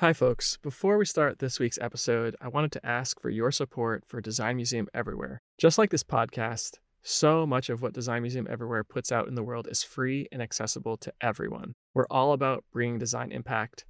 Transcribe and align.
Hi, 0.00 0.12
folks. 0.12 0.58
Before 0.58 0.96
we 0.96 1.04
start 1.04 1.40
this 1.40 1.58
week's 1.58 1.76
episode, 1.80 2.36
I 2.40 2.46
wanted 2.46 2.70
to 2.70 2.86
ask 2.86 3.20
for 3.20 3.30
your 3.30 3.50
support 3.50 4.04
for 4.06 4.20
Design 4.20 4.54
Museum 4.54 4.86
Everywhere. 4.94 5.42
Just 5.58 5.76
like 5.76 5.90
this 5.90 6.04
podcast, 6.04 6.76
so 7.02 7.44
much 7.44 7.68
of 7.68 7.82
what 7.82 7.94
Design 7.94 8.22
Museum 8.22 8.46
Everywhere 8.48 8.84
puts 8.84 9.10
out 9.10 9.26
in 9.26 9.34
the 9.34 9.42
world 9.42 9.66
is 9.68 9.82
free 9.82 10.28
and 10.30 10.40
accessible 10.40 10.96
to 10.98 11.12
everyone. 11.20 11.74
We're 11.94 12.06
all 12.12 12.32
about 12.32 12.64
bringing 12.72 13.00
design 13.00 13.32
impact 13.32 13.86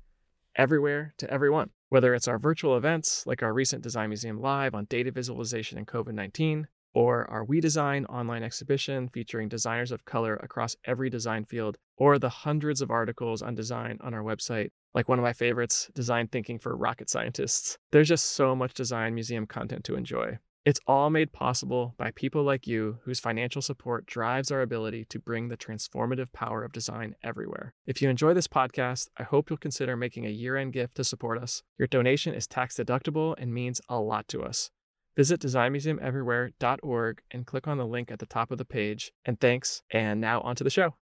everywhere 0.56 1.12
to 1.18 1.30
everyone. 1.30 1.72
Whether 1.90 2.14
it's 2.14 2.26
our 2.26 2.38
virtual 2.38 2.74
events, 2.74 3.26
like 3.26 3.42
our 3.42 3.52
recent 3.52 3.82
Design 3.82 4.08
Museum 4.08 4.40
Live 4.40 4.74
on 4.74 4.86
data 4.86 5.10
visualization 5.12 5.76
and 5.76 5.86
COVID 5.86 6.14
19, 6.14 6.68
or 6.98 7.30
our 7.30 7.44
We 7.44 7.60
Design 7.60 8.06
online 8.06 8.42
exhibition 8.42 9.08
featuring 9.08 9.48
designers 9.48 9.92
of 9.92 10.04
color 10.04 10.34
across 10.34 10.74
every 10.84 11.08
design 11.08 11.44
field, 11.44 11.78
or 11.96 12.18
the 12.18 12.28
hundreds 12.28 12.82
of 12.82 12.90
articles 12.90 13.40
on 13.40 13.54
design 13.54 13.98
on 14.00 14.14
our 14.14 14.22
website, 14.24 14.70
like 14.94 15.08
one 15.08 15.16
of 15.16 15.22
my 15.22 15.32
favorites, 15.32 15.88
Design 15.94 16.26
Thinking 16.26 16.58
for 16.58 16.76
Rocket 16.76 17.08
Scientists. 17.08 17.78
There's 17.92 18.08
just 18.08 18.32
so 18.32 18.56
much 18.56 18.74
design 18.74 19.14
museum 19.14 19.46
content 19.46 19.84
to 19.84 19.94
enjoy. 19.94 20.38
It's 20.64 20.80
all 20.88 21.08
made 21.08 21.30
possible 21.30 21.94
by 21.96 22.10
people 22.10 22.42
like 22.42 22.66
you 22.66 22.98
whose 23.04 23.20
financial 23.20 23.62
support 23.62 24.04
drives 24.04 24.50
our 24.50 24.60
ability 24.60 25.04
to 25.10 25.20
bring 25.20 25.48
the 25.48 25.56
transformative 25.56 26.32
power 26.32 26.64
of 26.64 26.72
design 26.72 27.14
everywhere. 27.22 27.74
If 27.86 28.02
you 28.02 28.10
enjoy 28.10 28.34
this 28.34 28.48
podcast, 28.48 29.06
I 29.16 29.22
hope 29.22 29.50
you'll 29.50 29.58
consider 29.58 29.96
making 29.96 30.26
a 30.26 30.30
year 30.30 30.56
end 30.56 30.72
gift 30.72 30.96
to 30.96 31.04
support 31.04 31.40
us. 31.40 31.62
Your 31.78 31.86
donation 31.86 32.34
is 32.34 32.48
tax 32.48 32.76
deductible 32.76 33.36
and 33.38 33.54
means 33.54 33.80
a 33.88 34.00
lot 34.00 34.26
to 34.28 34.42
us. 34.42 34.72
Visit 35.18 35.40
designmuseumeverywhere.org 35.40 37.22
and 37.32 37.44
click 37.44 37.66
on 37.66 37.76
the 37.76 37.84
link 37.84 38.12
at 38.12 38.20
the 38.20 38.26
top 38.26 38.52
of 38.52 38.58
the 38.58 38.64
page. 38.64 39.10
And 39.24 39.40
thanks, 39.40 39.82
and 39.90 40.20
now 40.20 40.40
onto 40.42 40.62
the 40.62 40.70
show. 40.70 40.94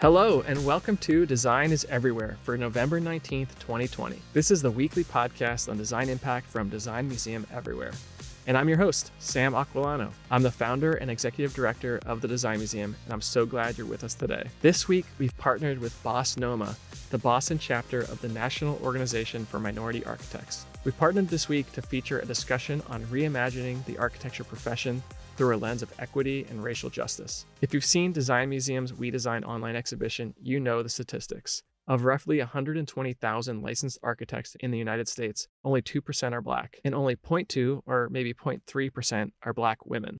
Hello, 0.00 0.42
and 0.48 0.66
welcome 0.66 0.96
to 0.96 1.26
Design 1.26 1.70
is 1.70 1.86
Everywhere 1.88 2.36
for 2.42 2.58
November 2.58 3.00
19th, 3.00 3.56
2020. 3.60 4.20
This 4.32 4.50
is 4.50 4.62
the 4.62 4.70
weekly 4.72 5.04
podcast 5.04 5.70
on 5.70 5.76
design 5.76 6.08
impact 6.08 6.48
from 6.48 6.68
Design 6.68 7.06
Museum 7.06 7.46
Everywhere. 7.52 7.92
And 8.44 8.58
I'm 8.58 8.68
your 8.68 8.78
host, 8.78 9.12
Sam 9.20 9.52
Aquillano. 9.52 10.10
I'm 10.28 10.42
the 10.42 10.50
founder 10.50 10.94
and 10.94 11.08
executive 11.08 11.54
director 11.54 12.00
of 12.06 12.20
the 12.20 12.26
Design 12.26 12.58
Museum, 12.58 12.96
and 13.04 13.12
I'm 13.12 13.20
so 13.20 13.46
glad 13.46 13.78
you're 13.78 13.86
with 13.86 14.02
us 14.02 14.14
today. 14.14 14.48
This 14.62 14.88
week, 14.88 15.06
we've 15.18 15.36
partnered 15.38 15.78
with 15.78 16.02
BOSS 16.02 16.38
NOMA, 16.38 16.74
the 17.10 17.18
Boston 17.18 17.60
chapter 17.60 18.00
of 18.00 18.20
the 18.20 18.28
National 18.28 18.80
Organization 18.82 19.46
for 19.46 19.60
Minority 19.60 20.04
Architects. 20.04 20.66
We've 20.84 20.98
partnered 20.98 21.28
this 21.28 21.48
week 21.48 21.70
to 21.74 21.82
feature 21.82 22.18
a 22.18 22.26
discussion 22.26 22.82
on 22.88 23.04
reimagining 23.06 23.84
the 23.84 23.98
architecture 23.98 24.44
profession 24.44 25.04
through 25.36 25.54
a 25.54 25.58
lens 25.58 25.82
of 25.82 25.92
equity 26.00 26.44
and 26.50 26.64
racial 26.64 26.90
justice. 26.90 27.46
If 27.60 27.72
you've 27.72 27.84
seen 27.84 28.10
Design 28.10 28.48
Museum's 28.48 28.92
We 28.92 29.12
Design 29.12 29.44
online 29.44 29.76
exhibition, 29.76 30.34
you 30.42 30.58
know 30.58 30.82
the 30.82 30.88
statistics. 30.88 31.62
Of 31.86 32.04
roughly 32.04 32.38
120,000 32.38 33.60
licensed 33.60 33.98
architects 34.02 34.56
in 34.60 34.70
the 34.70 34.78
United 34.78 35.08
States, 35.08 35.48
only 35.64 35.82
2% 35.82 36.32
are 36.32 36.40
black, 36.40 36.78
and 36.84 36.94
only 36.94 37.16
0.2 37.16 37.82
or 37.86 38.08
maybe 38.10 38.32
0.3% 38.32 39.30
are 39.42 39.52
black 39.52 39.84
women. 39.84 40.18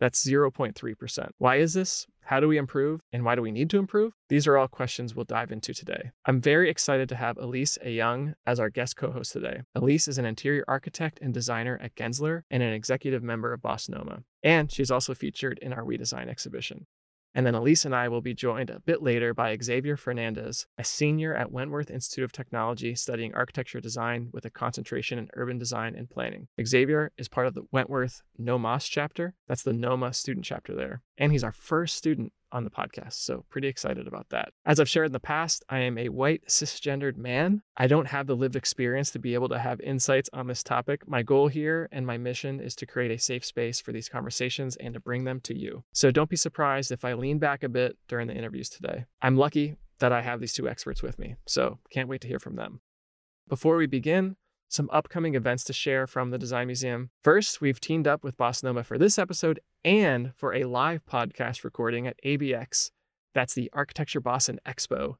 That's 0.00 0.26
0.3%. 0.26 1.30
Why 1.38 1.56
is 1.56 1.74
this? 1.74 2.08
How 2.24 2.40
do 2.40 2.48
we 2.48 2.56
improve? 2.56 3.02
And 3.12 3.24
why 3.24 3.36
do 3.36 3.42
we 3.42 3.52
need 3.52 3.70
to 3.70 3.78
improve? 3.78 4.14
These 4.28 4.48
are 4.48 4.56
all 4.56 4.66
questions 4.66 5.14
we'll 5.14 5.24
dive 5.24 5.52
into 5.52 5.72
today. 5.72 6.10
I'm 6.24 6.40
very 6.40 6.70
excited 6.70 7.08
to 7.10 7.14
have 7.14 7.36
Elise 7.36 7.78
Young 7.84 8.34
as 8.44 8.58
our 8.58 8.68
guest 8.68 8.96
co 8.96 9.12
host 9.12 9.32
today. 9.32 9.62
Elise 9.76 10.08
is 10.08 10.18
an 10.18 10.24
interior 10.24 10.64
architect 10.66 11.20
and 11.22 11.32
designer 11.32 11.78
at 11.80 11.94
Gensler 11.94 12.42
and 12.50 12.64
an 12.64 12.72
executive 12.72 13.22
member 13.22 13.52
of 13.52 13.62
BOSS 13.62 13.90
NOMA. 13.90 14.22
And 14.42 14.72
she's 14.72 14.90
also 14.90 15.14
featured 15.14 15.58
in 15.60 15.72
our 15.72 15.84
We 15.84 15.96
Design 15.96 16.28
exhibition. 16.28 16.86
And 17.34 17.46
then 17.46 17.54
Elise 17.54 17.84
and 17.84 17.94
I 17.94 18.08
will 18.08 18.20
be 18.20 18.34
joined 18.34 18.70
a 18.70 18.80
bit 18.80 19.02
later 19.02 19.32
by 19.32 19.56
Xavier 19.60 19.96
Fernandez, 19.96 20.66
a 20.76 20.84
senior 20.84 21.34
at 21.34 21.50
Wentworth 21.50 21.90
Institute 21.90 22.24
of 22.24 22.32
Technology 22.32 22.94
studying 22.94 23.34
architecture 23.34 23.80
design 23.80 24.28
with 24.32 24.44
a 24.44 24.50
concentration 24.50 25.18
in 25.18 25.28
urban 25.34 25.58
design 25.58 25.94
and 25.96 26.10
planning. 26.10 26.48
Xavier 26.62 27.10
is 27.16 27.28
part 27.28 27.46
of 27.46 27.54
the 27.54 27.64
Wentworth 27.72 28.22
NOMAS 28.38 28.88
chapter. 28.88 29.34
That's 29.48 29.62
the 29.62 29.72
NOMA 29.72 30.12
student 30.12 30.44
chapter 30.44 30.74
there. 30.74 31.02
And 31.16 31.32
he's 31.32 31.44
our 31.44 31.52
first 31.52 31.96
student 31.96 32.32
on 32.52 32.64
the 32.64 32.70
podcast. 32.70 33.14
So, 33.14 33.44
pretty 33.50 33.68
excited 33.68 34.06
about 34.06 34.28
that. 34.30 34.52
As 34.64 34.78
I've 34.78 34.88
shared 34.88 35.06
in 35.06 35.12
the 35.12 35.20
past, 35.20 35.64
I 35.68 35.80
am 35.80 35.98
a 35.98 36.08
white 36.08 36.44
cisgendered 36.46 37.16
man. 37.16 37.62
I 37.76 37.86
don't 37.86 38.08
have 38.08 38.26
the 38.26 38.36
lived 38.36 38.56
experience 38.56 39.10
to 39.12 39.18
be 39.18 39.34
able 39.34 39.48
to 39.48 39.58
have 39.58 39.80
insights 39.80 40.30
on 40.32 40.46
this 40.46 40.62
topic. 40.62 41.08
My 41.08 41.22
goal 41.22 41.48
here 41.48 41.88
and 41.90 42.06
my 42.06 42.18
mission 42.18 42.60
is 42.60 42.76
to 42.76 42.86
create 42.86 43.10
a 43.10 43.18
safe 43.18 43.44
space 43.44 43.80
for 43.80 43.92
these 43.92 44.08
conversations 44.08 44.76
and 44.76 44.94
to 44.94 45.00
bring 45.00 45.24
them 45.24 45.40
to 45.40 45.58
you. 45.58 45.84
So, 45.92 46.10
don't 46.10 46.30
be 46.30 46.36
surprised 46.36 46.92
if 46.92 47.04
I 47.04 47.14
lean 47.14 47.38
back 47.38 47.62
a 47.62 47.68
bit 47.68 47.96
during 48.08 48.28
the 48.28 48.34
interviews 48.34 48.68
today. 48.68 49.06
I'm 49.20 49.36
lucky 49.36 49.76
that 49.98 50.12
I 50.12 50.22
have 50.22 50.40
these 50.40 50.52
two 50.52 50.68
experts 50.68 51.02
with 51.02 51.18
me, 51.18 51.36
so 51.46 51.78
can't 51.90 52.08
wait 52.08 52.20
to 52.22 52.28
hear 52.28 52.38
from 52.38 52.56
them. 52.56 52.80
Before 53.48 53.76
we 53.76 53.86
begin, 53.86 54.36
some 54.72 54.88
upcoming 54.90 55.34
events 55.34 55.64
to 55.64 55.72
share 55.72 56.06
from 56.06 56.30
the 56.30 56.38
Design 56.38 56.66
Museum. 56.66 57.10
First, 57.22 57.60
we've 57.60 57.78
teamed 57.78 58.06
up 58.06 58.24
with 58.24 58.38
BOSS 58.38 58.62
NOMA 58.62 58.84
for 58.84 58.96
this 58.96 59.18
episode 59.18 59.60
and 59.84 60.34
for 60.34 60.54
a 60.54 60.64
live 60.64 61.04
podcast 61.04 61.62
recording 61.62 62.06
at 62.06 62.16
ABX. 62.24 62.90
That's 63.34 63.52
the 63.52 63.68
Architecture 63.74 64.20
Boston 64.20 64.60
Expo. 64.66 65.16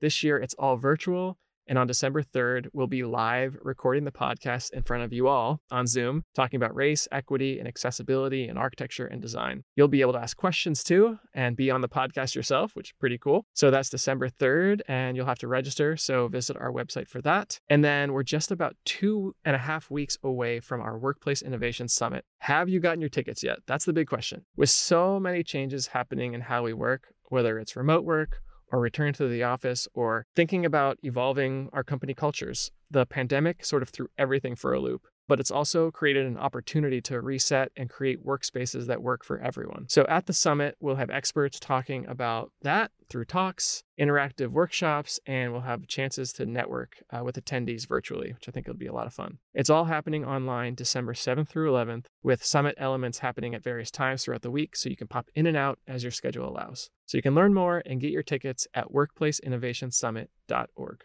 This 0.00 0.24
year, 0.24 0.38
it's 0.38 0.54
all 0.54 0.76
virtual 0.76 1.38
and 1.66 1.78
on 1.78 1.86
December 1.86 2.22
3rd, 2.22 2.68
we'll 2.72 2.86
be 2.86 3.02
live 3.04 3.56
recording 3.62 4.04
the 4.04 4.12
podcast 4.12 4.72
in 4.72 4.82
front 4.82 5.02
of 5.02 5.12
you 5.12 5.28
all 5.28 5.60
on 5.70 5.86
Zoom, 5.86 6.22
talking 6.34 6.56
about 6.56 6.74
race, 6.74 7.08
equity, 7.10 7.58
and 7.58 7.66
accessibility 7.66 8.48
in 8.48 8.56
architecture 8.56 9.06
and 9.06 9.20
design. 9.20 9.64
You'll 9.74 9.88
be 9.88 10.00
able 10.00 10.12
to 10.12 10.20
ask 10.20 10.36
questions 10.36 10.84
too 10.84 11.18
and 11.34 11.56
be 11.56 11.70
on 11.70 11.80
the 11.80 11.88
podcast 11.88 12.34
yourself, 12.34 12.74
which 12.74 12.90
is 12.90 12.94
pretty 12.98 13.18
cool. 13.18 13.46
So 13.54 13.70
that's 13.70 13.90
December 13.90 14.28
3rd, 14.28 14.80
and 14.88 15.16
you'll 15.16 15.26
have 15.26 15.38
to 15.38 15.48
register. 15.48 15.96
So 15.96 16.28
visit 16.28 16.56
our 16.56 16.70
website 16.70 17.08
for 17.08 17.20
that. 17.22 17.58
And 17.68 17.84
then 17.84 18.12
we're 18.12 18.22
just 18.22 18.50
about 18.50 18.76
two 18.84 19.34
and 19.44 19.56
a 19.56 19.60
half 19.60 19.90
weeks 19.90 20.16
away 20.22 20.60
from 20.60 20.80
our 20.80 20.98
Workplace 20.98 21.42
Innovation 21.42 21.88
Summit. 21.88 22.24
Have 22.38 22.68
you 22.68 22.80
gotten 22.80 23.00
your 23.00 23.10
tickets 23.10 23.42
yet? 23.42 23.58
That's 23.66 23.84
the 23.84 23.92
big 23.92 24.08
question. 24.08 24.44
With 24.56 24.70
so 24.70 25.18
many 25.18 25.42
changes 25.42 25.88
happening 25.88 26.34
in 26.34 26.42
how 26.42 26.62
we 26.62 26.72
work, 26.72 27.08
whether 27.28 27.58
it's 27.58 27.76
remote 27.76 28.04
work, 28.04 28.40
or 28.70 28.80
return 28.80 29.12
to 29.14 29.28
the 29.28 29.42
office 29.42 29.88
or 29.94 30.26
thinking 30.34 30.64
about 30.64 30.98
evolving 31.02 31.68
our 31.72 31.84
company 31.84 32.14
cultures. 32.14 32.70
The 32.90 33.06
pandemic 33.06 33.64
sort 33.64 33.82
of 33.82 33.88
threw 33.88 34.08
everything 34.18 34.56
for 34.56 34.72
a 34.72 34.80
loop 34.80 35.06
but 35.28 35.40
it's 35.40 35.50
also 35.50 35.90
created 35.90 36.26
an 36.26 36.38
opportunity 36.38 37.00
to 37.02 37.20
reset 37.20 37.70
and 37.76 37.90
create 37.90 38.24
workspaces 38.24 38.86
that 38.86 39.02
work 39.02 39.24
for 39.24 39.38
everyone. 39.38 39.86
So 39.88 40.06
at 40.08 40.26
the 40.26 40.32
summit, 40.32 40.76
we'll 40.80 40.96
have 40.96 41.10
experts 41.10 41.60
talking 41.60 42.06
about 42.06 42.52
that 42.62 42.92
through 43.08 43.24
talks, 43.24 43.84
interactive 44.00 44.48
workshops, 44.48 45.20
and 45.26 45.52
we'll 45.52 45.60
have 45.62 45.86
chances 45.86 46.32
to 46.34 46.44
network 46.44 47.02
uh, 47.10 47.22
with 47.22 47.36
attendees 47.36 47.86
virtually, 47.86 48.32
which 48.32 48.48
I 48.48 48.52
think 48.52 48.66
will 48.66 48.74
be 48.74 48.86
a 48.86 48.92
lot 48.92 49.06
of 49.06 49.14
fun. 49.14 49.38
It's 49.54 49.70
all 49.70 49.84
happening 49.84 50.24
online 50.24 50.74
December 50.74 51.14
7th 51.14 51.46
through 51.48 51.70
11th, 51.70 52.06
with 52.22 52.44
summit 52.44 52.74
elements 52.78 53.20
happening 53.20 53.54
at 53.54 53.62
various 53.62 53.90
times 53.90 54.24
throughout 54.24 54.42
the 54.42 54.50
week, 54.50 54.76
so 54.76 54.88
you 54.88 54.96
can 54.96 55.06
pop 55.06 55.28
in 55.34 55.46
and 55.46 55.56
out 55.56 55.78
as 55.86 56.02
your 56.02 56.10
schedule 56.10 56.48
allows. 56.48 56.90
So 57.06 57.16
you 57.16 57.22
can 57.22 57.34
learn 57.34 57.54
more 57.54 57.82
and 57.86 58.00
get 58.00 58.10
your 58.10 58.24
tickets 58.24 58.66
at 58.74 58.92
workplaceinnovationsummit.org. 58.92 61.04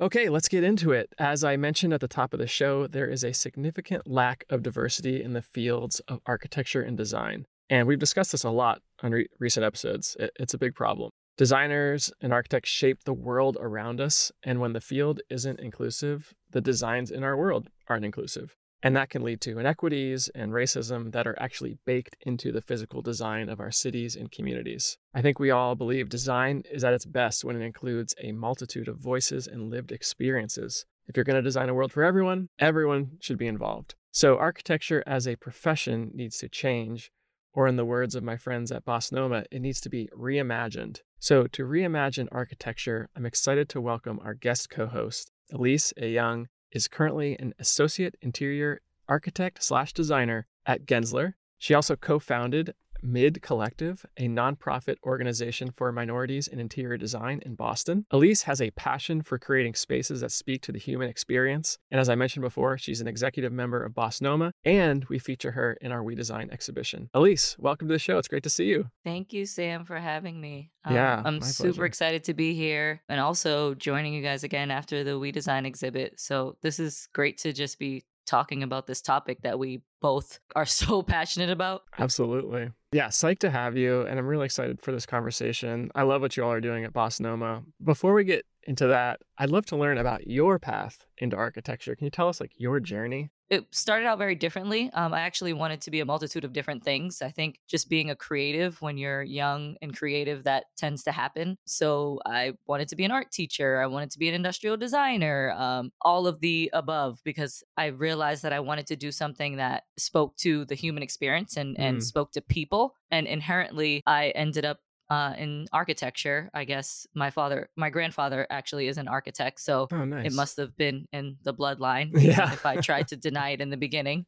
Okay, 0.00 0.30
let's 0.30 0.48
get 0.48 0.64
into 0.64 0.92
it. 0.92 1.12
As 1.18 1.44
I 1.44 1.58
mentioned 1.58 1.92
at 1.92 2.00
the 2.00 2.08
top 2.08 2.32
of 2.32 2.40
the 2.40 2.46
show, 2.46 2.86
there 2.86 3.06
is 3.06 3.22
a 3.22 3.34
significant 3.34 4.06
lack 4.06 4.44
of 4.48 4.62
diversity 4.62 5.22
in 5.22 5.34
the 5.34 5.42
fields 5.42 6.00
of 6.08 6.20
architecture 6.24 6.80
and 6.80 6.96
design. 6.96 7.44
And 7.68 7.86
we've 7.86 7.98
discussed 7.98 8.32
this 8.32 8.42
a 8.42 8.48
lot 8.48 8.80
on 9.02 9.12
re- 9.12 9.28
recent 9.38 9.62
episodes. 9.62 10.16
It, 10.18 10.30
it's 10.40 10.54
a 10.54 10.58
big 10.58 10.74
problem. 10.74 11.10
Designers 11.36 12.10
and 12.22 12.32
architects 12.32 12.70
shape 12.70 13.04
the 13.04 13.12
world 13.12 13.58
around 13.60 14.00
us, 14.00 14.32
and 14.42 14.58
when 14.58 14.72
the 14.72 14.80
field 14.80 15.20
isn't 15.28 15.60
inclusive, 15.60 16.32
the 16.50 16.62
designs 16.62 17.10
in 17.10 17.22
our 17.22 17.36
world 17.36 17.68
aren't 17.86 18.06
inclusive. 18.06 18.56
And 18.82 18.96
that 18.96 19.10
can 19.10 19.22
lead 19.22 19.40
to 19.42 19.58
inequities 19.58 20.30
and 20.34 20.52
racism 20.52 21.12
that 21.12 21.26
are 21.26 21.40
actually 21.40 21.78
baked 21.84 22.16
into 22.22 22.50
the 22.50 22.62
physical 22.62 23.02
design 23.02 23.48
of 23.48 23.60
our 23.60 23.70
cities 23.70 24.16
and 24.16 24.32
communities. 24.32 24.96
I 25.12 25.20
think 25.20 25.38
we 25.38 25.50
all 25.50 25.74
believe 25.74 26.08
design 26.08 26.62
is 26.70 26.82
at 26.82 26.94
its 26.94 27.04
best 27.04 27.44
when 27.44 27.60
it 27.60 27.64
includes 27.64 28.14
a 28.22 28.32
multitude 28.32 28.88
of 28.88 28.98
voices 28.98 29.46
and 29.46 29.70
lived 29.70 29.92
experiences. 29.92 30.86
If 31.06 31.16
you're 31.16 31.24
going 31.24 31.36
to 31.36 31.42
design 31.42 31.68
a 31.68 31.74
world 31.74 31.92
for 31.92 32.04
everyone, 32.04 32.48
everyone 32.58 33.18
should 33.20 33.36
be 33.36 33.48
involved. 33.48 33.96
So, 34.12 34.38
architecture 34.38 35.02
as 35.06 35.26
a 35.26 35.36
profession 35.36 36.10
needs 36.14 36.38
to 36.38 36.48
change, 36.48 37.10
or 37.52 37.66
in 37.66 37.76
the 37.76 37.84
words 37.84 38.14
of 38.14 38.22
my 38.22 38.36
friends 38.36 38.72
at 38.72 38.84
BOSS 38.84 39.12
NOMA, 39.12 39.44
it 39.50 39.60
needs 39.60 39.80
to 39.82 39.88
be 39.88 40.08
reimagined. 40.16 41.00
So, 41.18 41.46
to 41.48 41.64
reimagine 41.64 42.28
architecture, 42.32 43.08
I'm 43.14 43.26
excited 43.26 43.68
to 43.70 43.80
welcome 43.80 44.20
our 44.22 44.34
guest 44.34 44.70
co 44.70 44.86
host, 44.86 45.30
Elise 45.52 45.92
A. 45.96 46.08
Young, 46.08 46.48
is 46.72 46.88
currently 46.88 47.38
an 47.38 47.54
associate 47.58 48.16
interior 48.20 48.80
architect 49.08 49.62
slash 49.62 49.92
designer 49.92 50.46
at 50.66 50.86
Gensler. 50.86 51.34
She 51.58 51.74
also 51.74 51.96
co-founded 51.96 52.74
Mid 53.02 53.42
Collective, 53.42 54.04
a 54.16 54.28
nonprofit 54.28 54.96
organization 55.04 55.70
for 55.70 55.90
minorities 55.92 56.48
in 56.48 56.58
interior 56.58 56.96
design 56.96 57.40
in 57.44 57.54
Boston. 57.54 58.06
Elise 58.10 58.42
has 58.42 58.60
a 58.60 58.70
passion 58.72 59.22
for 59.22 59.38
creating 59.38 59.74
spaces 59.74 60.20
that 60.20 60.32
speak 60.32 60.62
to 60.62 60.72
the 60.72 60.78
human 60.78 61.08
experience. 61.08 61.78
And 61.90 62.00
as 62.00 62.08
I 62.08 62.14
mentioned 62.14 62.42
before, 62.42 62.78
she's 62.78 63.00
an 63.00 63.08
executive 63.08 63.52
member 63.52 63.82
of 63.82 63.92
Bossnoma, 63.92 64.52
and 64.64 65.04
we 65.06 65.18
feature 65.18 65.52
her 65.52 65.74
in 65.80 65.92
our 65.92 66.02
We 66.02 66.14
Design 66.14 66.50
exhibition. 66.50 67.08
Elise, 67.14 67.56
welcome 67.58 67.88
to 67.88 67.94
the 67.94 67.98
show. 67.98 68.18
It's 68.18 68.28
great 68.28 68.42
to 68.44 68.50
see 68.50 68.66
you. 68.66 68.88
Thank 69.04 69.32
you, 69.32 69.46
Sam, 69.46 69.84
for 69.84 69.96
having 69.96 70.40
me. 70.40 70.70
Um, 70.84 70.94
yeah. 70.94 71.22
I'm 71.24 71.40
super 71.40 71.72
pleasure. 71.72 71.84
excited 71.86 72.24
to 72.24 72.34
be 72.34 72.54
here 72.54 73.02
and 73.08 73.20
also 73.20 73.74
joining 73.74 74.14
you 74.14 74.22
guys 74.22 74.44
again 74.44 74.70
after 74.70 75.04
the 75.04 75.18
We 75.18 75.32
Design 75.32 75.66
exhibit. 75.66 76.20
So, 76.20 76.56
this 76.62 76.78
is 76.78 77.08
great 77.12 77.38
to 77.38 77.52
just 77.52 77.78
be 77.78 78.04
talking 78.26 78.62
about 78.62 78.86
this 78.86 79.02
topic 79.02 79.42
that 79.42 79.58
we 79.58 79.82
both 80.00 80.40
are 80.56 80.66
so 80.80 81.02
passionate 81.02 81.50
about. 81.50 81.82
Absolutely. 81.98 82.70
Yeah, 82.92 83.08
psyched 83.08 83.40
to 83.40 83.50
have 83.50 83.76
you. 83.76 84.02
And 84.02 84.18
I'm 84.18 84.26
really 84.26 84.46
excited 84.46 84.80
for 84.80 84.92
this 84.92 85.06
conversation. 85.06 85.90
I 85.94 86.02
love 86.02 86.22
what 86.22 86.36
you 86.36 86.44
all 86.44 86.52
are 86.52 86.60
doing 86.60 86.84
at 86.84 86.92
Bossnoma. 86.92 87.64
Before 87.82 88.14
we 88.14 88.24
get 88.24 88.44
into 88.64 88.88
that, 88.88 89.20
I'd 89.38 89.50
love 89.50 89.66
to 89.66 89.76
learn 89.76 89.98
about 89.98 90.26
your 90.26 90.58
path 90.58 91.06
into 91.18 91.36
architecture. 91.36 91.94
Can 91.94 92.04
you 92.04 92.10
tell 92.10 92.28
us 92.28 92.40
like 92.40 92.52
your 92.56 92.80
journey? 92.80 93.30
it 93.50 93.66
started 93.72 94.06
out 94.06 94.16
very 94.16 94.36
differently. 94.36 94.90
Um, 94.94 95.12
I 95.12 95.22
actually 95.22 95.52
wanted 95.52 95.80
to 95.82 95.90
be 95.90 95.98
a 95.98 96.04
multitude 96.04 96.44
of 96.44 96.52
different 96.52 96.84
things. 96.84 97.20
I 97.20 97.30
think 97.30 97.58
just 97.66 97.88
being 97.88 98.08
a 98.08 98.14
creative 98.14 98.80
when 98.80 98.96
you're 98.96 99.24
young 99.24 99.76
and 99.82 99.94
creative, 99.94 100.44
that 100.44 100.66
tends 100.76 101.02
to 101.04 101.12
happen. 101.12 101.58
So 101.66 102.20
I 102.24 102.52
wanted 102.68 102.86
to 102.88 102.96
be 102.96 103.04
an 103.04 103.10
art 103.10 103.32
teacher. 103.32 103.80
I 103.80 103.86
wanted 103.86 104.12
to 104.12 104.20
be 104.20 104.28
an 104.28 104.36
industrial 104.36 104.76
designer, 104.76 105.52
um, 105.58 105.90
all 106.00 106.28
of 106.28 106.38
the 106.38 106.70
above, 106.72 107.20
because 107.24 107.64
I 107.76 107.86
realized 107.86 108.44
that 108.44 108.52
I 108.52 108.60
wanted 108.60 108.86
to 108.86 108.96
do 108.96 109.10
something 109.10 109.56
that 109.56 109.82
spoke 109.96 110.36
to 110.38 110.64
the 110.64 110.74
human 110.74 111.02
experience 111.02 111.56
and, 111.56 111.78
and 111.78 111.98
Mm. 111.98 112.02
spoke 112.02 112.32
to 112.32 112.40
people. 112.40 112.94
And 113.10 113.26
inherently, 113.26 114.02
I 114.06 114.28
ended 114.30 114.64
up 114.64 114.78
uh, 115.10 115.34
in 115.36 115.66
architecture. 115.72 116.48
I 116.54 116.64
guess 116.64 117.04
my 117.14 117.30
father, 117.30 117.68
my 117.76 117.90
grandfather 117.90 118.46
actually 118.48 118.86
is 118.86 118.96
an 118.96 119.08
architect. 119.08 119.60
So 119.60 119.88
Oh, 119.90 120.04
nice. 120.04 120.26
it 120.26 120.32
must 120.32 120.56
have 120.56 120.76
been 120.76 121.08
in 121.12 121.36
the 121.42 121.52
bloodline 121.52 122.10
Yeah. 122.22 122.52
if 122.52 122.64
I 122.64 122.76
tried 122.76 123.08
to 123.08 123.16
deny 123.16 123.50
it 123.50 123.60
in 123.60 123.70
the 123.70 123.76
beginning. 123.76 124.26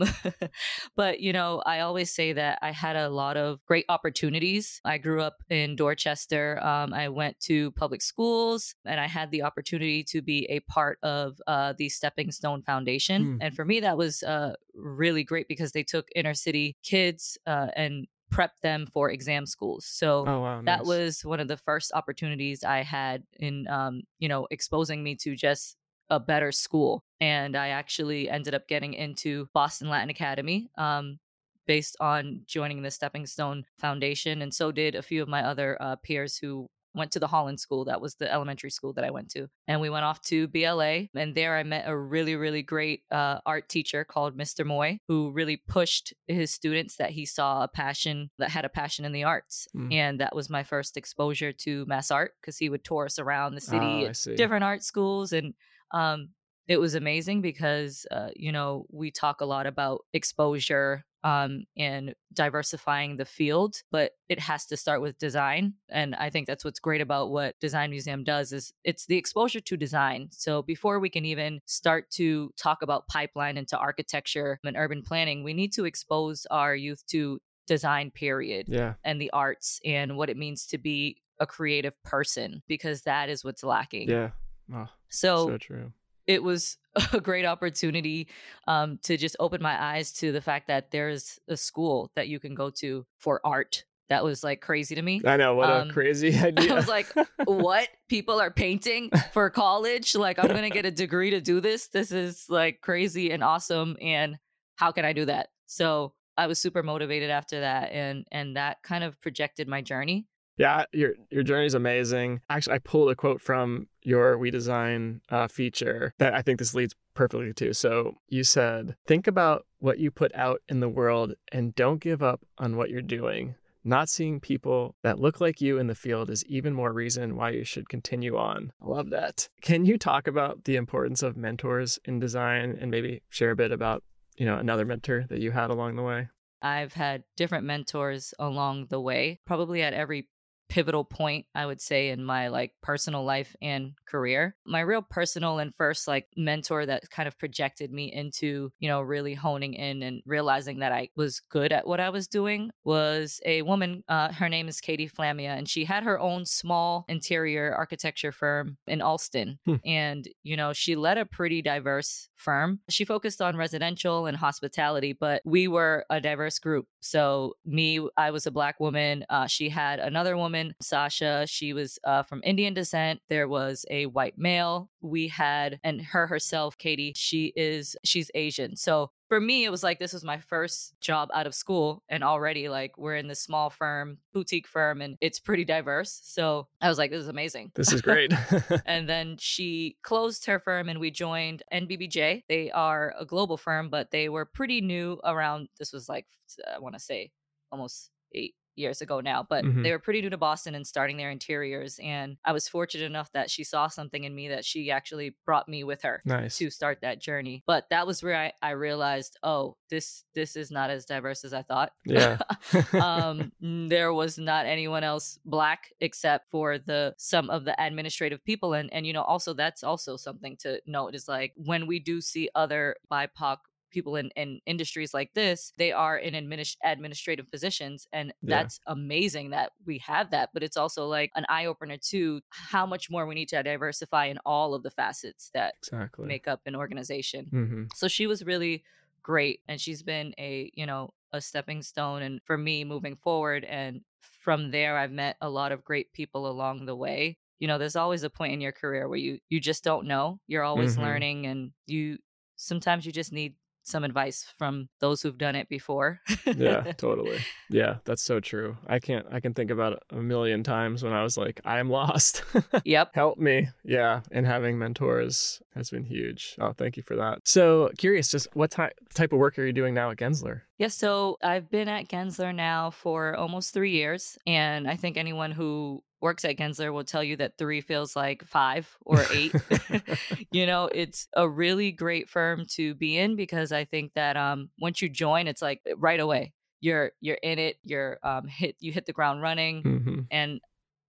but 0.96 1.20
you 1.20 1.32
know, 1.32 1.62
I 1.66 1.80
always 1.80 2.10
say 2.12 2.32
that 2.32 2.58
I 2.62 2.72
had 2.72 2.96
a 2.96 3.08
lot 3.08 3.36
of 3.36 3.64
great 3.66 3.84
opportunities. 3.88 4.80
I 4.84 4.98
grew 4.98 5.20
up 5.20 5.36
in 5.48 5.76
Dorchester. 5.76 6.62
Um, 6.64 6.92
I 6.92 7.08
went 7.08 7.38
to 7.40 7.70
public 7.72 8.02
schools, 8.02 8.74
and 8.84 9.00
I 9.00 9.06
had 9.06 9.30
the 9.30 9.42
opportunity 9.42 10.04
to 10.04 10.22
be 10.22 10.46
a 10.50 10.60
part 10.60 10.98
of 11.02 11.40
uh, 11.46 11.74
the 11.76 11.88
Stepping 11.88 12.30
Stone 12.30 12.62
Foundation. 12.62 13.22
Hmm. 13.22 13.36
And 13.40 13.54
for 13.54 13.64
me, 13.64 13.80
that 13.80 13.96
was 13.96 14.22
uh, 14.22 14.54
really 14.74 15.24
great 15.24 15.48
because 15.48 15.72
they 15.72 15.82
took 15.82 16.08
inner 16.14 16.34
city 16.34 16.76
kids 16.82 17.38
uh, 17.46 17.68
and 17.76 18.06
prepped 18.32 18.60
them 18.62 18.86
for 18.86 19.10
exam 19.10 19.44
schools. 19.44 19.84
So 19.84 20.24
Oh, 20.26 20.40
wow. 20.40 20.62
that 20.64 20.78
nice. 20.78 20.86
was 20.86 21.24
one 21.24 21.40
of 21.40 21.48
the 21.48 21.56
first 21.56 21.90
opportunities 21.92 22.62
I 22.62 22.82
had 22.82 23.24
in, 23.38 23.66
um, 23.68 24.02
you 24.20 24.28
know, 24.28 24.46
exposing 24.52 25.02
me 25.02 25.16
to 25.16 25.34
just 25.34 25.76
a 26.10 26.20
better 26.20 26.52
school. 26.52 27.04
And 27.20 27.56
I 27.56 27.68
actually 27.68 28.28
ended 28.28 28.54
up 28.54 28.68
getting 28.68 28.94
into 28.94 29.48
Boston 29.54 29.88
Latin 29.88 30.10
Academy 30.10 30.70
um, 30.76 31.18
based 31.66 31.96
on 32.00 32.42
joining 32.46 32.82
the 32.82 32.90
Stepping 32.90 33.26
Stone 33.26 33.64
Foundation. 33.78 34.42
And 34.42 34.52
so 34.52 34.72
did 34.72 34.94
a 34.94 35.02
few 35.02 35.22
of 35.22 35.28
my 35.28 35.42
other 35.42 35.76
uh, 35.80 35.96
peers 35.96 36.36
who 36.36 36.68
went 36.94 37.12
to 37.12 37.20
the 37.20 37.26
Holland 37.26 37.60
School. 37.60 37.84
That 37.84 38.00
was 38.00 38.16
the 38.16 38.30
elementary 38.32 38.70
school 38.70 38.92
that 38.94 39.04
I 39.04 39.10
went 39.10 39.30
to. 39.30 39.48
And 39.68 39.80
we 39.80 39.90
went 39.90 40.04
off 40.04 40.20
to 40.22 40.48
BLA. 40.48 41.06
And 41.14 41.34
there 41.34 41.56
I 41.56 41.62
met 41.62 41.84
a 41.86 41.96
really, 41.96 42.36
really 42.36 42.62
great 42.62 43.02
uh, 43.10 43.38
art 43.46 43.68
teacher 43.68 44.04
called 44.04 44.36
Mr. 44.36 44.64
Moy, 44.64 44.98
who 45.08 45.30
really 45.30 45.56
pushed 45.56 46.12
his 46.26 46.50
students 46.50 46.96
that 46.96 47.10
he 47.10 47.24
saw 47.24 47.62
a 47.62 47.68
passion, 47.68 48.30
that 48.38 48.50
had 48.50 48.64
a 48.64 48.68
passion 48.68 49.04
in 49.04 49.12
the 49.12 49.24
arts. 49.24 49.68
Mm. 49.76 49.94
And 49.94 50.20
that 50.20 50.34
was 50.34 50.50
my 50.50 50.62
first 50.62 50.96
exposure 50.96 51.52
to 51.52 51.84
mass 51.86 52.10
art 52.10 52.32
because 52.40 52.58
he 52.58 52.68
would 52.68 52.84
tour 52.84 53.04
us 53.04 53.18
around 53.18 53.54
the 53.54 53.60
city 53.60 54.06
Oh, 54.06 54.06
at 54.06 54.36
different 54.36 54.64
art 54.64 54.82
schools. 54.82 55.32
And 55.32 55.54
um, 55.92 56.30
it 56.68 56.78
was 56.78 56.94
amazing 56.94 57.40
because, 57.40 58.06
uh, 58.10 58.28
you 58.36 58.52
know, 58.52 58.86
we 58.90 59.10
talk 59.10 59.40
a 59.40 59.44
lot 59.44 59.66
about 59.66 60.04
exposure 60.12 61.04
um, 61.24 61.64
and 61.76 62.14
diversifying 62.32 63.16
the 63.16 63.24
field, 63.24 63.76
but 63.90 64.12
it 64.28 64.38
has 64.38 64.66
to 64.66 64.76
start 64.76 65.02
with 65.02 65.18
design. 65.18 65.74
And 65.90 66.14
I 66.14 66.30
think 66.30 66.46
that's 66.46 66.64
what's 66.64 66.78
great 66.78 67.00
about 67.00 67.30
what 67.30 67.58
Design 67.60 67.90
Museum 67.90 68.24
does 68.24 68.52
is 68.52 68.72
it's 68.84 69.06
the 69.06 69.16
exposure 69.16 69.60
to 69.60 69.76
design. 69.76 70.28
So 70.30 70.62
before 70.62 70.98
we 70.98 71.10
can 71.10 71.24
even 71.24 71.60
start 71.66 72.10
to 72.12 72.52
talk 72.56 72.82
about 72.82 73.08
pipeline 73.08 73.58
into 73.58 73.76
architecture 73.76 74.60
and 74.64 74.76
urban 74.76 75.02
planning, 75.02 75.42
we 75.42 75.52
need 75.52 75.72
to 75.74 75.84
expose 75.84 76.46
our 76.50 76.74
youth 76.74 77.04
to 77.08 77.40
design 77.66 78.10
period 78.10 78.66
Yeah. 78.68 78.94
and 79.04 79.20
the 79.20 79.30
arts 79.32 79.80
and 79.84 80.16
what 80.16 80.30
it 80.30 80.36
means 80.36 80.66
to 80.68 80.78
be 80.78 81.20
a 81.38 81.46
creative 81.46 82.00
person 82.02 82.62
because 82.66 83.02
that 83.02 83.28
is 83.28 83.44
what's 83.44 83.62
lacking. 83.64 84.08
Yeah. 84.08 84.30
Oh, 84.72 84.88
So, 85.08 85.48
so 85.48 85.58
true. 85.58 85.92
it 86.26 86.42
was 86.42 86.76
a 87.12 87.20
great 87.20 87.44
opportunity 87.44 88.28
um, 88.66 88.98
to 89.04 89.16
just 89.16 89.36
open 89.40 89.62
my 89.62 89.80
eyes 89.82 90.12
to 90.14 90.32
the 90.32 90.40
fact 90.40 90.68
that 90.68 90.90
there's 90.90 91.38
a 91.48 91.56
school 91.56 92.10
that 92.16 92.28
you 92.28 92.38
can 92.40 92.54
go 92.54 92.70
to 92.70 93.06
for 93.18 93.40
art. 93.44 93.84
That 94.08 94.24
was 94.24 94.42
like 94.42 94.60
crazy 94.60 94.96
to 94.96 95.02
me. 95.02 95.22
I 95.24 95.36
know. 95.36 95.54
What 95.54 95.70
um, 95.70 95.88
a 95.88 95.92
crazy 95.92 96.36
idea. 96.36 96.72
I 96.72 96.74
was 96.74 96.88
like, 96.88 97.06
what? 97.44 97.88
People 98.08 98.40
are 98.40 98.50
painting 98.50 99.10
for 99.32 99.48
college? 99.50 100.16
Like, 100.16 100.40
I'm 100.40 100.48
going 100.48 100.62
to 100.62 100.70
get 100.70 100.84
a 100.84 100.90
degree 100.90 101.30
to 101.30 101.40
do 101.40 101.60
this. 101.60 101.86
This 101.86 102.10
is 102.10 102.46
like 102.48 102.80
crazy 102.80 103.30
and 103.30 103.44
awesome. 103.44 103.96
And 104.00 104.36
how 104.74 104.90
can 104.90 105.04
I 105.04 105.12
do 105.12 105.26
that? 105.26 105.50
So 105.66 106.14
I 106.36 106.48
was 106.48 106.58
super 106.58 106.82
motivated 106.82 107.30
after 107.30 107.60
that. 107.60 107.92
And, 107.92 108.24
and 108.32 108.56
that 108.56 108.82
kind 108.82 109.04
of 109.04 109.20
projected 109.20 109.68
my 109.68 109.80
journey. 109.80 110.26
Yeah, 110.60 110.84
your 110.92 111.14
your 111.30 111.42
journey 111.42 111.64
is 111.64 111.72
amazing. 111.72 112.42
Actually, 112.50 112.74
I 112.74 112.78
pulled 112.80 113.10
a 113.10 113.14
quote 113.14 113.40
from 113.40 113.88
your 114.02 114.36
We 114.36 114.50
Design 114.50 115.22
uh, 115.30 115.48
feature 115.48 116.12
that 116.18 116.34
I 116.34 116.42
think 116.42 116.58
this 116.58 116.74
leads 116.74 116.94
perfectly 117.14 117.54
to. 117.54 117.72
So 117.72 118.16
you 118.28 118.44
said, 118.44 118.94
"Think 119.06 119.26
about 119.26 119.64
what 119.78 119.98
you 119.98 120.10
put 120.10 120.34
out 120.34 120.60
in 120.68 120.80
the 120.80 120.88
world, 120.90 121.32
and 121.50 121.74
don't 121.74 121.98
give 121.98 122.22
up 122.22 122.42
on 122.58 122.76
what 122.76 122.90
you're 122.90 123.00
doing. 123.00 123.54
Not 123.84 124.10
seeing 124.10 124.38
people 124.38 124.96
that 125.02 125.18
look 125.18 125.40
like 125.40 125.62
you 125.62 125.78
in 125.78 125.86
the 125.86 125.94
field 125.94 126.28
is 126.28 126.44
even 126.44 126.74
more 126.74 126.92
reason 126.92 127.36
why 127.36 127.52
you 127.52 127.64
should 127.64 127.88
continue 127.88 128.36
on." 128.36 128.74
I 128.82 128.86
love 128.86 129.08
that. 129.08 129.48
Can 129.62 129.86
you 129.86 129.96
talk 129.96 130.26
about 130.26 130.64
the 130.64 130.76
importance 130.76 131.22
of 131.22 131.38
mentors 131.38 131.98
in 132.04 132.20
design, 132.20 132.76
and 132.78 132.90
maybe 132.90 133.22
share 133.30 133.52
a 133.52 133.56
bit 133.56 133.72
about 133.72 134.04
you 134.36 134.44
know 134.44 134.58
another 134.58 134.84
mentor 134.84 135.24
that 135.30 135.40
you 135.40 135.52
had 135.52 135.70
along 135.70 135.96
the 135.96 136.02
way? 136.02 136.28
I've 136.60 136.92
had 136.92 137.24
different 137.38 137.64
mentors 137.64 138.34
along 138.38 138.88
the 138.90 139.00
way, 139.00 139.40
probably 139.46 139.82
at 139.82 139.94
every 139.94 140.28
pivotal 140.70 141.04
point 141.04 141.44
i 141.54 141.66
would 141.66 141.80
say 141.80 142.10
in 142.10 142.24
my 142.24 142.48
like 142.48 142.72
personal 142.82 143.24
life 143.24 143.54
and 143.60 143.92
career. 144.10 144.56
My 144.66 144.80
real 144.80 145.02
personal 145.02 145.58
and 145.58 145.74
first 145.76 146.08
like 146.08 146.26
mentor 146.36 146.84
that 146.86 147.08
kind 147.10 147.28
of 147.28 147.38
projected 147.38 147.92
me 147.92 148.12
into 148.12 148.70
you 148.80 148.88
know 148.88 149.00
really 149.00 149.34
honing 149.34 149.74
in 149.74 150.02
and 150.02 150.22
realizing 150.26 150.80
that 150.80 150.92
i 150.92 151.08
was 151.16 151.40
good 151.48 151.72
at 151.72 151.86
what 151.86 152.00
i 152.00 152.10
was 152.10 152.26
doing 152.26 152.70
was 152.84 153.40
a 153.46 153.62
woman 153.62 154.02
uh, 154.08 154.32
her 154.32 154.48
name 154.48 154.68
is 154.68 154.80
katie 154.80 155.06
flamia 155.06 155.52
and 155.52 155.68
she 155.68 155.84
had 155.84 156.02
her 156.02 156.18
own 156.18 156.44
small 156.44 157.04
interior 157.08 157.72
architecture 157.74 158.32
firm 158.32 158.76
in 158.86 159.00
Allston. 159.00 159.58
Hmm. 159.64 159.76
and 159.84 160.28
you 160.42 160.56
know 160.56 160.72
she 160.72 160.96
led 160.96 161.18
a 161.18 161.24
pretty 161.24 161.62
diverse 161.62 162.28
firm. 162.34 162.80
She 162.88 163.04
focused 163.04 163.42
on 163.42 163.56
residential 163.56 164.26
and 164.26 164.36
hospitality 164.36 165.12
but 165.12 165.42
we 165.44 165.68
were 165.68 166.04
a 166.10 166.20
diverse 166.20 166.58
group. 166.58 166.86
So 167.00 167.54
me 167.64 168.00
i 168.16 168.30
was 168.30 168.46
a 168.46 168.50
black 168.50 168.80
woman 168.80 169.24
uh, 169.30 169.46
she 169.46 169.68
had 169.68 170.00
another 170.00 170.36
woman 170.36 170.59
sasha 170.80 171.46
she 171.46 171.72
was 171.72 171.98
uh, 172.04 172.22
from 172.22 172.40
indian 172.44 172.74
descent 172.74 173.20
there 173.28 173.48
was 173.48 173.84
a 173.90 174.06
white 174.06 174.38
male 174.38 174.88
we 175.00 175.28
had 175.28 175.78
and 175.84 176.00
her 176.00 176.26
herself 176.26 176.76
katie 176.78 177.12
she 177.16 177.52
is 177.56 177.96
she's 178.04 178.30
asian 178.34 178.76
so 178.76 179.10
for 179.28 179.40
me 179.40 179.64
it 179.64 179.70
was 179.70 179.82
like 179.82 179.98
this 179.98 180.12
was 180.12 180.24
my 180.24 180.38
first 180.38 180.94
job 181.00 181.28
out 181.32 181.46
of 181.46 181.54
school 181.54 182.02
and 182.08 182.24
already 182.24 182.68
like 182.68 182.98
we're 182.98 183.16
in 183.16 183.28
this 183.28 183.40
small 183.40 183.70
firm 183.70 184.18
boutique 184.34 184.66
firm 184.66 185.00
and 185.00 185.16
it's 185.20 185.38
pretty 185.38 185.64
diverse 185.64 186.20
so 186.22 186.66
i 186.80 186.88
was 186.88 186.98
like 186.98 187.10
this 187.10 187.22
is 187.22 187.28
amazing 187.28 187.70
This 187.74 187.92
is 187.92 188.02
great. 188.02 188.32
and 188.86 189.08
then 189.08 189.36
she 189.38 189.96
closed 190.02 190.46
her 190.46 190.58
firm 190.58 190.88
and 190.88 190.98
we 191.00 191.10
joined 191.10 191.62
NBBJ. 191.72 192.42
They 192.48 192.70
are 192.70 193.14
a 193.18 193.24
global 193.24 193.56
firm, 193.56 193.88
but 193.88 194.10
they 194.10 194.28
were 194.28 194.44
pretty 194.44 194.80
new 194.80 195.18
around, 195.24 195.68
this 195.78 195.92
was 195.92 196.08
like, 196.08 196.26
I 196.74 196.78
want 196.78 196.94
to 196.94 197.00
say 197.00 197.30
almost 197.72 198.10
eight 198.34 198.54
years 198.76 199.00
ago 199.00 199.20
now, 199.20 199.42
but 199.48 199.64
Mhm. 199.64 199.82
they 199.82 199.90
were 199.90 199.98
pretty 199.98 200.22
new 200.22 200.30
to 200.30 200.36
Boston 200.36 200.74
and 200.74 200.86
starting 200.86 201.16
their 201.16 201.30
interiors. 201.30 201.98
And 202.02 202.36
I 202.44 202.52
was 202.52 202.68
fortunate 202.68 203.04
enough 203.04 203.30
that 203.32 203.50
she 203.50 203.64
saw 203.64 203.88
something 203.88 204.24
in 204.24 204.34
me 204.34 204.48
that 204.48 204.64
she 204.64 204.90
actually 204.90 205.34
brought 205.44 205.68
me 205.68 205.84
with 205.84 206.02
her 206.02 206.22
nice. 206.24 206.56
to 206.58 206.70
start 206.70 207.00
that 207.02 207.20
journey. 207.20 207.62
But 207.66 207.88
that 207.90 208.06
was 208.06 208.22
where 208.22 208.36
I, 208.36 208.52
I 208.62 208.70
realized, 208.70 209.38
oh, 209.42 209.76
this 209.90 210.24
this 210.34 210.56
is 210.56 210.70
not 210.70 210.90
as 210.90 211.04
diverse 211.04 211.44
as 211.44 211.52
I 211.52 211.62
thought. 211.62 211.92
Yeah. 212.04 212.38
um, 212.94 213.52
there 213.60 214.12
was 214.12 214.38
not 214.38 214.66
anyone 214.66 215.04
else 215.04 215.38
black 215.44 215.92
except 216.00 216.50
for 216.50 216.78
the 216.78 217.14
some 217.18 217.50
of 217.50 217.64
the 217.64 217.74
administrative 217.82 218.44
people, 218.44 218.72
and 218.74 218.92
and 218.92 219.06
you 219.06 219.12
know 219.12 219.22
also 219.22 219.52
that's 219.52 219.82
also 219.84 220.16
something 220.16 220.56
to 220.58 220.80
note 220.86 221.14
is 221.14 221.28
like 221.28 221.52
when 221.56 221.86
we 221.86 221.98
do 221.98 222.20
see 222.20 222.48
other 222.54 222.96
BIPOC 223.10 223.58
people 223.90 224.16
in, 224.16 224.30
in 224.36 224.60
industries 224.66 225.12
like 225.14 225.32
this, 225.34 225.72
they 225.78 225.92
are 225.92 226.16
in 226.18 226.34
administ- 226.34 226.76
administrative 226.84 227.50
positions. 227.50 228.06
And 228.12 228.32
Yeah. 228.42 228.68
that's 228.68 228.80
amazing 228.86 229.50
that 229.50 229.72
we 229.84 229.98
have 229.98 230.30
that. 230.30 230.50
But 230.52 230.62
it's 230.62 230.76
also 230.76 231.06
like 231.06 231.30
an 231.34 231.46
eye 231.48 231.66
opener 231.66 231.98
to 232.10 232.40
how 232.50 232.86
much 232.86 233.10
more 233.10 233.26
we 233.26 233.34
need 233.34 233.48
to 233.50 233.62
diversify 233.62 234.26
in 234.26 234.38
all 234.46 234.74
of 234.74 234.82
the 234.82 234.90
facets 234.90 235.50
that 235.54 235.74
Exactly. 235.82 236.24
make 236.24 236.48
up 236.48 236.60
an 236.66 236.76
organization. 236.76 237.52
hmm 237.52 237.84
So 237.92 238.08
she 238.08 238.26
was 238.26 238.44
really 238.44 238.84
great 239.22 239.60
and 239.68 239.80
she's 239.80 240.02
been 240.02 240.34
a, 240.38 240.70
you 240.74 240.86
know, 240.86 241.14
a 241.32 241.40
stepping 241.40 241.82
stone 241.82 242.22
and 242.22 242.40
for 242.44 242.58
me 242.58 242.84
moving 242.84 243.16
forward 243.16 243.64
and 243.64 244.00
from 244.20 244.70
there 244.70 244.96
I've 244.96 245.12
met 245.12 245.36
a 245.40 245.48
lot 245.50 245.72
of 245.72 245.84
great 245.84 246.12
people 246.12 246.46
along 246.48 246.86
the 246.86 246.96
way. 246.96 247.38
You 247.58 247.68
know, 247.68 247.78
there's 247.78 247.96
always 247.96 248.22
a 248.22 248.30
point 248.30 248.52
in 248.54 248.60
your 248.60 248.72
career 248.72 249.08
where 249.08 249.18
you 249.18 249.38
you 249.48 249.60
just 249.60 249.84
don't 249.84 250.06
know. 250.06 250.40
You're 250.46 250.64
always 250.64 250.96
Mhm. 250.96 250.98
learning 250.98 251.46
and 251.46 251.72
you 251.86 252.18
sometimes 252.56 253.06
you 253.06 253.12
just 253.12 253.32
need 253.32 253.54
some 253.82 254.04
advice 254.04 254.46
from 254.58 254.88
those 255.00 255.22
who've 255.22 255.38
done 255.38 255.54
it 255.56 255.68
before. 255.68 256.20
yeah 256.46 256.82
totally 256.96 257.38
yeah 257.70 257.96
that's 258.04 258.22
so 258.22 258.40
true 258.40 258.76
i 258.86 258.98
can't 258.98 259.26
i 259.32 259.40
can 259.40 259.54
think 259.54 259.70
about 259.70 259.92
it 259.94 260.02
a 260.10 260.16
million 260.16 260.62
times 260.62 261.02
when 261.02 261.12
i 261.12 261.22
was 261.22 261.36
like 261.36 261.60
i'm 261.64 261.88
lost 261.88 262.42
yep. 262.84 263.10
help 263.14 263.38
me 263.38 263.68
yeah 263.84 264.20
and 264.32 264.46
having 264.46 264.78
mentors 264.78 265.62
has 265.74 265.90
been 265.90 266.04
huge 266.04 266.56
oh 266.60 266.72
thank 266.72 266.96
you 266.96 267.02
for 267.02 267.16
that 267.16 267.38
so 267.46 267.90
curious 267.96 268.30
just 268.30 268.48
what 268.54 268.70
ty- 268.70 268.92
type 269.14 269.32
of 269.32 269.38
work 269.38 269.58
are 269.58 269.64
you 269.64 269.72
doing 269.72 269.94
now 269.94 270.10
at 270.10 270.16
gensler 270.16 270.62
Yeah, 270.78 270.88
so 270.88 271.36
I've 271.42 271.70
been 271.70 271.88
at 271.88 272.08
Gensler 272.08 272.54
now 272.54 272.90
for 272.90 273.36
almost 273.36 273.74
three 273.74 273.90
years. 273.92 274.38
And 274.46 274.88
I 274.88 274.96
think 274.96 275.16
anyone 275.18 275.52
who 275.52 276.02
works 276.20 276.44
at 276.44 276.56
Gensler 276.56 276.92
will 276.92 277.04
tell 277.04 277.24
you 277.24 277.36
that 277.36 277.56
three 277.58 277.80
feels 277.80 278.14
like 278.14 278.44
five 278.44 278.96
or 279.04 279.24
eight. 279.32 279.54
you 280.52 280.66
know, 280.66 280.88
it's 280.92 281.28
a 281.34 281.48
really 281.48 281.92
great 281.92 282.28
firm 282.28 282.66
to 282.70 282.94
be 282.94 283.18
in 283.18 283.36
because 283.36 283.72
I 283.72 283.84
think 283.84 284.14
that 284.14 284.36
um, 284.36 284.70
once 284.78 285.00
you 285.00 285.08
join, 285.08 285.46
it's 285.46 285.62
like 285.62 285.80
right 285.96 286.20
away. 286.20 286.52
You're 286.80 287.12
you're 287.20 287.38
in 287.42 287.58
it. 287.58 287.76
You're 287.82 288.18
um, 288.22 288.46
hit. 288.46 288.76
You 288.80 288.92
hit 288.92 289.06
the 289.06 289.12
ground 289.12 289.42
running, 289.42 289.82
hmm 289.82 290.20
and 290.30 290.60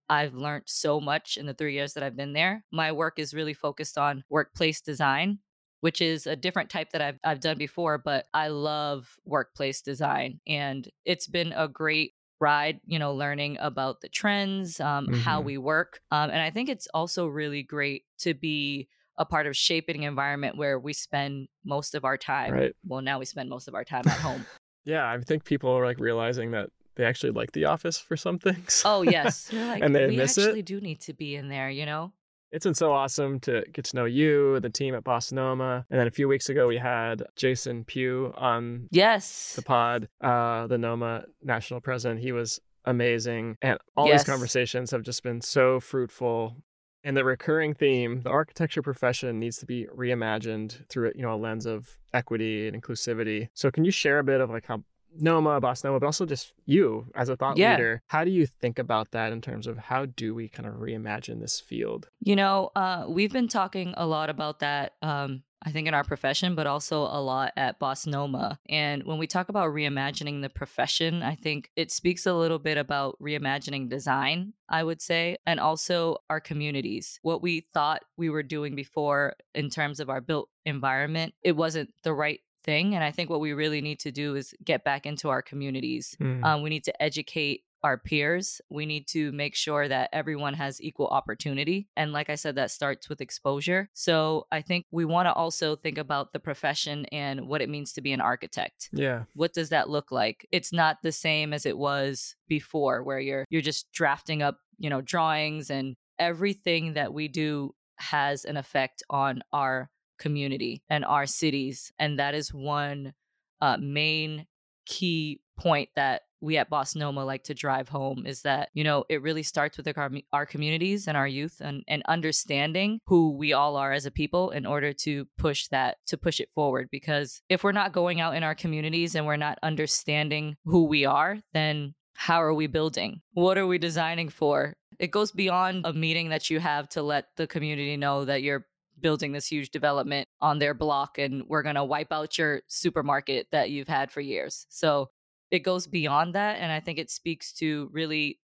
I've 0.10 0.34
learned 0.34 0.64
so 0.66 1.00
much 1.00 1.38
in 1.38 1.46
the 1.46 1.54
three 1.54 1.74
years 1.74 1.94
that 1.94 2.04
I've 2.04 2.18
been 2.18 2.34
there. 2.34 2.66
My 2.70 2.92
work 2.92 3.18
is 3.18 3.34
really 3.34 3.54
focused 3.54 3.98
on 3.98 4.26
workplace 4.30 4.82
design, 4.82 5.40
which 5.80 6.02
is 6.02 6.28
a 6.28 6.36
different 6.36 6.70
type 6.70 6.92
that 6.92 7.02
I've, 7.02 7.20
I've 7.24 7.40
done 7.40 7.58
before, 7.58 7.98
but 7.98 8.26
I 8.34 8.50
love 8.50 9.16
workplace 9.24 9.82
design. 9.82 10.42
And 10.46 10.86
it's 11.06 11.28
been 11.28 11.54
a 11.56 11.70
great 11.70 12.12
ride, 12.42 12.82
you 12.86 13.00
know, 13.00 13.14
learning 13.14 13.58
about 13.62 14.02
the 14.02 14.10
trends, 14.10 14.80
um, 14.82 15.08
how 15.14 15.40
Mhm. 15.42 15.46
we 15.46 15.58
work. 15.58 16.02
Um, 16.12 16.30
and 16.32 16.42
I 16.42 16.50
think 16.50 16.68
it's 16.68 16.88
also 16.94 17.28
really 17.28 17.64
great 17.64 18.04
to 18.20 18.34
be 18.34 18.90
a 19.18 19.26
part 19.26 19.46
of 19.46 19.56
shaping 19.56 19.98
an 20.04 20.10
environment 20.10 20.58
where 20.58 20.80
we 20.80 20.94
spend 20.94 21.48
most 21.64 21.94
of 21.96 22.04
our 22.04 22.18
time. 22.18 22.52
Right. 22.54 22.76
Well, 22.84 23.02
now 23.02 23.20
we 23.20 23.26
spend 23.26 23.50
most 23.50 23.68
of 23.68 23.76
our 23.76 23.86
time 23.86 24.08
at 24.08 24.20
home. 24.20 24.46
yeah 24.84 25.08
i 25.08 25.20
think 25.20 25.46
people 25.46 25.70
are 25.70 25.86
like 25.86 26.00
realizing 26.00 26.50
that 26.52 26.72
they 26.96 27.06
actually 27.06 27.32
like 27.32 27.52
the 27.52 27.66
office 27.66 28.00
for 28.00 28.18
some 28.18 28.40
things 28.48 28.82
oh, 28.84 29.04
yes. 29.04 29.54
Like, 29.54 29.84
And 29.84 29.94
they 29.94 30.08
we 30.08 30.18
miss 30.18 30.40
it? 30.40 30.46
actually 30.46 30.64
do 30.64 30.82
need 30.82 31.00
to 31.02 31.14
be 31.14 31.36
in 31.36 31.50
there, 31.50 31.70
you 31.70 31.86
know? 31.86 32.14
It's 32.52 32.66
been 32.66 32.74
so 32.76 32.92
awesome 32.92 33.40
to 33.42 33.64
get 33.72 33.86
to 33.86 33.96
know 33.96 34.06
you, 34.06 34.60
the 34.60 34.70
team 34.70 34.94
at 34.94 35.04
BOSS 35.06 35.32
NOMA. 35.32 35.86
And 35.90 36.00
then 36.00 36.08
a 36.08 36.12
few 36.12 36.28
weeks 36.28 36.50
ago, 36.50 36.68
we 36.68 36.78
had 36.78 37.24
Jason 37.38 37.86
Pugh 37.86 38.34
on 38.36 38.88
Yes. 38.92 39.54
the 39.56 39.62
pod, 39.62 40.10
uh, 40.20 40.68
the 40.68 40.78
NOMA 40.78 41.24
national 41.42 41.80
president. 41.80 42.20
He 42.20 42.34
was 42.34 42.60
amazing. 42.84 43.56
And 43.62 43.80
all 43.96 44.08
Yes. 44.08 44.22
these 44.24 44.30
conversations 44.34 44.92
have 44.92 45.04
just 45.04 45.24
been 45.24 45.40
so 45.40 45.80
fruitful. 45.80 46.58
And 47.04 47.16
the 47.16 47.24
recurring 47.24 47.74
theme, 47.74 48.22
the 48.24 48.30
architecture 48.30 48.82
profession 48.82 49.40
needs 49.40 49.58
to 49.58 49.66
be 49.66 49.88
reimagined 49.96 50.88
through 50.90 51.14
you 51.16 51.22
know, 51.22 51.34
a 51.34 51.38
lens 51.38 51.66
of 51.66 51.98
equity 52.14 52.68
and 52.68 52.80
inclusivity. 52.80 53.48
So 53.54 53.72
can 53.72 53.86
you 53.86 53.92
share 53.92 54.20
a 54.20 54.24
bit 54.24 54.42
of 54.42 54.50
like 54.50 54.66
how 54.68 54.84
Noma, 55.20 55.60
Boss 55.60 55.84
Noma, 55.84 56.00
but 56.00 56.06
also 56.06 56.26
just 56.26 56.54
you 56.66 57.08
as 57.16 57.30
a 57.30 57.36
thought 57.36 57.58
Yeah. 57.58 57.72
leader. 57.72 58.02
How 58.08 58.24
do 58.24 58.32
you 58.32 58.46
think 58.46 58.80
about 58.80 59.12
that 59.12 59.32
in 59.32 59.42
terms 59.42 59.68
of 59.68 59.78
how 59.78 60.06
do 60.06 60.34
we 60.34 60.48
kind 60.48 60.68
of 60.68 60.76
reimagine 60.76 61.40
this 61.40 61.60
field? 61.60 62.10
You 62.20 62.36
know, 62.36 62.72
uh, 62.76 63.06
we've 63.10 63.34
been 63.34 63.48
talking 63.48 63.94
a 63.98 64.06
lot 64.06 64.30
about 64.30 64.60
that, 64.60 64.94
um, 65.02 65.44
I 65.64 65.72
think, 65.72 65.88
in 65.88 65.94
our 65.94 66.04
profession, 66.04 66.56
but 66.56 66.66
also 66.66 67.02
a 67.04 67.22
lot 67.22 67.52
at 67.56 67.78
Boss 67.78 68.08
Noma. 68.08 68.60
And 68.68 69.04
when 69.04 69.20
we 69.20 69.28
talk 69.28 69.50
about 69.50 69.70
reimagining 69.70 70.42
the 70.42 70.50
profession, 70.50 71.22
I 71.22 71.36
think 71.36 71.70
it 71.76 71.92
speaks 71.92 72.26
a 72.26 72.34
little 72.34 72.58
bit 72.58 72.78
about 72.80 73.18
reimagining 73.22 73.88
design, 73.90 74.54
I 74.68 74.84
would 74.84 75.02
say, 75.02 75.38
and 75.46 75.60
also 75.60 76.18
our 76.32 76.40
communities. 76.40 77.20
What 77.22 77.44
we 77.44 77.60
thought 77.74 78.02
we 78.18 78.30
were 78.32 78.44
doing 78.44 78.76
before 78.76 79.36
in 79.54 79.70
terms 79.70 80.00
of 80.00 80.10
our 80.10 80.22
built 80.22 80.50
environment, 80.66 81.36
it 81.44 81.56
wasn't 81.56 81.94
the 82.04 82.14
right 82.14 82.40
thing. 82.64 82.96
And 82.96 83.04
I 83.04 83.12
think 83.12 83.30
what 83.30 83.40
we 83.40 83.54
really 83.54 83.82
need 83.82 84.00
to 84.02 84.12
do 84.12 84.36
is 84.36 84.54
get 84.64 84.84
back 84.84 85.06
into 85.06 85.30
our 85.30 85.42
communities. 85.42 86.16
Hmm. 86.18 86.44
Um, 86.44 86.62
we 86.62 86.70
need 86.70 86.84
to 86.86 87.04
educate 87.04 87.64
our 87.84 87.98
peers. 87.98 88.62
We 88.70 88.86
need 88.86 89.08
to 89.08 89.32
make 89.32 89.56
sure 89.56 89.88
that 89.88 90.10
everyone 90.14 90.54
has 90.54 90.82
equal 90.82 91.08
opportunity. 91.08 91.88
And 91.96 92.14
like 92.14 92.30
I 92.30 92.36
said, 92.36 92.56
that 92.56 92.72
starts 92.72 93.10
with 93.10 93.22
exposure. 93.22 93.90
So 93.94 94.48
I 94.52 94.62
think 94.62 94.86
we 94.92 95.06
want 95.06 95.28
to 95.28 95.34
also 95.34 95.76
think 95.76 95.98
about 95.98 96.34
the 96.34 96.40
profession 96.40 97.06
and 97.12 97.48
what 97.48 97.62
it 97.62 97.70
means 97.70 97.94
to 97.94 98.02
be 98.02 98.12
an 98.12 98.22
architect. 98.22 98.90
yeah. 98.94 99.24
What 99.34 99.54
does 99.54 99.70
that 99.70 99.90
look 99.90 100.12
like? 100.12 100.48
It's 100.52 100.72
not 100.72 100.98
the 101.02 101.12
same 101.12 101.54
as 101.54 101.66
it 101.66 101.78
was 101.78 102.36
before 102.48 103.04
where 103.04 103.20
you're 103.20 103.46
you're 103.50 103.62
just 103.62 103.92
drafting 103.92 104.42
up, 104.44 104.60
you 104.78 104.90
know, 104.90 105.02
drawings 105.02 105.70
and 105.70 105.96
everything 106.20 106.94
that 106.94 107.14
we 107.14 107.28
do 107.28 107.74
has 107.98 108.46
an 108.46 108.58
effect 108.58 109.04
on 109.10 109.42
our 109.52 109.90
community 110.22 110.82
and 110.90 111.04
our 111.04 111.26
cities. 111.26 111.92
And 112.00 112.20
that 112.20 112.34
is 112.34 112.54
one 112.54 113.14
uh, 113.60 113.78
main 113.80 114.46
key 114.86 115.42
point 115.60 115.90
that 115.96 116.22
we 116.42 116.58
at 116.58 116.70
Boss 116.70 116.96
Noma 116.96 117.24
like 117.24 117.44
to 117.44 117.54
drive 117.54 117.88
home 117.88 118.26
is 118.26 118.42
that, 118.42 118.70
you 118.74 118.84
know, 118.84 119.06
it 119.10 119.22
really 119.22 119.44
starts 119.44 119.78
with 119.78 119.88
our, 119.96 120.10
our 120.34 120.46
communities 120.46 121.08
and 121.08 121.16
our 121.16 121.28
youth 121.28 121.62
and, 121.64 121.84
and 121.88 122.02
understanding 122.08 123.00
who 123.06 123.38
we 123.38 123.54
all 123.54 123.76
are 123.76 123.94
as 123.94 124.08
a 124.08 124.12
people 124.12 124.50
in 124.50 124.66
order 124.66 124.92
to 124.92 125.28
push 125.38 125.68
that, 125.68 125.98
to 126.08 126.18
push 126.18 126.40
it 126.40 126.50
forward. 126.52 126.90
Because 126.92 127.44
if 127.48 127.64
we're 127.64 127.72
not 127.72 127.94
going 127.94 128.20
out 128.20 128.36
in 128.36 128.44
our 128.44 128.56
communities 128.56 129.14
and 129.14 129.28
we're 129.28 129.36
not 129.36 129.60
understanding 129.62 130.56
who 130.66 130.86
we 130.86 131.06
are, 131.06 131.38
then 131.54 131.94
how 132.16 132.42
are 132.42 132.54
we 132.54 132.68
building? 132.68 133.22
What 133.34 133.60
are 133.60 133.68
we 133.68 133.78
designing 133.78 134.30
for? 134.30 134.76
It 135.00 135.12
goes 135.12 135.32
beyond 135.32 135.86
a 135.86 135.94
meeting 135.94 136.30
that 136.30 136.50
you 136.50 136.60
have 136.60 136.90
to 136.90 137.04
let 137.04 137.26
the 137.38 137.48
community 137.48 137.98
know 137.98 138.26
that 138.26 138.42
you're 138.42 138.66
building 139.02 139.32
this 139.32 139.48
huge 139.48 139.72
development 139.72 140.28
on 140.40 140.60
their 140.60 140.74
block 140.74 141.18
and 141.18 141.44
we're 141.48 141.64
going 141.64 141.76
to 141.76 141.84
wipe 141.84 142.12
out 142.12 142.38
your 142.38 142.62
supermarket 142.68 143.48
that 143.52 143.70
you've 143.70 143.88
had 143.88 144.12
for 144.12 144.22
years. 144.22 144.66
So 144.70 145.10
it 145.50 145.60
goes 145.60 145.88
beyond 145.88 146.36
that. 146.36 146.58
And 146.60 146.72
I 146.72 146.80
think 146.80 147.00
it 147.00 147.12
speaks 147.12 147.52
to 147.54 147.90
really 147.92 148.40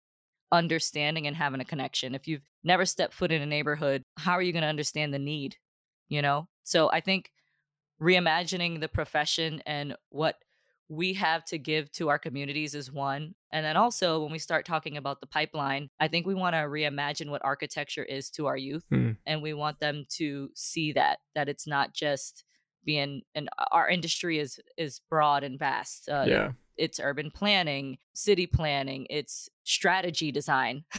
understanding 0.52 1.28
and 1.28 1.36
having 1.36 1.62
a 1.62 1.66
connection. 1.66 2.16
If 2.16 2.28
you've 2.28 2.48
never 2.64 2.86
stepped 2.86 3.14
foot 3.14 3.32
in 3.32 3.42
a 3.42 3.46
neighborhood, 3.46 4.04
how 4.18 4.34
are 4.34 4.42
you 4.42 4.52
going 4.52 4.64
to 4.64 4.68
understand 4.68 5.14
the 5.14 5.20
need? 5.20 5.58
You 6.10 6.22
know? 6.22 6.48
So 6.64 6.90
I 6.92 7.02
think 7.02 7.32
reimagining 8.02 8.80
the 8.80 8.88
profession 8.88 9.62
and 9.66 9.96
what 10.10 10.36
we 10.88 11.14
have 11.14 11.44
to 11.46 11.58
give 11.58 11.92
to 11.94 12.10
our 12.10 12.20
communities 12.20 12.76
is 12.76 12.92
one. 12.92 13.34
And 13.52 13.66
then 13.66 13.78
also, 13.78 14.22
when 14.22 14.32
we 14.32 14.40
start 14.40 14.66
talking 14.66 14.98
about 14.98 15.20
the 15.20 15.28
pipeline, 15.28 15.90
I 16.00 16.08
think 16.08 16.28
we 16.28 16.36
want 16.36 16.54
to 16.54 16.60
reimagine 16.60 17.30
what 17.30 17.44
architecture 17.44 18.04
is 18.04 18.30
to 18.32 18.46
our 18.46 18.58
youth. 18.58 18.86
Hmm. 18.90 19.12
And 19.26 19.42
we 19.42 19.54
want 19.54 19.80
them 19.80 20.06
to 20.18 20.50
see 20.54 20.94
that, 20.94 21.20
that 21.34 21.50
it's 21.50 21.66
not 21.66 21.94
just 21.94 22.44
being, 22.84 23.22
and 23.34 23.50
our 23.72 23.90
industry 23.90 24.38
is 24.38 24.60
is 24.78 25.02
broad 25.10 25.44
and 25.44 25.58
vast. 25.58 26.08
Uh, 26.08 26.26
yeah. 26.28 26.52
It's 26.78 27.00
urban 27.00 27.32
planning, 27.32 27.98
city 28.14 28.48
planning, 28.48 29.08
it's 29.10 29.50
strategy 29.64 30.32
design. 30.32 30.84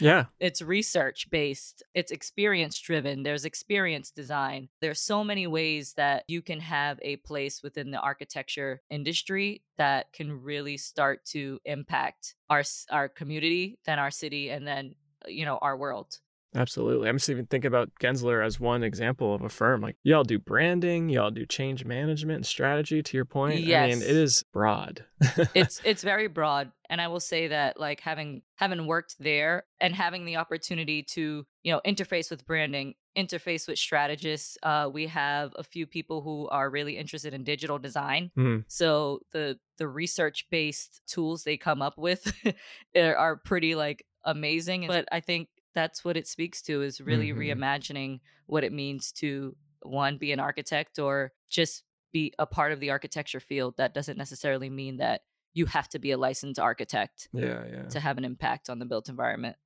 Yeah. 0.00 0.26
it's 0.40 0.60
research 0.62 1.28
based 1.30 1.82
it's 1.94 2.10
experience 2.10 2.78
driven 2.78 3.22
there's 3.22 3.44
experience 3.44 4.10
design 4.10 4.68
there's 4.80 5.00
so 5.00 5.24
many 5.24 5.46
ways 5.46 5.94
that 5.94 6.24
you 6.28 6.42
can 6.42 6.60
have 6.60 6.98
a 7.02 7.16
place 7.16 7.62
within 7.62 7.90
the 7.90 7.98
architecture 7.98 8.82
industry 8.90 9.62
that 9.78 10.12
can 10.12 10.42
really 10.42 10.76
start 10.76 11.24
to 11.26 11.60
impact 11.64 12.34
our 12.50 12.62
our 12.90 13.08
community 13.08 13.78
then 13.86 13.98
our 13.98 14.10
city 14.10 14.50
and 14.50 14.66
then 14.66 14.94
you 15.26 15.44
know 15.44 15.58
our 15.62 15.76
world 15.76 16.18
Absolutely. 16.54 17.08
I'm 17.08 17.16
just 17.16 17.30
even 17.30 17.46
thinking 17.46 17.68
about 17.68 17.90
Gensler 18.00 18.44
as 18.44 18.60
one 18.60 18.82
example 18.82 19.34
of 19.34 19.42
a 19.42 19.48
firm. 19.48 19.80
Like 19.80 19.96
y'all 20.04 20.24
do 20.24 20.38
branding, 20.38 21.08
y'all 21.08 21.30
do 21.30 21.44
change 21.46 21.84
management 21.84 22.36
and 22.36 22.46
strategy 22.46 23.02
to 23.02 23.16
your 23.16 23.24
point. 23.24 23.64
I 23.68 23.86
mean, 23.88 24.02
it 24.02 24.08
is 24.08 24.44
broad. 24.52 25.04
it's 25.54 25.80
it's 25.84 26.02
very 26.02 26.26
broad 26.26 26.70
and 26.90 27.00
i 27.00 27.08
will 27.08 27.20
say 27.20 27.48
that 27.48 27.78
like 27.78 28.00
having 28.00 28.42
having 28.56 28.86
worked 28.86 29.16
there 29.18 29.64
and 29.80 29.94
having 29.94 30.24
the 30.24 30.36
opportunity 30.36 31.02
to 31.02 31.46
you 31.62 31.72
know 31.72 31.80
interface 31.86 32.30
with 32.30 32.44
branding 32.46 32.94
interface 33.16 33.68
with 33.68 33.78
strategists 33.78 34.58
uh, 34.64 34.90
we 34.92 35.06
have 35.06 35.52
a 35.56 35.62
few 35.62 35.86
people 35.86 36.20
who 36.20 36.48
are 36.48 36.68
really 36.68 36.96
interested 36.98 37.32
in 37.32 37.44
digital 37.44 37.78
design 37.78 38.30
Hmm. 38.34 38.58
so 38.66 39.20
the 39.32 39.58
the 39.78 39.88
research 39.88 40.46
based 40.50 41.00
tools 41.06 41.44
they 41.44 41.56
come 41.56 41.80
up 41.80 41.96
with 41.96 42.32
are 42.96 43.36
pretty 43.36 43.74
like 43.76 44.04
amazing 44.24 44.86
but 44.88 45.06
i 45.12 45.20
think 45.20 45.48
that's 45.74 46.04
what 46.04 46.16
it 46.16 46.26
speaks 46.26 46.62
to 46.62 46.82
is 46.82 47.00
really 47.00 47.30
Mhm. 47.32 47.38
reimagining 47.58 48.20
what 48.46 48.64
it 48.64 48.72
means 48.72 49.12
to 49.12 49.56
one 49.82 50.16
be 50.18 50.32
an 50.32 50.40
architect 50.40 50.98
or 50.98 51.32
just 51.50 51.84
be 52.12 52.32
a 52.38 52.46
part 52.46 52.72
of 52.72 52.80
the 52.80 52.90
architecture 52.90 53.40
field, 53.40 53.76
that 53.76 53.92
doesn't 53.92 54.16
necessarily 54.16 54.70
mean 54.70 54.96
that 54.98 55.22
you 55.52 55.66
have 55.66 55.88
to 55.88 55.98
be 55.98 56.10
a 56.12 56.16
licensed 56.16 56.58
architect 56.60 57.28
Yeah, 57.32 57.64
yeah. 57.70 57.82
to 57.88 58.00
have 58.00 58.18
an 58.18 58.24
impact 58.24 58.70
on 58.70 58.78
the 58.78 58.84
built 58.86 59.08
environment. 59.08 59.56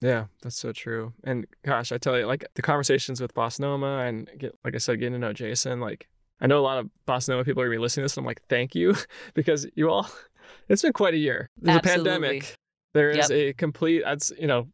Yeah, 0.00 0.26
that's 0.42 0.56
so 0.56 0.72
true. 0.72 1.12
And 1.24 1.46
gosh, 1.62 1.92
I 1.92 1.98
tell 1.98 2.18
you, 2.18 2.26
like 2.26 2.44
the 2.54 2.62
conversations 2.62 3.20
with 3.20 3.34
Boss 3.34 3.58
Noma 3.58 3.98
and 3.98 4.30
get, 4.38 4.54
like 4.64 4.74
I 4.74 4.78
said, 4.78 4.98
getting 4.98 5.12
to 5.12 5.18
know 5.18 5.32
Jason, 5.34 5.78
like 5.80 6.08
I 6.40 6.46
know 6.46 6.58
a 6.58 6.62
lot 6.64 6.78
of 6.78 6.88
Boss 7.04 7.28
Noma 7.28 7.44
people 7.44 7.62
are 7.62 7.66
gonna 7.66 7.74
be 7.76 7.78
listening 7.82 8.02
to 8.02 8.04
this. 8.06 8.16
And 8.16 8.22
I'm 8.24 8.26
like, 8.26 8.42
thank 8.48 8.74
you, 8.74 8.94
because 9.34 9.66
you 9.74 9.90
all, 9.90 10.08
it's 10.70 10.80
been 10.82 10.94
quite 10.94 11.12
a 11.14 11.18
year. 11.18 11.50
There's 11.58 11.76
Absolutely. 11.78 12.10
a 12.10 12.12
pandemic. 12.14 12.56
There 12.94 13.10
is 13.10 13.28
Yep. 13.28 13.30
a 13.30 13.52
complete, 13.52 14.02
that's 14.04 14.32
you 14.38 14.46
know, 14.46 14.68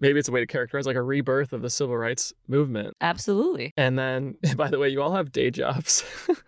maybe 0.00 0.18
it's 0.18 0.28
a 0.28 0.32
way 0.32 0.40
to 0.40 0.46
characterize 0.46 0.86
like 0.86 0.96
a 0.96 1.02
rebirth 1.02 1.52
of 1.52 1.62
the 1.62 1.70
civil 1.70 1.96
rights 1.96 2.32
movement. 2.48 2.94
Absolutely. 3.00 3.72
And 3.76 3.98
then, 3.98 4.36
by 4.56 4.68
the 4.68 4.78
way, 4.78 4.88
you 4.88 5.02
all 5.02 5.14
have 5.14 5.32
day 5.32 5.50
jobs. 5.50 6.04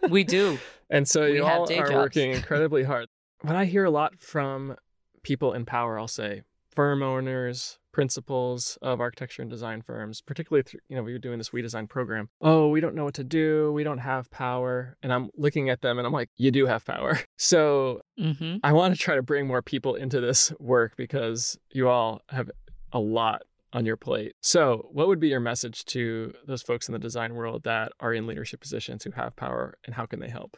We 0.09 0.25
do. 0.39 0.59
And 0.91 1.07
so 1.09 1.23
We 1.25 1.37
you 1.37 1.45
all 1.45 1.63
are 1.65 1.67
jobs. 1.67 1.91
working 1.93 2.31
incredibly 2.35 2.83
hard. 2.83 3.07
What 3.43 3.57
I 3.57 3.65
hear 3.65 3.85
a 3.85 3.91
lot 3.91 4.19
from 4.21 4.77
people 5.23 5.53
in 5.53 5.65
power, 5.65 5.99
I'll 5.99 6.09
say, 6.09 6.43
firm 6.71 7.03
owners, 7.03 7.79
principals 7.93 8.79
of 8.83 9.01
architecture 9.01 9.43
and 9.43 9.51
design 9.51 9.83
firms, 9.83 10.21
particularly, 10.23 10.63
through, 10.63 10.81
you 10.89 10.97
know, 10.97 11.03
we 11.03 11.13
were 11.13 11.19
doing 11.19 11.39
this 11.39 11.53
We 11.53 11.61
Design 11.63 11.87
program. 11.87 12.31
Oh, 12.41 12.69
we 12.69 12.81
don't 12.81 12.95
know 12.95 13.05
what 13.05 13.15
to 13.15 13.25
do. 13.25 13.71
We 13.73 13.85
don't 13.85 13.99
have 13.99 14.31
power. 14.31 14.97
And 15.03 15.13
I'm 15.13 15.29
looking 15.37 15.69
at 15.71 15.83
them 15.83 15.99
and 15.99 16.07
I'm 16.07 16.13
like, 16.13 16.31
you 16.37 16.51
do 16.51 16.67
have 16.67 16.85
power. 16.85 17.19
So 17.37 18.01
hmm 18.19 18.57
I 18.63 18.73
want 18.73 18.95
to 18.95 19.01
try 19.01 19.15
to 19.17 19.23
bring 19.23 19.47
more 19.47 19.63
people 19.63 19.95
into 19.97 20.21
this 20.21 20.53
work 20.61 20.95
because 20.97 21.59
you 21.71 21.89
all 21.89 22.23
have 22.29 22.51
a 22.93 22.99
lot 22.99 23.43
on 23.73 23.87
your 23.87 23.97
plate. 23.97 24.35
So, 24.41 24.89
what 24.93 25.09
would 25.09 25.21
be 25.21 25.29
your 25.29 25.41
message 25.41 25.85
to 25.87 26.35
those 26.47 26.63
folks 26.63 26.89
in 26.89 26.93
the 26.93 26.99
design 26.99 27.35
world 27.35 27.65
that 27.65 27.93
are 28.01 28.13
in 28.13 28.27
leadership 28.27 28.61
positions 28.61 29.05
who 29.05 29.13
have 29.13 29.37
power 29.37 29.79
and 29.85 29.95
how 29.95 30.07
can 30.07 30.21
they 30.21 30.29
help? 30.29 30.57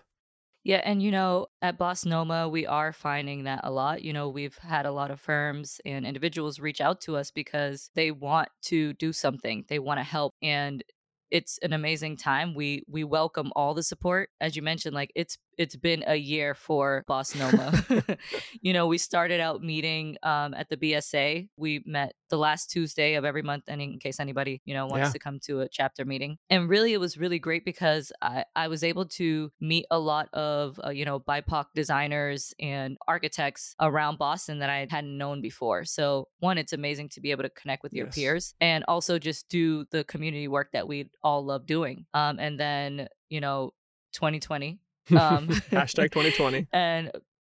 Yeah, 0.64 0.80
and 0.82 1.02
you 1.02 1.10
know, 1.10 1.48
at 1.60 1.76
Boss 1.76 2.06
Noma, 2.06 2.48
we 2.48 2.66
are 2.66 2.92
finding 2.92 3.44
that 3.44 3.60
a 3.64 3.70
lot. 3.70 4.02
You 4.02 4.14
know, 4.14 4.30
we've 4.30 4.56
had 4.56 4.86
a 4.86 4.92
lot 4.92 5.10
of 5.10 5.20
firms 5.20 5.78
and 5.84 6.06
individuals 6.06 6.58
reach 6.58 6.80
out 6.80 7.02
to 7.02 7.16
us 7.16 7.30
because 7.30 7.90
they 7.94 8.10
want 8.10 8.48
to 8.62 8.94
do 8.94 9.12
something, 9.12 9.66
they 9.68 9.78
want 9.78 10.00
to 10.00 10.04
help, 10.04 10.32
and 10.42 10.82
it's 11.30 11.58
an 11.62 11.72
amazing 11.72 12.16
time. 12.16 12.54
We 12.54 12.84
we 12.88 13.04
welcome 13.04 13.52
all 13.54 13.74
the 13.74 13.82
support, 13.82 14.30
as 14.40 14.56
you 14.56 14.62
mentioned. 14.62 14.94
Like 14.94 15.12
it's 15.14 15.36
it's 15.58 15.76
been 15.76 16.04
a 16.06 16.16
year 16.16 16.54
for 16.54 17.04
Boss 17.06 17.34
Noma. 17.34 17.72
you 18.60 18.72
know, 18.72 18.86
we 18.86 18.98
started 18.98 19.40
out 19.40 19.62
meeting 19.62 20.16
um, 20.22 20.54
at 20.54 20.68
the 20.68 20.76
BSA. 20.76 21.48
We 21.56 21.82
met 21.86 22.14
the 22.30 22.36
last 22.38 22.70
Tuesday 22.70 23.14
of 23.14 23.24
every 23.24 23.42
month, 23.42 23.64
and 23.68 23.80
in 23.80 23.98
case 23.98 24.18
anybody 24.20 24.60
you 24.64 24.74
know 24.74 24.86
wants 24.86 25.08
Yeah. 25.08 25.12
to 25.12 25.18
come 25.18 25.38
to 25.46 25.60
a 25.60 25.68
chapter 25.68 26.04
meeting, 26.04 26.38
and 26.50 26.68
really 26.68 26.92
it 26.92 27.00
was 27.00 27.16
really 27.16 27.38
great 27.38 27.64
because 27.64 28.12
I 28.20 28.44
I 28.56 28.68
was 28.68 28.82
able 28.82 29.06
to 29.20 29.50
meet 29.60 29.86
a 29.90 29.98
lot 29.98 30.28
of 30.32 30.80
uh, 30.84 30.90
you 30.90 31.04
know 31.04 31.20
BIPOC 31.20 31.66
designers 31.74 32.52
and 32.58 32.96
architects 33.06 33.74
around 33.80 34.18
Boston 34.18 34.58
that 34.60 34.70
I 34.70 34.86
hadn't 34.90 35.16
known 35.16 35.40
before. 35.42 35.84
So 35.84 36.28
one, 36.40 36.58
it's 36.58 36.72
amazing 36.72 37.10
to 37.10 37.20
be 37.20 37.30
able 37.30 37.44
to 37.44 37.50
connect 37.50 37.82
with 37.82 37.92
your 37.92 38.06
Yes. 38.06 38.14
peers, 38.14 38.54
and 38.60 38.84
also 38.88 39.18
just 39.18 39.48
do 39.48 39.84
the 39.90 40.02
community 40.04 40.48
work 40.48 40.70
that 40.72 40.88
we 40.88 41.10
all 41.22 41.44
love 41.44 41.66
doing. 41.66 42.06
Um, 42.14 42.38
and 42.40 42.58
then 42.58 43.08
you 43.28 43.40
know 43.40 43.72
2020 44.12 44.78
Um, 45.10 45.48
Hashtag 45.70 46.10
2020. 46.12 46.68
and 46.72 47.10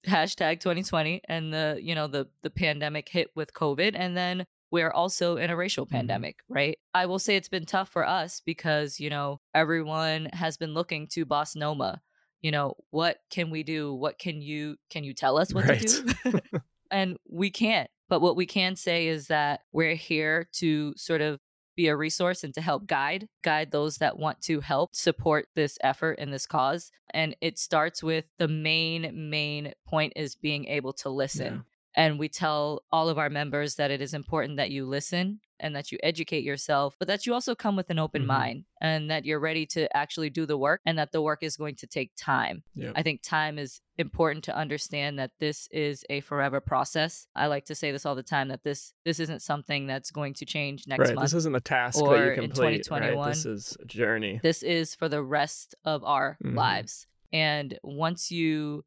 hashtag 0.08 0.60
2020 0.60 1.22
and 1.28 1.52
the 1.52 1.80
you 1.82 1.96
know 1.96 2.06
the 2.06 2.28
the 2.44 2.50
pandemic 2.52 3.10
hit 3.10 3.32
with 3.34 3.52
covid 3.56 3.94
and 3.96 4.16
then 4.16 4.46
we're 4.70 4.92
also 4.92 5.36
in 5.38 5.50
a 5.50 5.56
racial 5.56 5.88
Mhm. 5.88 5.92
pandemic 5.94 6.36
right 6.48 6.78
i 6.94 7.08
will 7.08 7.18
say 7.18 7.36
it's 7.36 7.50
been 7.50 7.66
tough 7.66 7.90
for 7.90 8.06
us 8.08 8.40
because 8.46 9.00
you 9.00 9.10
know 9.10 9.42
everyone 9.56 10.25
has 10.34 10.58
been 10.58 10.75
looking 10.75 11.08
to 11.08 11.25
boss 11.25 11.56
noma 11.56 12.02
you 12.44 12.52
know 12.52 12.75
what 12.92 13.18
can 13.32 13.50
we 13.50 13.64
do 13.64 13.96
what 13.96 14.20
can 14.20 14.44
you 14.44 14.75
can 14.92 15.04
you 15.04 15.16
tell 15.16 15.40
us 15.40 15.52
what 15.56 15.66
Right. 15.66 15.82
to 15.88 16.16
do 16.24 16.40
and 16.92 17.18
we 17.28 17.50
can't 17.50 17.90
but 18.08 18.22
what 18.22 18.36
we 18.36 18.46
can 18.46 18.75
say 18.75 19.08
is 19.08 19.25
that 19.30 19.62
we're 19.72 19.96
here 19.96 20.48
to 20.58 20.94
sort 20.98 21.22
of 21.22 21.40
be 21.75 21.88
a 21.88 21.96
resource 21.96 22.44
and 22.44 22.53
to 22.53 22.62
help 22.62 22.88
guide 22.88 23.27
guide 23.44 23.72
those 23.72 23.98
that 23.98 24.17
want 24.17 24.41
to 24.41 24.62
help 24.62 24.96
support 24.96 25.48
this 25.55 25.77
effort 25.82 26.17
and 26.20 26.34
this 26.34 26.46
cause. 26.46 26.91
And 27.12 27.36
it 27.41 27.60
starts 27.60 28.01
with 28.03 28.25
the 28.38 28.48
main 28.48 29.29
main 29.29 29.74
point 29.88 30.13
is 30.15 30.36
being 30.36 30.65
able 30.65 30.94
to 30.94 31.10
listen. 31.10 31.65
And 31.96 32.20
we 32.20 32.27
tell 32.27 32.84
all 32.91 33.08
of 33.08 33.17
our 33.17 33.29
members 33.29 33.75
that 33.75 33.91
it 33.91 34.01
is 34.01 34.13
important 34.13 34.58
that 34.58 34.72
you 34.72 34.86
listen 34.86 35.39
and 35.59 35.75
that 35.75 35.91
you 35.91 35.98
educate 36.03 36.44
yourself, 36.44 36.96
but 37.00 37.07
that 37.07 37.25
you 37.25 37.33
also 37.33 37.55
come 37.55 37.75
with 37.75 37.89
an 37.89 38.00
open 38.00 38.24
Mhm. 38.24 38.27
mind 38.27 38.65
and 38.81 39.09
that 39.09 39.25
you're 39.25 39.39
ready 39.39 39.65
to 39.68 39.96
actually 39.96 40.29
do 40.29 40.46
the 40.46 40.57
work 40.57 40.81
and 40.85 40.98
that 40.98 41.11
the 41.11 41.22
work 41.22 41.41
is 41.44 41.55
going 41.57 41.75
to 41.75 41.87
take 41.87 42.11
time. 42.18 42.63
Yeah. 42.74 42.91
I 42.96 43.01
think 43.03 43.22
time 43.22 43.57
is 43.57 43.81
important 43.98 44.44
to 44.46 44.55
understand 44.55 45.18
that 45.20 45.31
this 45.39 45.68
is 45.72 46.03
a 46.09 46.20
forever 46.22 46.59
process. 46.59 47.27
I 47.35 47.48
like 47.48 47.65
to 47.65 47.75
say 47.75 47.91
this 47.91 48.05
all 48.05 48.15
the 48.15 48.24
time 48.24 48.50
that 48.50 48.63
this 48.63 48.94
this 49.05 49.20
isn't 49.20 49.41
something 49.41 49.87
that's 49.87 50.11
going 50.11 50.33
to 50.35 50.46
change 50.46 50.85
next 50.87 51.00
right. 51.07 51.15
month. 51.15 51.25
This 51.25 51.33
isn't 51.35 51.55
a 51.55 51.61
task 51.61 51.98
that 52.00 52.05
or 52.05 52.18
you 52.25 52.31
in 52.33 52.50
complete. 52.50 52.89
Right. 52.91 53.25
This 53.27 53.46
is 53.46 53.77
a 53.79 53.85
journey. 53.85 54.39
this 54.44 54.63
is 54.63 54.94
for 54.96 55.07
the 55.07 55.24
rest 55.24 55.75
of 55.85 56.03
our 56.03 56.37
Mhm. 56.44 56.55
lives 56.55 57.07
and 57.31 57.79
once 57.83 58.31
you 58.31 58.83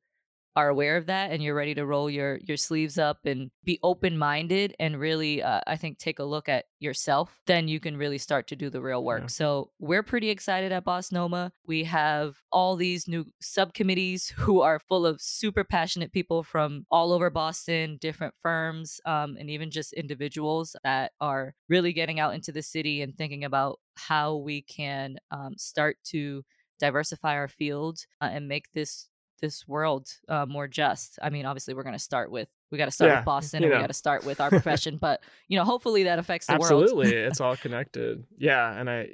are 0.59 0.69
aware 0.69 0.97
of 0.97 1.07
that 1.07 1.31
and 1.31 1.41
you're 1.43 1.55
ready 1.55 1.75
to 1.75 1.87
roll 1.87 2.11
your 2.11 2.39
your 2.49 2.57
sleeves 2.57 2.99
up 2.99 3.19
and 3.25 3.51
be 3.65 3.79
open 3.83 4.19
minded 4.19 4.75
and 4.81 4.99
really 4.99 5.41
uh, 5.51 5.61
i 5.69 5.77
think 5.77 5.99
take 5.99 6.19
a 6.19 6.25
look 6.35 6.49
at 6.49 6.65
yourself 6.81 7.41
then 7.47 7.69
you 7.69 7.79
can 7.79 7.97
really 7.97 8.19
start 8.19 8.49
to 8.49 8.57
do 8.57 8.69
the 8.69 8.81
real 8.81 9.05
work 9.05 9.21
Yeah. 9.23 9.27
so 9.29 9.71
we're 9.79 10.03
pretty 10.03 10.31
excited 10.31 10.73
at 10.73 10.85
boss 10.85 11.13
noma 11.13 11.53
we 11.67 11.85
have 11.85 12.35
all 12.51 12.75
these 12.75 13.07
new 13.07 13.25
subcommittees 13.41 14.31
who 14.37 14.61
are 14.61 14.81
full 14.89 15.07
of 15.07 15.21
super 15.21 15.63
passionate 15.63 16.13
people 16.13 16.43
from 16.43 16.85
all 16.91 17.13
over 17.13 17.31
boston 17.31 17.97
different 18.01 18.35
firms 18.43 19.01
um, 19.07 19.37
and 19.39 19.49
even 19.51 19.71
just 19.71 19.93
individuals 19.93 20.75
that 20.83 21.13
are 21.21 21.55
really 21.69 21.93
getting 21.93 22.19
out 22.19 22.35
into 22.35 22.51
the 22.53 22.63
city 22.63 23.01
and 23.03 23.17
thinking 23.17 23.45
about 23.45 23.79
how 23.97 24.35
we 24.37 24.63
can 24.63 25.17
um, 25.31 25.55
start 25.57 25.97
to 26.05 26.43
diversify 26.81 27.35
our 27.35 27.49
field 27.49 27.99
uh, 28.21 28.31
and 28.33 28.49
make 28.49 28.67
this 28.73 29.09
this 29.41 29.67
world 29.69 30.09
uh, 30.29 30.47
more 30.47 30.69
just. 30.69 31.19
I 31.23 31.31
mean, 31.31 31.47
obviously, 31.47 31.75
we're 31.75 31.83
going 31.85 31.95
to 31.95 31.99
start 31.99 32.31
with 32.31 32.49
we 32.71 32.79
got 32.79 32.85
to 32.87 32.91
start 32.91 33.11
Yeah, 33.11 33.19
with 33.21 33.25
Boston 33.27 33.63
and 33.65 33.73
we 33.73 33.79
got 33.79 33.87
to 33.87 33.93
start 33.95 34.25
with 34.25 34.41
our 34.41 34.51
profession, 34.59 34.99
but 34.99 35.23
you 35.49 35.59
know, 35.59 35.65
hopefully 35.65 36.05
that 36.05 36.19
affects 36.19 36.47
the 36.47 36.55
world. 36.59 36.65
Absolutely. 36.83 37.13
it's 37.15 37.41
all 37.43 37.57
connected. 37.57 38.25
Yeah. 38.37 38.71
And 38.79 38.91
I, 38.91 39.09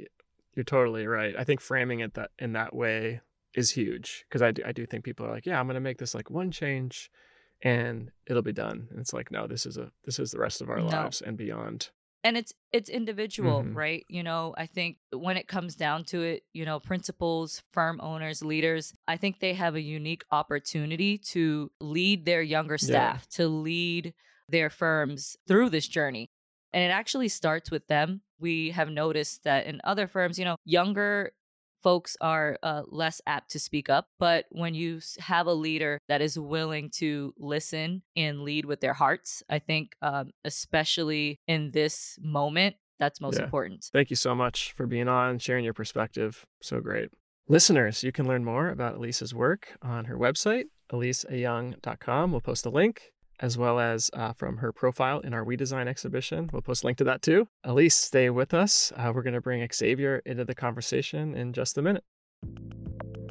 you're 0.54 0.64
totally 0.64 1.06
right. 1.06 1.34
I 1.38 1.44
think 1.44 1.60
framing 1.60 2.00
it 2.00 2.14
that 2.14 2.30
in 2.38 2.52
that 2.54 2.74
way 2.74 3.20
is 3.54 3.70
huge 3.70 4.24
because 4.28 4.42
I 4.42 4.50
do, 4.50 4.62
I 4.66 4.72
do 4.72 4.87
think 4.87 5.04
people 5.04 5.26
are 5.26 5.30
like, 5.30 5.46
yeah, 5.46 5.60
I'm 5.60 5.66
going 5.66 5.74
to 5.74 5.80
make 5.80 5.98
this 5.98 6.14
like 6.14 6.30
one 6.30 6.50
change 6.50 7.10
and 7.62 8.10
it'll 8.26 8.42
be 8.42 8.52
done. 8.52 8.88
And 8.90 8.98
it's 8.98 9.12
like, 9.12 9.30
no, 9.30 9.46
this 9.46 9.66
is 9.66 9.76
a, 9.76 9.90
this 10.04 10.18
is 10.18 10.32
the 10.32 10.40
rest 10.40 10.60
of 10.60 10.68
our 10.68 10.78
No. 10.78 10.87
lives 10.87 11.20
and 11.22 11.37
beyond. 11.37 11.90
And 12.24 12.37
it's 12.37 12.52
it's 12.72 12.88
individual 12.90 13.68
Mhm. 13.68 13.74
right 13.74 14.04
you 14.08 14.22
know 14.22 14.54
i 14.58 14.66
think 14.66 14.98
when 15.12 15.37
it 15.37 15.48
comes 15.48 15.76
down 15.76 16.04
to 16.04 16.22
it 16.22 16.44
you 16.54 16.64
know 16.64 16.80
principals 16.80 17.62
firm 17.72 18.00
owners 18.02 18.42
leaders 18.42 18.94
i 19.08 19.16
think 19.16 19.40
they 19.40 19.54
have 19.54 19.74
a 19.76 19.80
unique 19.82 20.24
opportunity 20.32 21.18
to 21.18 21.70
lead 21.80 22.24
their 22.26 22.42
younger 22.42 22.78
Yeah. 22.80 23.18
staff 23.18 23.28
to 23.30 23.48
lead 23.48 24.14
their 24.48 24.70
firms 24.70 25.37
through 25.48 25.70
this 25.70 25.88
journey 25.88 26.30
and 26.72 26.82
it 26.82 26.88
actually 26.94 27.28
starts 27.28 27.70
with 27.70 27.87
them 27.88 28.22
we 28.38 28.70
have 28.70 28.90
noticed 28.90 29.44
that 29.44 29.66
in 29.66 29.80
other 29.84 30.06
firms 30.06 30.38
you 30.38 30.44
know 30.44 30.56
younger 30.64 31.32
folks 31.84 32.16
are 32.20 32.58
uh, 32.62 32.82
less 32.88 33.20
apt 33.26 33.50
to 33.50 33.58
speak 33.60 33.88
up 33.96 34.08
but 34.18 34.46
when 34.50 34.74
you 34.74 35.00
have 35.18 35.46
a 35.46 35.52
leader 35.66 36.00
that 36.08 36.20
is 36.22 36.38
willing 36.38 36.90
to 36.90 37.32
listen 37.38 38.02
and 38.16 38.40
lead 38.48 38.64
with 38.64 38.80
their 38.80 38.94
hearts 38.94 39.42
i 39.50 39.58
think 39.58 39.86
um, 40.02 40.30
especially 40.44 41.38
in 41.46 41.70
this 41.72 42.18
moment 42.22 42.74
that's 42.98 43.20
most 43.20 43.38
Yeah. 43.38 43.44
important 43.44 43.84
Thank 43.92 44.08
you 44.10 44.16
so 44.16 44.34
much 44.34 44.72
for 44.76 44.86
being 44.86 45.08
on, 45.08 45.38
sharing 45.40 45.64
your 45.64 45.74
perspective. 45.74 46.46
So 46.62 46.80
great. 46.80 47.08
Listeners, 47.48 48.02
you 48.04 48.12
can 48.12 48.26
learn 48.26 48.44
more 48.44 48.68
about 48.70 48.94
Elise's 48.94 49.34
work 49.34 49.76
on 49.82 50.04
her 50.06 50.16
website, 50.16 50.64
eliseayoung.com. 50.92 52.32
We'll 52.32 52.40
post 52.40 52.66
a 52.66 52.70
link, 52.70 53.10
as 53.44 53.59
well 53.59 53.78
as 53.78 54.11
uh, 54.14 54.33
from 54.33 54.57
her 54.57 54.72
profile 54.72 55.20
in 55.20 55.35
our 55.35 55.44
We 55.44 55.54
Design 55.54 55.87
exhibition. 55.87 56.48
We'll 56.50 56.62
post 56.62 56.83
a 56.83 56.87
link 56.87 56.96
to 56.98 57.04
that 57.04 57.20
too. 57.20 57.46
Elise, 57.62 57.94
stay 57.94 58.30
with 58.30 58.54
us. 58.54 58.90
Uh, 58.96 59.12
we're 59.14 59.22
going 59.22 59.35
to 59.35 59.40
bring 59.42 59.68
Xavier 59.70 60.22
into 60.24 60.46
the 60.46 60.54
conversation 60.54 61.35
in 61.35 61.52
just 61.52 61.76
a 61.76 61.83
minute. 61.83 62.04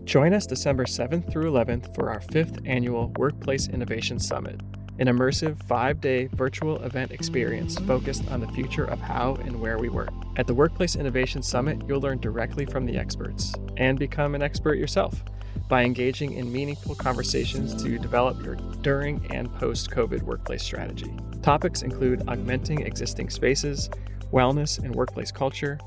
Join 0.03 0.35
us 0.35 0.45
December 0.45 0.85
7th 0.85 1.31
through 1.31 1.51
11th 1.51 1.95
for 1.95 2.11
our 2.11 2.21
fifth 2.21 2.59
annual 2.63 3.11
Workplace 3.17 3.69
Innovation 3.69 4.19
Summit, 4.19 4.61
an 4.99 5.07
immersive 5.07 5.57
five 5.63 5.99
day 5.99 6.27
virtual 6.27 6.79
event 6.83 7.11
experience 7.11 7.79
focused 7.79 8.29
on 8.29 8.39
the 8.39 8.47
future 8.49 8.85
of 8.85 8.99
how 8.99 9.33
and 9.45 9.59
where 9.59 9.79
we 9.79 9.89
work. 9.89 10.13
At 10.35 10.45
the 10.45 10.53
Workplace 10.53 10.95
Innovation 10.95 11.41
Summit, 11.41 11.81
you'll 11.87 12.01
learn 12.01 12.19
directly 12.19 12.67
from 12.67 12.85
the 12.85 12.97
experts 12.97 13.55
and 13.77 13.97
become 13.97 14.35
an 14.35 14.43
expert 14.43 14.75
yourself 14.75 15.23
by 15.67 15.83
engaging 15.83 16.33
in 16.33 16.51
meaningful 16.51 16.95
conversations 16.95 17.73
to 17.83 17.97
develop 17.97 18.43
your 18.43 18.55
during 18.81 19.25
and 19.31 19.53
post 19.55 19.89
COVID 19.91 20.21
workplace 20.23 20.63
strategy. 20.63 21.13
Topics 21.41 21.81
include 21.81 22.23
augmenting 22.27 22.81
existing 22.81 23.29
spaces, 23.29 23.89
wellness 24.31 24.83
and 24.83 24.93
workplace 24.95 25.31
culture, 25.31 25.79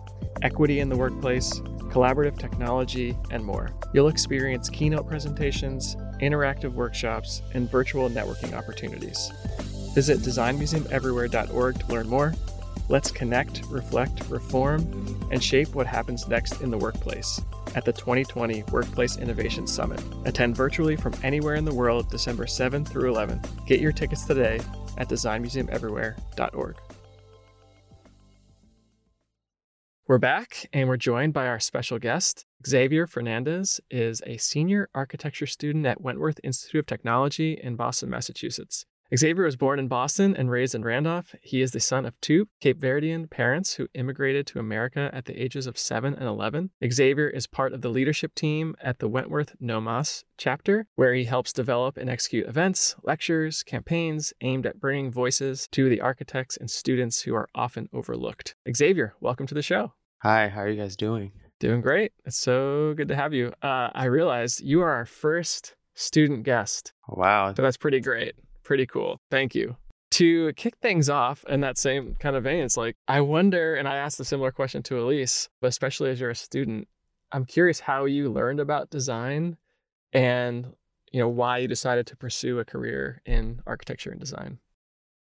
equity 0.43 0.81
in 0.81 0.89
the 0.89 0.97
workplace, 0.97 1.61
collaborative 1.91 2.39
technology, 2.39 3.17
and 3.31 3.45
more. 3.45 3.71
You'll 3.93 4.09
experience 4.09 4.69
keynote 4.69 5.09
presentations, 5.09 5.97
interactive 6.21 6.73
workshops, 6.73 7.43
and 7.55 7.71
virtual 7.71 8.11
networking 8.11 8.53
opportunities. 8.53 9.31
Visit 9.95 10.19
designmuseumeverywhere.org 10.19 11.79
to 11.79 11.87
learn 11.87 12.09
more. 12.09 12.35
Let's 12.89 13.11
connect, 13.11 13.63
reflect, 13.69 14.29
reform, 14.29 14.81
and 15.33 15.43
shape 15.43 15.75
what 15.75 15.87
happens 15.87 16.29
next 16.29 16.61
in 16.61 16.71
the 16.71 16.79
workplace 16.79 17.41
at 17.75 17.85
the 17.85 17.93
2020 17.93 18.63
Workplace 18.71 19.17
Innovation 19.17 19.67
Summit. 19.67 20.03
Attend 20.25 20.57
virtually 20.57 20.97
from 20.97 21.15
anywhere 21.23 21.57
in 21.57 21.65
the 21.65 21.75
world 21.75 22.09
December 22.11 22.47
7th 22.47 22.89
through 22.89 23.13
11th. 23.13 23.67
Get 23.67 23.81
your 23.81 23.93
tickets 23.93 24.25
today 24.25 24.61
at 24.99 25.09
designmuseumeverywhere.org. 25.09 26.77
We're 30.09 30.19
back 30.19 30.69
and 30.73 30.89
we're 30.89 30.97
joined 30.97 31.33
by 31.33 31.49
our 31.49 31.59
special 31.59 31.99
guest. 31.99 32.47
Xavier 32.65 33.09
Fernandez 33.09 33.81
is 33.91 34.23
a 34.25 34.37
senior 34.37 34.89
architecture 34.95 35.47
student 35.47 35.85
at 35.85 36.01
Wentworth 36.01 36.39
Institute 36.45 36.79
of 36.79 36.87
Technology 36.87 37.59
in 37.61 37.75
Boston, 37.75 38.11
Massachusetts. 38.11 38.87
Xavier 39.15 39.45
was 39.45 39.55
born 39.55 39.79
in 39.79 39.87
Boston 39.87 40.35
and 40.35 40.51
raised 40.51 40.75
in 40.75 40.83
Randolph. 40.83 41.33
He 41.41 41.63
is 41.63 41.71
the 41.71 41.79
son 41.79 42.05
of 42.05 42.21
two 42.21 42.49
Cape 42.61 42.81
Verdean 42.81 43.31
parents 43.31 43.75
who 43.75 43.87
immigrated 43.95 44.49
to 44.49 44.59
America 44.59 45.11
at 45.13 45.27
the 45.27 45.41
ages 45.41 45.69
of 45.69 45.79
7 45.79 46.13
and 46.13 46.25
11. 46.25 46.71
Xavier 46.91 47.29
is 47.29 47.47
part 47.47 47.73
of 47.73 47.83
the 47.83 47.89
leadership 47.89 48.35
team 48.35 48.75
at 48.81 48.99
the 48.99 49.07
Wentworth 49.09 49.55
NOMAS 49.63 50.25
chapter, 50.37 50.87
where 50.97 51.15
he 51.15 51.23
helps 51.23 51.53
develop 51.53 51.97
and 51.97 52.11
execute 52.11 52.49
events, 52.49 52.97
lectures, 53.05 53.63
campaigns 53.63 54.33
aimed 54.41 54.67
at 54.67 54.81
bringing 54.81 55.13
voices 55.13 55.69
to 55.71 55.89
the 55.89 56.01
architects 56.01 56.57
and 56.57 56.69
students 56.69 57.23
who 57.23 57.35
are 57.37 57.49
often 57.55 57.89
overlooked. 57.93 58.57
Xavier, 58.75 59.15
welcome 59.21 59.47
to 59.47 59.55
the 59.55 59.63
show. 59.63 59.93
Hi, 60.23 60.49
how 60.49 60.63
are 60.63 60.69
you 60.69 60.81
guys 60.81 60.97
doing? 60.97 61.31
Doing 61.61 61.81
great. 61.81 62.11
It's 62.25 62.37
so 62.39 62.93
good 62.95 63.09
to 63.09 63.15
have 63.15 63.33
you. 63.33 63.53
Uh, 63.63 63.91
I 63.95 64.07
realized 64.07 64.63
you 64.63 64.81
are 64.83 64.91
our 64.91 65.07
first 65.07 65.77
student 65.95 66.43
guest. 66.43 66.93
Wow. 67.09 67.55
So 67.55 67.63
that's 67.63 67.77
pretty 67.77 68.01
great. 68.01 68.35
Pretty 68.67 68.85
cool. 68.85 69.21
Thank 69.31 69.55
you. 69.55 69.77
To 70.11 70.53
kick 70.55 70.77
things 70.83 71.09
off 71.09 71.45
in 71.49 71.61
that 71.61 71.79
same 71.79 72.17
kind 72.19 72.35
of 72.35 72.43
vein, 72.43 72.65
it's 72.65 72.77
like, 72.77 72.97
I 73.07 73.21
wonder, 73.21 73.77
and 73.77 73.87
I 73.87 73.95
asked 73.95 74.19
a 74.19 74.25
similar 74.25 74.51
question 74.51 74.83
to 74.85 74.99
Elise, 74.99 75.49
but 75.61 75.69
especially 75.69 76.11
as 76.11 76.19
you're 76.19 76.31
a 76.31 76.35
student, 76.35 76.89
I'm 77.31 77.45
curious 77.45 77.79
how 77.79 78.07
you 78.07 78.29
learned 78.29 78.59
about 78.59 78.91
design 78.91 79.57
and, 80.13 80.75
you 81.13 81.21
know, 81.21 81.29
why 81.29 81.59
you 81.59 81.69
decided 81.69 82.09
to 82.09 82.17
pursue 82.17 82.59
a 82.59 82.65
career 82.65 83.23
in 83.25 83.63
architecture 83.69 84.11
and 84.11 84.19
design. 84.19 84.59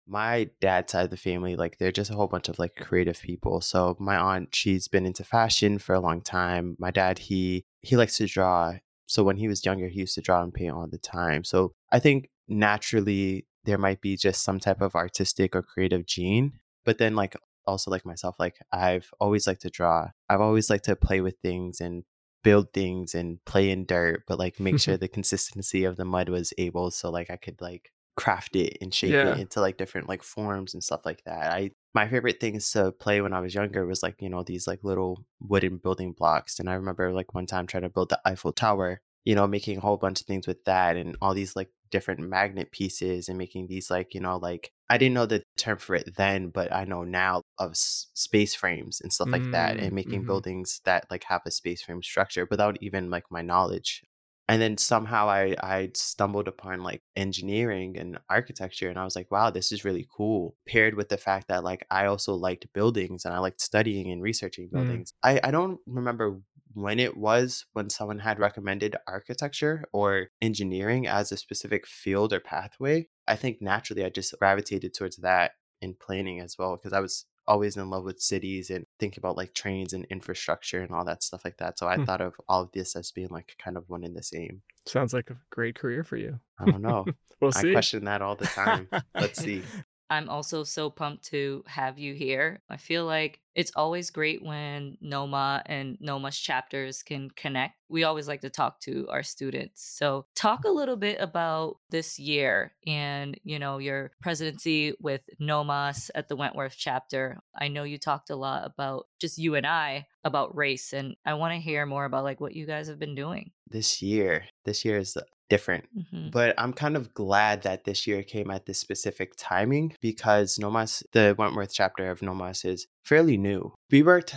My 0.07 0.49
dad's 0.63 0.93
side 0.93 1.05
of 1.05 1.11
the 1.11 1.19
family, 1.19 1.57
like 1.57 1.77
they're 1.77 1.93
just 1.93 2.11
a 2.11 2.15
whole 2.15 2.29
bunch 2.29 2.49
of 2.49 2.59
like 2.59 2.77
creative 2.77 3.21
people. 3.21 3.61
So 3.61 3.97
my 3.99 4.17
aunt, 4.17 4.55
she's 4.55 4.89
been 4.89 5.05
into 5.05 5.25
fashion 5.25 5.79
for 5.79 5.95
a 5.95 6.01
long 6.01 6.23
time. 6.23 6.75
My 6.79 6.91
dad, 6.91 7.19
he 7.19 7.67
he 7.83 7.99
likes 7.99 8.17
to 8.17 8.27
draw. 8.27 8.75
So 9.05 9.23
when 9.23 9.37
he 9.37 9.47
was 9.47 9.67
younger, 9.67 9.89
he 9.89 10.01
used 10.01 10.15
to 10.15 10.23
draw 10.23 10.43
and 10.43 10.55
paint 10.55 10.73
all 10.73 10.87
the 10.87 10.97
time. 10.97 11.45
So 11.45 11.75
I 11.93 11.99
think 11.99 12.31
naturally 12.49 13.47
there 13.65 13.79
might 13.79 14.01
be 14.01 14.17
just 14.17 14.43
some 14.45 14.61
type 14.61 14.81
of 14.81 14.95
artistic 14.95 15.55
or 15.57 15.63
creative 15.63 16.07
gene 16.07 16.53
but 16.85 16.99
then 16.99 17.15
like 17.17 17.37
also 17.67 17.91
like 17.91 18.05
myself 18.07 18.37
like 18.39 18.57
i've 18.73 19.11
always 19.21 19.47
liked 19.47 19.63
to 19.63 19.71
draw 19.71 20.09
i've 20.29 20.41
always 20.41 20.71
liked 20.71 20.85
to 20.85 20.95
play 20.95 21.21
with 21.21 21.37
things 21.43 21.81
and 21.81 22.05
build 22.45 22.73
things 22.73 23.15
and 23.15 23.45
play 23.45 23.71
in 23.71 23.85
dirt 23.85 24.23
but 24.29 24.39
like 24.39 24.61
make 24.61 24.79
sure 24.79 24.97
the 24.99 25.09
consistency 25.09 25.85
of 25.85 25.97
the 25.97 26.05
mud 26.05 26.29
was 26.29 26.53
able 26.59 26.91
so 26.91 27.11
like 27.11 27.29
i 27.31 27.37
could 27.37 27.61
like 27.61 27.91
craft 28.17 28.57
it 28.57 28.79
and 28.81 28.95
shape 28.95 29.13
Yeah. 29.13 29.33
it 29.33 29.39
into 29.41 29.61
like 29.61 29.77
different 29.77 30.09
like 30.09 30.23
forms 30.23 30.73
and 30.73 30.83
stuff 30.83 31.05
like 31.05 31.23
that 31.25 31.53
i 31.53 31.73
my 31.93 32.09
favorite 32.09 32.41
things 32.41 32.71
to 32.71 32.93
play 32.93 33.21
when 33.21 33.33
i 33.35 33.41
was 33.41 33.55
younger 33.55 33.85
was 33.85 34.03
like 34.03 34.23
you 34.23 34.31
know 34.31 34.43
these 34.43 34.67
like 34.67 34.85
little 34.85 35.25
wooden 35.41 35.77
building 35.79 36.13
blocks 36.13 36.59
and 36.61 36.71
i 36.71 36.75
remember 36.75 37.13
like 37.13 37.35
one 37.35 37.47
time 37.47 37.67
trying 37.67 37.83
to 37.83 37.89
build 37.91 38.09
the 38.11 38.21
eiffel 38.25 38.53
tower 38.53 39.01
you 39.27 39.35
know 39.35 39.47
making 39.47 39.79
a 39.79 39.83
whole 39.83 39.99
bunch 39.99 40.21
of 40.23 40.27
things 40.27 40.47
with 40.47 40.65
that 40.65 40.97
and 40.97 41.17
all 41.23 41.35
these 41.35 41.57
like 41.57 41.71
different 41.91 42.21
magnet 42.21 42.73
pieces 42.73 43.29
and 43.29 43.39
making 43.39 43.69
these 43.69 43.91
like 43.91 44.15
you 44.15 44.21
know 44.21 44.39
like 44.39 44.73
i 44.91 44.99
didn't 44.99 45.15
know 45.15 45.27
the 45.27 45.43
term 45.59 45.79
for 45.79 45.95
it 45.97 46.17
then 46.17 46.49
but 46.51 46.73
i 46.73 46.85
know 46.85 47.05
now 47.05 47.43
of 47.59 47.73
s- 47.73 48.09
space 48.15 48.55
frames 48.55 49.01
and 49.01 49.13
stuff 49.13 49.33
like 49.33 49.51
that 49.53 49.77
Mm, 49.77 49.81
and 49.81 49.95
making 49.95 50.23
mhm. 50.23 50.27
buildings 50.27 50.81
that 50.85 51.07
like 51.11 51.25
have 51.25 51.43
a 51.47 51.51
space 51.51 51.83
frame 51.83 52.03
structure 52.03 52.47
without 52.51 52.79
even 52.83 53.11
like 53.11 53.25
my 53.31 53.43
knowledge 53.43 54.03
and 54.49 54.61
then 54.63 54.77
somehow 54.79 55.29
i 55.29 55.55
i 55.63 55.91
stumbled 55.95 56.49
upon 56.49 56.83
like 56.83 57.03
engineering 57.17 57.97
and 57.99 58.19
architecture 58.31 58.89
and 58.89 58.99
i 58.99 59.05
was 59.05 59.17
like 59.17 59.31
wow 59.31 59.51
this 59.51 59.73
is 59.73 59.85
really 59.85 60.07
cool 60.15 60.57
paired 60.67 60.95
with 60.95 61.09
the 61.09 61.17
fact 61.17 61.49
that 61.49 61.65
like 61.65 61.87
i 61.91 62.07
also 62.07 62.35
liked 62.35 62.67
buildings 62.73 63.25
and 63.25 63.35
i 63.35 63.39
liked 63.39 63.61
studying 63.61 64.11
and 64.11 64.23
researching 64.23 64.69
Mm. 64.69 64.73
buildings 64.73 65.13
i 65.23 65.41
i 65.45 65.51
don't 65.51 65.81
remember 65.87 66.41
when 66.75 66.99
it 67.01 67.17
was 67.17 67.65
when 67.73 67.89
someone 67.89 68.19
had 68.19 68.39
recommended 68.39 68.97
architecture 69.07 69.85
or 69.93 70.29
engineering 70.43 71.07
as 71.07 71.33
a 71.33 71.37
specific 71.37 71.87
field 71.87 72.33
or 72.33 72.41
pathway 72.41 73.07
i 73.27 73.35
think 73.37 73.61
naturally 73.63 74.05
i 74.05 74.09
just 74.11 74.35
gravitated 74.39 74.93
towards 74.95 75.17
that 75.19 75.53
in 75.81 75.95
planning 75.95 76.41
as 76.41 76.57
well 76.59 76.77
because 76.77 76.93
i 76.93 77.01
was 77.01 77.27
always 77.49 77.77
in 77.77 77.89
love 77.91 78.05
with 78.05 78.21
cities 78.21 78.71
and 78.71 78.87
thinking 78.99 79.21
about 79.21 79.37
like 79.37 79.55
trains 79.55 79.93
and 79.93 80.05
infrastructure 80.07 80.83
and 80.83 80.91
all 80.93 81.05
that 81.05 81.23
stuff 81.23 81.43
like 81.45 81.57
that 81.59 81.79
so 81.79 81.87
i 81.87 81.97
Hmm. 81.97 82.05
thought 82.05 82.21
of 82.21 82.35
all 82.49 82.63
of 82.63 82.73
this 82.73 82.97
as 82.97 83.11
being 83.13 83.29
like 83.31 83.55
kind 83.59 83.77
of 83.77 83.85
one 83.89 84.05
in 84.05 84.15
the 84.15 84.23
same 84.23 84.63
Sounds 84.87 85.13
like 85.13 85.31
a 85.31 85.37
great 85.51 85.75
career 85.75 86.05
for 86.05 86.17
you. 86.17 86.39
i 86.61 86.65
don't 86.65 86.83
know 86.83 87.05
We'll 87.41 87.53
see. 87.53 87.71
i 87.71 87.73
question 87.73 88.05
that 88.05 88.23
all 88.23 88.37
the 88.37 88.47
time 88.47 88.89
let's 89.21 89.39
see 89.41 89.63
I'm 90.11 90.29
also 90.29 90.65
so 90.65 90.91
pumped 90.91 91.25
to 91.27 91.65
have 91.67 91.99
you 91.99 92.15
here. 92.15 92.63
I 92.71 92.77
feel 92.77 93.05
like 93.05 93.41
it's 93.55 93.73
always 93.75 94.11
great 94.11 94.45
when 94.45 94.99
NOMA 95.01 95.63
and 95.67 95.97
NOMA's 96.01 96.39
chapters 96.39 97.03
can 97.03 97.31
connect. 97.31 97.75
We 97.89 98.05
always 98.05 98.29
like 98.29 98.43
to 98.43 98.51
talk 98.51 98.81
to 98.81 99.09
our 99.09 99.23
students. 99.23 99.83
So, 99.83 100.27
talk 100.35 100.65
a 100.65 100.71
little 100.71 100.97
bit 100.97 101.19
about 101.21 101.79
this 101.91 102.19
year 102.19 102.75
and, 102.87 103.39
you 103.45 103.59
know, 103.59 103.79
your 103.79 104.13
presidency 104.21 104.95
with 105.01 105.23
NOMAS 105.41 106.11
at 106.15 106.29
the 106.29 106.37
Wentworth 106.37 106.75
chapter. 106.77 107.41
I 107.59 107.69
know 107.69 107.85
you 107.85 107.99
talked 107.99 108.31
a 108.31 108.37
lot 108.37 108.67
about 108.67 109.07
just 109.19 109.39
you 109.39 109.55
and 109.55 109.67
I 109.67 110.07
about 110.23 110.57
race 110.57 110.93
and 110.93 111.17
I 111.25 111.35
want 111.35 111.55
to 111.55 111.61
hear 111.61 111.87
more 111.87 112.05
about 112.05 112.25
like 112.25 112.41
what 112.41 112.55
you 112.55 112.67
guys 112.67 112.89
have 112.89 112.99
been 112.99 113.15
doing. 113.15 113.53
this 113.69 114.03
year 114.03 114.45
this 114.65 114.85
year 114.85 114.99
is 114.99 115.17
different 115.49 115.85
Mhm. 115.97 116.31
but 116.33 116.55
I'm 116.59 116.73
kind 116.73 116.97
of 116.97 117.15
glad 117.15 117.63
that 117.63 117.85
this 117.85 118.07
year 118.07 118.23
came 118.23 118.51
at 118.51 118.67
this 118.67 118.79
specific 118.81 119.35
timing 119.37 119.95
because 120.01 120.59
Nomas, 120.59 121.03
the 121.13 121.35
Wentworth 121.39 121.73
chapter 121.73 122.11
of 122.11 122.21
Nomas, 122.21 122.65
is 122.65 122.87
fairly 123.05 123.37
new. 123.37 123.73
We 123.91 124.03
worked 124.03 124.35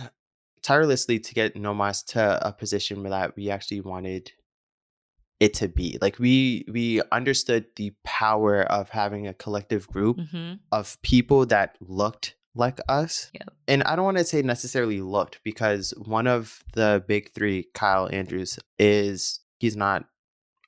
tirelessly 0.62 1.18
to 1.18 1.34
get 1.34 1.54
Nomas 1.56 2.04
to 2.06 2.46
a 2.46 2.52
position 2.52 3.02
that 3.04 3.34
we 3.36 3.50
actually 3.50 3.80
wanted 3.80 4.32
it 5.40 5.54
to 5.54 5.68
be. 5.68 5.96
Like 6.02 6.18
we 6.18 6.64
we 6.68 7.00
understood 7.10 7.66
the 7.76 7.92
power 8.04 8.62
of 8.62 8.90
having 8.90 9.26
a 9.26 9.32
collective 9.34 9.88
group 9.88 10.18
Mhm. 10.18 10.60
of 10.70 11.00
people 11.02 11.46
that 11.46 11.76
looked 11.80 12.34
like 12.54 12.78
us. 12.88 13.30
Yep. 13.32 13.48
And 13.68 13.82
I 13.84 13.96
don't 13.96 14.04
want 14.04 14.18
to 14.18 14.24
say 14.24 14.42
necessarily 14.42 15.00
looked 15.00 15.40
because 15.44 15.94
one 15.96 16.26
of 16.26 16.62
the 16.74 17.02
big 17.06 17.32
three, 17.32 17.68
Kyle 17.74 18.08
Andrews, 18.12 18.58
is 18.78 19.40
he's 19.60 19.76
not 19.76 20.06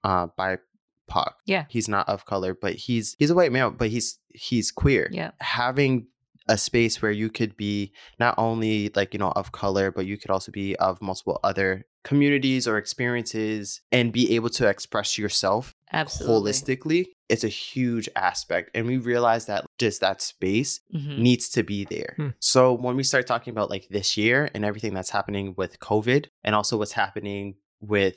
uh 0.05 0.27
BIPOC. 0.39 1.33
Yeah. 1.47 1.65
He's 1.69 1.89
not 1.89 2.09
of 2.09 2.25
color, 2.27 2.55
but 2.61 2.75
he's 2.75 3.15
he's 3.19 3.31
a 3.31 3.35
white 3.35 3.53
male, 3.53 3.71
but 3.71 3.89
he's 3.91 4.19
he's 4.29 4.71
queer. 4.71 5.09
Yeah. 5.13 5.33
Having 5.41 6.07
a 6.49 6.59
space 6.59 7.01
where 7.01 7.13
you 7.13 7.31
could 7.31 7.57
be 7.57 7.93
not 8.19 8.35
only 8.37 8.91
like, 8.97 9.15
you 9.15 9.19
know, 9.19 9.31
of 9.37 9.53
color, 9.53 9.93
but 9.93 10.07
you 10.07 10.19
could 10.19 10.31
also 10.31 10.51
be 10.51 10.75
of 10.77 11.01
multiple 11.01 11.39
other 11.45 11.87
communities 12.03 12.67
or 12.67 12.79
experiences 12.79 13.81
and 13.93 14.13
be 14.13 14.35
able 14.35 14.49
to 14.51 14.67
express 14.69 15.17
yourself 15.17 15.73
Absolutely. 15.93 16.51
holistically 16.51 17.07
it's 17.29 17.45
a 17.45 17.49
huge 17.49 18.09
aspect 18.17 18.71
and 18.75 18.87
we 18.89 18.97
realize 18.97 19.47
that 19.47 19.65
just 19.79 20.01
that 20.01 20.21
space 20.21 20.81
Mhm. 20.93 21.19
needs 21.19 21.49
to 21.51 21.63
be 21.63 21.85
there 21.85 22.15
Hmm. 22.17 22.29
so 22.41 22.73
when 22.73 22.97
we 22.97 23.05
start 23.05 23.29
talking 23.29 23.53
about 23.53 23.71
like 23.71 23.87
this 23.89 24.17
year 24.17 24.51
and 24.53 24.65
everything 24.65 24.95
that's 24.95 25.11
happening 25.11 25.55
with 25.57 25.79
covid 25.79 26.27
and 26.43 26.57
also 26.57 26.77
what's 26.77 26.91
happening 26.93 27.55
with 27.81 28.17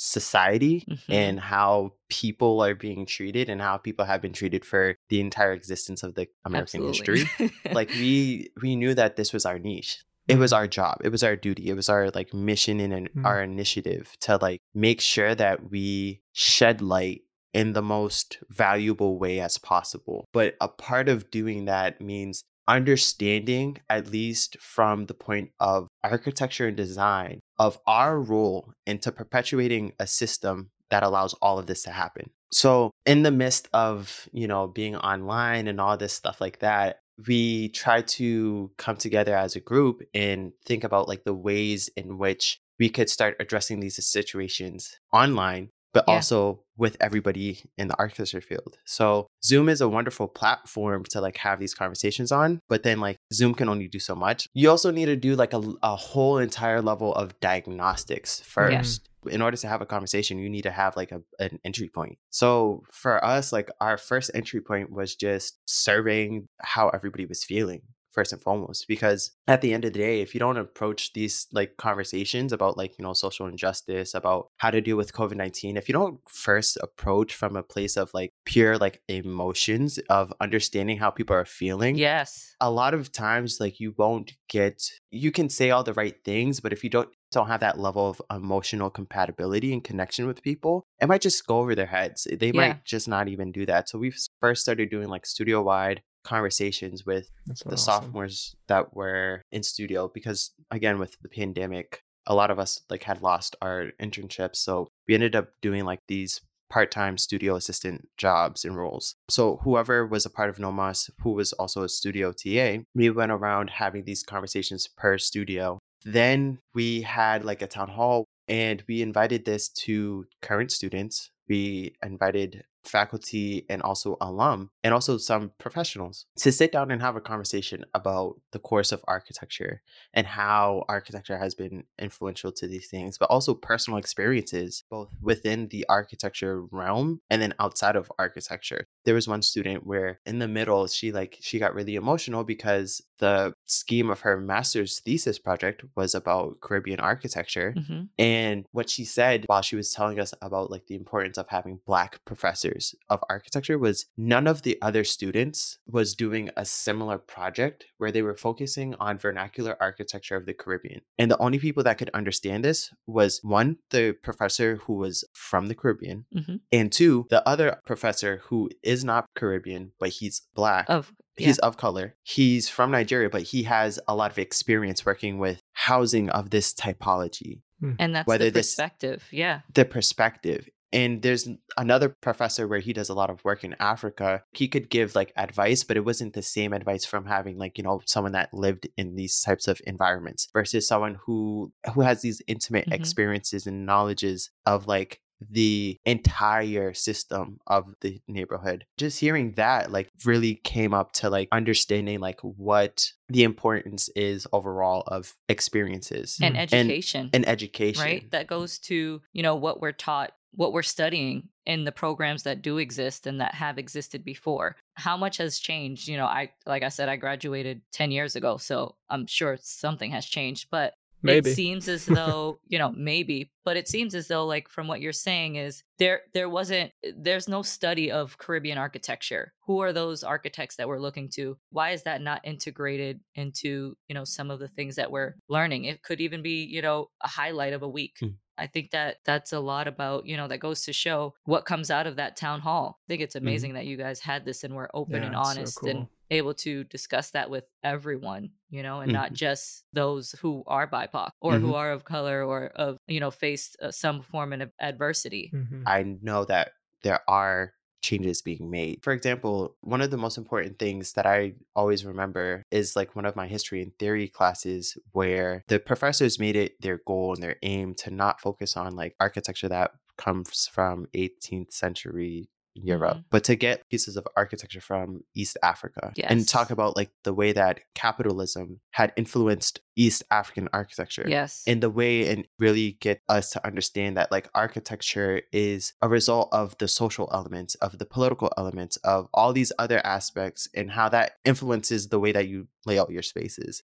society 0.00 0.82
Mhm. 0.88 0.98
and 1.10 1.40
how 1.40 1.92
people 2.08 2.62
are 2.64 2.74
being 2.74 3.04
treated 3.04 3.48
and 3.50 3.60
how 3.60 3.76
people 3.76 4.06
have 4.06 4.22
been 4.22 4.32
treated 4.32 4.64
for 4.64 4.96
the 5.10 5.20
entire 5.20 5.52
existence 5.52 6.02
of 6.02 6.14
the 6.14 6.26
american 6.46 6.82
Absolutely. 6.88 7.20
history 7.20 7.50
like 7.78 7.90
we 7.90 8.48
we 8.62 8.76
knew 8.76 8.94
that 8.94 9.16
this 9.16 9.30
was 9.34 9.44
our 9.44 9.58
niche 9.58 10.02
it 10.26 10.38
was 10.38 10.52
Mhm. 10.52 10.56
our 10.56 10.66
job 10.66 10.96
it 11.04 11.10
was 11.10 11.22
our 11.22 11.36
duty 11.36 11.68
it 11.68 11.74
was 11.74 11.88
our 11.90 12.08
like 12.18 12.32
mission 12.32 12.80
and 12.80 12.92
an, 12.94 13.08
Mm. 13.14 13.26
our 13.26 13.42
initiative 13.42 14.04
to 14.20 14.38
like 14.40 14.60
make 14.72 15.00
sure 15.02 15.34
that 15.34 15.70
we 15.70 16.22
shed 16.32 16.80
light 16.80 17.20
in 17.52 17.72
the 17.74 17.82
most 17.82 18.38
valuable 18.48 19.18
way 19.18 19.38
as 19.40 19.58
possible 19.58 20.24
but 20.32 20.56
a 20.62 20.68
part 20.68 21.08
of 21.10 21.30
doing 21.30 21.66
that 21.66 22.00
means 22.00 22.42
understanding 22.68 23.76
at 23.88 24.06
least 24.10 24.56
from 24.60 25.06
the 25.06 25.14
point 25.14 25.50
of 25.60 25.88
architecture 26.02 26.68
and 26.68 26.76
design 26.76 27.40
of 27.58 27.78
our 27.86 28.20
role 28.20 28.72
into 28.86 29.12
perpetuating 29.12 29.92
a 29.98 30.06
system 30.06 30.70
that 30.90 31.02
allows 31.02 31.34
all 31.34 31.58
of 31.58 31.66
this 31.66 31.82
to 31.84 31.90
happen. 31.90 32.30
So, 32.52 32.90
in 33.06 33.22
the 33.22 33.30
midst 33.30 33.68
of, 33.72 34.28
you 34.32 34.48
know, 34.48 34.66
being 34.66 34.96
online 34.96 35.68
and 35.68 35.80
all 35.80 35.96
this 35.96 36.12
stuff 36.12 36.40
like 36.40 36.58
that, 36.60 37.00
we 37.26 37.68
try 37.68 38.02
to 38.02 38.70
come 38.76 38.96
together 38.96 39.36
as 39.36 39.54
a 39.54 39.60
group 39.60 40.02
and 40.14 40.52
think 40.64 40.84
about 40.84 41.06
like 41.06 41.24
the 41.24 41.34
ways 41.34 41.88
in 41.96 42.18
which 42.18 42.58
we 42.78 42.88
could 42.88 43.10
start 43.10 43.36
addressing 43.38 43.80
these 43.80 44.04
situations 44.04 44.98
online 45.12 45.68
but 45.92 46.04
Yeah. 46.06 46.14
also 46.14 46.62
with 46.76 46.96
everybody 47.00 47.62
in 47.76 47.88
the 47.88 47.98
architecture 47.98 48.40
field. 48.40 48.78
So 48.86 49.26
Zoom 49.44 49.68
is 49.68 49.80
a 49.80 49.88
wonderful 49.88 50.28
platform 50.28 51.04
to 51.10 51.20
like 51.20 51.36
have 51.38 51.60
these 51.60 51.74
conversations 51.74 52.32
on, 52.32 52.60
but 52.68 52.82
then 52.84 53.00
like 53.00 53.16
Zoom 53.32 53.54
can 53.54 53.68
only 53.68 53.86
do 53.88 53.98
so 53.98 54.14
much. 54.14 54.48
You 54.54 54.70
also 54.70 54.90
need 54.90 55.06
to 55.06 55.16
do 55.16 55.36
like 55.36 55.52
a, 55.52 55.62
a 55.82 55.96
whole 55.96 56.38
entire 56.38 56.80
level 56.80 57.14
of 57.14 57.38
diagnostics 57.40 58.40
first. 58.40 59.06
In 59.30 59.42
order 59.42 59.58
to 59.58 59.68
have 59.68 59.82
a 59.82 59.86
conversation, 59.86 60.38
you 60.38 60.48
need 60.48 60.62
to 60.62 60.70
have 60.70 60.96
like 60.96 61.12
a, 61.12 61.20
an 61.38 61.58
entry 61.62 61.90
point. 61.90 62.16
So 62.30 62.84
for 62.90 63.22
us, 63.22 63.52
like 63.52 63.70
our 63.78 63.98
first 63.98 64.30
entry 64.34 64.62
point 64.62 64.90
was 64.90 65.14
just 65.14 65.58
surveying 65.66 66.48
how 66.58 66.88
everybody 66.88 67.26
was 67.26 67.44
feeling 67.44 67.82
first 68.10 68.32
and 68.32 68.42
foremost 68.42 68.86
because 68.88 69.30
at 69.46 69.60
the 69.60 69.72
end 69.72 69.84
of 69.84 69.92
the 69.92 69.98
day 69.98 70.20
if 70.20 70.34
you 70.34 70.40
don't 70.40 70.56
approach 70.56 71.12
these 71.12 71.46
like 71.52 71.76
conversations 71.76 72.52
about 72.52 72.76
like 72.76 72.98
you 72.98 73.04
know 73.04 73.12
social 73.12 73.46
injustice 73.46 74.14
about 74.14 74.48
how 74.58 74.70
to 74.70 74.80
deal 74.80 74.96
with 74.96 75.12
covid-19 75.12 75.76
if 75.76 75.88
you 75.88 75.92
don't 75.92 76.18
first 76.28 76.76
approach 76.82 77.34
from 77.34 77.56
a 77.56 77.62
place 77.62 77.96
of 77.96 78.10
like 78.12 78.30
pure 78.44 78.76
like 78.78 79.00
emotions 79.08 79.98
of 80.08 80.32
understanding 80.40 80.98
how 80.98 81.10
people 81.10 81.34
are 81.36 81.44
feeling 81.44 81.96
Yes. 81.96 82.54
a 82.60 82.70
lot 82.70 82.94
of 82.94 83.12
times 83.12 83.58
like 83.60 83.78
you 83.80 83.94
won't 83.96 84.32
get 84.48 84.82
you 85.10 85.30
can 85.30 85.48
say 85.48 85.70
all 85.70 85.84
the 85.84 85.94
right 85.94 86.16
things 86.24 86.60
but 86.60 86.72
if 86.72 86.82
you 86.84 86.90
don't 86.90 87.08
don't 87.32 87.46
have 87.46 87.60
that 87.60 87.78
level 87.78 88.10
of 88.10 88.20
emotional 88.28 88.90
compatibility 88.90 89.72
and 89.72 89.84
connection 89.84 90.26
with 90.26 90.42
people 90.42 90.82
it 91.00 91.06
might 91.06 91.20
just 91.20 91.46
go 91.46 91.58
over 91.60 91.74
their 91.76 91.86
heads 91.86 92.26
they 92.40 92.48
Yeah. 92.48 92.52
might 92.60 92.84
just 92.84 93.06
not 93.08 93.28
even 93.28 93.52
do 93.52 93.64
that 93.66 93.88
so 93.88 93.98
we've 93.98 94.16
first 94.40 94.62
started 94.62 94.90
doing 94.90 95.08
like 95.08 95.24
studio 95.26 95.62
wide 95.62 96.02
conversations 96.24 97.06
with 97.06 97.30
That's 97.46 97.62
the 97.62 97.72
awesome. 97.72 98.02
sophomores 98.02 98.54
that 98.68 98.94
were 98.94 99.42
in 99.52 99.62
studio 99.62 100.10
because 100.12 100.52
again 100.70 100.98
with 100.98 101.16
the 101.22 101.28
pandemic 101.28 102.02
a 102.26 102.34
lot 102.34 102.50
of 102.50 102.58
us 102.58 102.82
like 102.90 103.02
had 103.02 103.22
lost 103.22 103.56
our 103.62 103.92
internships. 104.00 104.56
So 104.56 104.88
we 105.08 105.14
ended 105.14 105.34
up 105.34 105.48
doing 105.62 105.84
like 105.84 106.00
these 106.06 106.40
part-time 106.68 107.18
studio 107.18 107.56
assistant 107.56 108.08
jobs 108.16 108.64
and 108.64 108.76
roles. 108.76 109.16
So 109.28 109.58
whoever 109.64 110.06
was 110.06 110.24
a 110.24 110.30
part 110.30 110.50
of 110.50 110.58
NOMAS 110.58 111.10
who 111.20 111.32
was 111.32 111.52
also 111.54 111.82
a 111.82 111.88
studio 111.88 112.32
ta 112.32 112.78
we 112.94 113.10
went 113.10 113.32
around 113.32 113.70
having 113.70 114.04
these 114.04 114.22
conversations 114.22 114.86
per 114.86 115.18
studio. 115.18 115.78
Then 116.04 116.58
we 116.72 117.02
had 117.02 117.44
like 117.44 117.62
a 117.62 117.66
town 117.66 117.88
hall 117.88 118.24
and 118.48 118.82
we 118.88 119.02
invited 119.02 119.44
this 119.44 119.68
to 119.68 120.26
current 120.42 120.70
students. 120.70 121.30
We 121.48 121.94
invited 122.02 122.64
faculty 122.84 123.66
and 123.68 123.82
also 123.82 124.16
alum 124.20 124.70
and 124.82 124.94
also 124.94 125.18
some 125.18 125.52
professionals 125.58 126.26
to 126.36 126.50
sit 126.50 126.72
down 126.72 126.90
and 126.90 127.02
have 127.02 127.16
a 127.16 127.20
conversation 127.20 127.84
about 127.94 128.40
the 128.52 128.58
course 128.58 128.92
of 128.92 129.04
architecture 129.06 129.82
and 130.14 130.26
how 130.26 130.84
architecture 130.88 131.36
has 131.36 131.54
been 131.54 131.84
influential 131.98 132.50
to 132.50 132.66
these 132.66 132.88
things 132.88 133.18
but 133.18 133.30
also 133.30 133.54
personal 133.54 133.98
experiences 133.98 134.84
both 134.90 135.08
within 135.20 135.68
the 135.68 135.84
architecture 135.88 136.62
realm 136.70 137.20
and 137.30 137.40
then 137.40 137.54
outside 137.58 137.96
of 137.96 138.10
architecture. 138.18 138.86
There 139.04 139.14
was 139.14 139.28
one 139.28 139.42
student 139.42 139.86
where 139.86 140.20
in 140.26 140.38
the 140.38 140.48
middle 140.48 140.86
she 140.86 141.12
like 141.12 141.38
she 141.40 141.58
got 141.58 141.74
really 141.74 141.96
emotional 141.96 142.44
because 142.44 143.02
the 143.18 143.54
scheme 143.66 144.10
of 144.10 144.20
her 144.20 144.38
master's 144.38 145.00
thesis 145.00 145.38
project 145.38 145.84
was 145.94 146.14
about 146.14 146.60
caribbean 146.60 147.00
architecture 147.00 147.74
hmm 147.86 148.00
and 148.18 148.66
what 148.72 148.88
she 148.88 149.04
said 149.04 149.44
while 149.46 149.62
she 149.62 149.76
was 149.76 149.92
telling 149.92 150.18
us 150.18 150.32
about 150.42 150.70
like 150.70 150.86
the 150.86 150.94
importance 150.94 151.38
of 151.38 151.48
having 151.48 151.80
black 151.86 152.22
professors 152.24 152.69
of 153.08 153.20
architecture 153.28 153.78
was 153.78 154.06
none 154.16 154.46
of 154.46 154.62
the 154.62 154.78
other 154.82 155.04
students 155.04 155.78
was 155.86 156.14
doing 156.14 156.50
a 156.56 156.64
similar 156.64 157.18
project 157.18 157.84
where 157.98 158.12
they 158.12 158.22
were 158.22 158.36
focusing 158.36 158.94
on 159.00 159.18
vernacular 159.18 159.76
architecture 159.80 160.36
of 160.36 160.46
the 160.46 160.54
Caribbean. 160.54 161.00
And 161.18 161.30
the 161.30 161.38
only 161.38 161.58
people 161.58 161.82
that 161.84 161.98
could 161.98 162.10
understand 162.14 162.64
this 162.64 162.90
was 163.06 163.40
one, 163.42 163.76
the 163.90 164.14
professor 164.22 164.76
who 164.84 164.94
was 164.94 165.24
from 165.32 165.66
the 165.68 165.74
Caribbean, 165.74 166.26
hmm 166.32 166.56
and 166.72 166.92
two, 166.92 167.26
the 167.30 167.46
other 167.48 167.80
professor 167.86 168.42
who 168.44 168.70
is 168.82 169.04
not 169.04 169.26
Caribbean, 169.34 169.92
but 169.98 170.10
he's 170.10 170.42
black 170.54 170.86
Of 170.88 171.12
yeah. 171.36 171.46
he's 171.46 171.58
of 171.58 171.76
color. 171.76 172.14
He's 172.22 172.68
from 172.68 172.90
Nigeria, 172.90 173.30
but 173.30 173.42
he 173.42 173.62
has 173.64 173.98
a 174.06 174.14
lot 174.14 174.30
of 174.30 174.38
experience 174.38 175.06
working 175.06 175.38
with 175.38 175.60
housing 175.72 176.28
of 176.30 176.50
this 176.50 176.74
typology, 176.74 177.62
and 177.98 178.14
that's 178.14 178.26
whether 178.26 178.44
the 178.46 178.50
this- 178.50 178.68
perspective. 178.74 179.26
Yeah. 179.30 179.60
the 179.74 179.84
perspective. 179.84 180.68
And 180.92 181.22
there's 181.22 181.48
another 181.76 182.08
professor 182.08 182.66
where 182.66 182.80
he 182.80 182.92
does 182.92 183.08
a 183.08 183.14
lot 183.14 183.30
of 183.30 183.44
work 183.44 183.62
in 183.64 183.76
Africa. 183.78 184.42
He 184.52 184.66
could 184.68 184.90
give 184.90 185.14
like 185.14 185.32
advice, 185.36 185.84
but 185.84 185.96
it 185.96 186.04
wasn't 186.04 186.34
the 186.34 186.42
same 186.42 186.72
advice 186.72 187.04
from 187.04 187.26
having 187.26 187.58
like, 187.58 187.78
you 187.78 187.84
know, 187.84 188.00
someone 188.06 188.32
that 188.32 188.52
lived 188.52 188.88
in 188.96 189.14
these 189.14 189.40
types 189.40 189.68
of 189.68 189.80
environments 189.86 190.48
versus 190.52 190.88
someone 190.88 191.18
who 191.26 191.72
who 191.94 192.00
has 192.00 192.22
these 192.22 192.42
intimate 192.46 192.86
Mhm. 192.88 192.94
experiences 192.94 193.66
and 193.66 193.86
knowledges 193.86 194.50
of 194.66 194.86
like 194.86 195.20
the 195.50 195.98
entire 196.04 196.92
system 196.92 197.60
of 197.66 197.94
the 198.02 198.20
neighborhood. 198.28 198.84
Just 198.98 199.20
hearing 199.20 199.52
that 199.52 199.90
like 199.90 200.10
really 200.26 200.56
came 200.56 200.92
up 200.92 201.12
to 201.12 201.30
like 201.30 201.48
understanding 201.50 202.20
like 202.20 202.40
what 202.42 203.06
the 203.28 203.42
importance 203.44 204.10
is 204.14 204.46
overall 204.52 205.02
of 205.06 205.34
experiences 205.48 206.38
And 206.42 206.58
education. 206.58 207.30
and 207.32 207.48
education. 207.48 208.04
right 208.04 208.30
that 208.32 208.48
goes 208.48 208.78
to 208.80 209.22
you 209.32 209.42
know 209.42 209.54
what 209.54 209.80
we're 209.80 209.92
taught 209.92 210.32
what 210.54 210.72
we're 210.72 210.82
studying 210.82 211.48
in 211.66 211.84
the 211.84 211.92
programs 211.92 212.42
that 212.42 212.62
do 212.62 212.78
exist 212.78 213.26
and 213.26 213.40
that 213.40 213.54
have 213.54 213.78
existed 213.78 214.24
before. 214.24 214.76
How 214.94 215.16
much 215.16 215.36
has 215.38 215.58
changed? 215.58 216.08
You 216.08 216.16
know 216.16 216.26
i 216.26 216.50
like 216.66 216.82
i 216.82 216.88
said 216.88 217.08
i 217.08 217.16
graduated 217.16 217.82
10 217.92 218.10
years 218.10 218.36
ago 218.36 218.56
so 218.56 218.96
i'm 219.08 219.26
sure 219.26 219.58
something 219.60 220.10
has 220.10 220.26
changed 220.26 220.68
but 220.70 220.94
Maybe. 221.22 221.50
it 221.50 221.54
seems 221.54 221.88
as 221.88 222.06
though 222.18 222.58
you 222.66 222.78
know 222.78 222.92
maybe 222.96 223.50
but 223.64 223.76
it 223.76 223.88
seems 223.88 224.14
as 224.14 224.28
though 224.28 224.46
like 224.46 224.68
from 224.68 224.88
what 224.88 225.00
you're 225.00 225.12
saying 225.12 225.56
is 225.56 225.82
there 225.98 226.22
there 226.32 226.48
wasn't 226.48 226.92
there's 227.16 227.46
no 227.48 227.62
study 227.62 228.10
of 228.10 228.38
caribbean 228.38 228.78
architecture. 228.78 229.52
Who 229.66 229.80
are 229.80 229.92
those 229.92 230.24
architects 230.24 230.76
that 230.76 230.88
we're 230.88 230.98
looking 230.98 231.28
to? 231.34 231.56
Why 231.70 231.90
is 231.90 232.02
that 232.04 232.22
not 232.22 232.40
integrated 232.44 233.20
into 233.34 233.96
you 234.08 234.14
know 234.14 234.24
some 234.24 234.50
of 234.50 234.60
the 234.60 234.68
things 234.68 234.96
that 234.96 235.10
we're 235.10 235.34
learning? 235.48 235.84
It 235.84 236.02
could 236.02 236.20
even 236.20 236.42
be 236.42 236.64
you 236.64 236.80
know 236.82 237.10
a 237.20 237.28
highlight 237.28 237.74
of 237.74 237.82
a 237.82 237.88
week. 237.88 238.16
Mm. 238.22 238.36
I 238.60 238.66
think 238.66 238.90
that 238.90 239.16
that's 239.24 239.52
a 239.52 239.60
lot 239.60 239.88
about, 239.88 240.26
you 240.26 240.36
know, 240.36 240.46
that 240.48 240.58
goes 240.58 240.84
to 240.84 240.92
show 240.92 241.34
what 241.44 241.64
comes 241.64 241.90
out 241.90 242.06
of 242.06 242.16
that 242.16 242.36
town 242.36 242.60
hall. 242.60 243.00
I 243.00 243.04
think 243.08 243.22
it's 243.22 243.34
amazing 243.36 243.74
that 243.74 243.86
you 243.86 243.96
guys 243.96 244.20
had 244.20 244.44
this 244.44 244.62
and 244.64 244.74
were 244.74 244.90
open 244.94 245.22
Yeah, 245.22 245.28
and 245.28 245.34
it's 245.34 245.54
so 245.54 245.58
honest 245.60 245.78
cool. 245.80 245.88
and 245.90 246.08
able 246.30 246.54
to 246.54 246.84
discuss 246.84 247.30
that 247.32 247.50
with 247.50 247.64
everyone, 247.82 248.50
you 248.68 248.82
know, 248.84 249.00
and 249.00 249.12
not 249.12 249.30
Mhm. 249.32 249.36
just 249.36 249.84
those 249.92 250.32
who 250.40 250.62
are 250.66 250.86
BIPOC 250.86 251.32
or 251.40 251.58
who 251.58 251.68
Mhm. 251.72 251.74
are 251.74 251.90
of 251.92 252.04
color 252.04 252.44
or 252.44 252.66
of, 252.66 252.98
you 253.08 253.18
know, 253.18 253.30
faced 253.32 253.76
uh, 253.82 253.90
some 253.90 254.22
form 254.22 254.52
of 254.52 254.70
adversity. 254.78 255.50
Mhm. 255.52 255.82
I 255.86 256.02
know 256.22 256.44
that 256.44 256.72
there 257.02 257.28
are 257.28 257.74
changes 258.00 258.42
being 258.42 258.70
made. 258.70 259.02
For 259.02 259.12
example, 259.12 259.76
one 259.80 260.00
of 260.00 260.10
the 260.10 260.16
most 260.16 260.38
important 260.38 260.78
things 260.78 261.12
that 261.14 261.26
I 261.26 261.54
always 261.74 262.04
remember 262.04 262.64
is 262.70 262.96
like 262.96 263.16
one 263.16 263.24
of 263.24 263.36
my 263.36 263.46
history 263.46 263.82
and 263.82 263.96
theory 263.98 264.28
classes 264.28 264.96
where 265.12 265.64
the 265.68 265.78
professors 265.78 266.38
made 266.38 266.56
it 266.56 266.80
their 266.80 267.00
goal 267.06 267.34
and 267.34 267.42
their 267.42 267.56
aim 267.62 267.94
to 267.94 268.10
not 268.10 268.40
focus 268.40 268.76
on 268.76 268.96
like 268.96 269.14
architecture 269.20 269.68
that 269.68 269.92
comes 270.16 270.66
from 270.66 271.06
18th 271.14 271.72
century 271.72 272.48
Europe, 272.74 273.18
Mhm. 273.18 273.24
but 273.30 273.44
to 273.44 273.56
get 273.56 273.88
pieces 273.90 274.16
of 274.16 274.26
architecture 274.36 274.80
from 274.80 275.24
East 275.34 275.56
Africa 275.62 276.12
and 276.28 276.48
talk 276.48 276.70
about 276.70 276.96
like 276.96 277.10
the 277.24 277.34
way 277.34 277.52
that 277.52 277.80
capitalism 277.94 278.80
had 278.92 279.12
influenced 279.16 279.80
East 279.96 280.22
African 280.30 280.68
architecture 280.72 281.24
Yes. 281.28 281.62
in 281.66 281.80
the 281.80 281.90
way 281.90 282.28
and 282.32 282.46
really 282.58 282.92
get 283.00 283.20
us 283.28 283.50
to 283.50 283.66
understand 283.66 284.16
that 284.16 284.30
like 284.30 284.48
architecture 284.54 285.42
is 285.52 285.92
a 286.00 286.08
result 286.08 286.48
of 286.52 286.76
the 286.78 286.88
social 286.88 287.28
elements 287.32 287.74
of 287.76 287.98
the 287.98 288.06
political 288.06 288.50
elements 288.56 288.96
of 288.98 289.28
all 289.34 289.52
these 289.52 289.72
other 289.78 290.00
aspects 290.06 290.68
and 290.74 290.92
how 290.92 291.08
that 291.08 291.32
influences 291.44 292.08
the 292.08 292.18
way 292.20 292.32
that 292.32 292.48
you 292.48 292.68
lay 292.86 292.98
out 292.98 293.10
your 293.10 293.22
spaces 293.22 293.82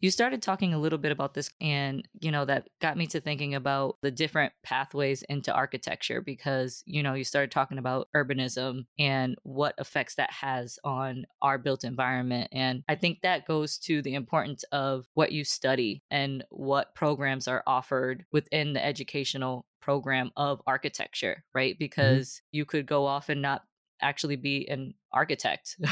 You 0.00 0.10
started 0.10 0.42
talking 0.42 0.74
a 0.74 0.78
little 0.78 0.98
bit 0.98 1.12
about 1.12 1.34
this, 1.34 1.50
and 1.60 2.06
you 2.20 2.30
know, 2.30 2.44
that 2.44 2.68
got 2.80 2.96
me 2.96 3.06
to 3.08 3.20
thinking 3.20 3.54
about 3.54 3.96
the 4.02 4.10
different 4.10 4.52
pathways 4.62 5.22
into 5.22 5.52
architecture 5.52 6.20
because 6.20 6.82
you 6.86 7.02
know, 7.02 7.14
you 7.14 7.24
started 7.24 7.50
talking 7.50 7.78
about 7.78 8.08
urbanism 8.14 8.86
and 8.98 9.36
what 9.42 9.74
effects 9.78 10.16
that 10.16 10.30
has 10.32 10.78
on 10.84 11.26
our 11.42 11.58
built 11.58 11.84
environment. 11.84 12.48
And 12.52 12.82
I 12.88 12.94
think 12.94 13.22
that 13.22 13.46
goes 13.46 13.78
to 13.78 14.02
the 14.02 14.14
importance 14.14 14.64
of 14.72 15.06
what 15.14 15.32
you 15.32 15.44
study 15.44 16.02
and 16.10 16.44
what 16.50 16.94
programs 16.94 17.48
are 17.48 17.62
offered 17.66 18.24
within 18.32 18.72
the 18.72 18.84
educational 18.84 19.66
program 19.80 20.32
of 20.36 20.60
architecture, 20.66 21.44
right? 21.54 21.74
Mm-hmm. 21.74 21.78
Because 21.78 22.42
you 22.50 22.64
could 22.64 22.86
go 22.86 23.06
off 23.06 23.28
and 23.28 23.40
not 23.40 23.62
actually 24.00 24.36
be 24.36 24.68
an 24.68 24.94
architect. 25.12 25.76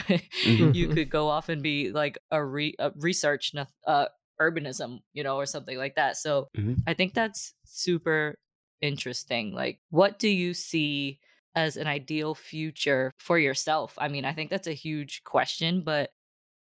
Mhm. 0.44 0.74
you 0.74 0.88
could 0.88 1.08
go 1.10 1.28
off 1.28 1.48
and 1.48 1.62
be 1.62 1.90
like 1.90 2.18
a, 2.30 2.44
re- 2.44 2.74
a 2.78 2.92
research 2.96 3.52
uh, 3.86 4.06
urbanism, 4.40 5.00
you 5.12 5.22
know, 5.22 5.36
or 5.36 5.46
something 5.46 5.78
like 5.78 5.94
that. 5.96 6.16
So 6.16 6.48
Mhm. 6.56 6.82
I 6.86 6.94
think 6.94 7.14
that's 7.14 7.54
super 7.64 8.36
interesting. 8.80 9.52
Like, 9.54 9.80
what 9.90 10.18
do 10.18 10.28
you 10.28 10.54
see 10.54 11.20
as 11.54 11.76
an 11.76 11.86
ideal 11.86 12.34
future 12.34 13.12
for 13.18 13.38
yourself? 13.38 13.94
I 13.98 14.08
mean, 14.08 14.24
I 14.24 14.32
think 14.32 14.50
that's 14.50 14.66
a 14.66 14.72
huge 14.74 15.22
question, 15.24 15.82
but 15.82 16.10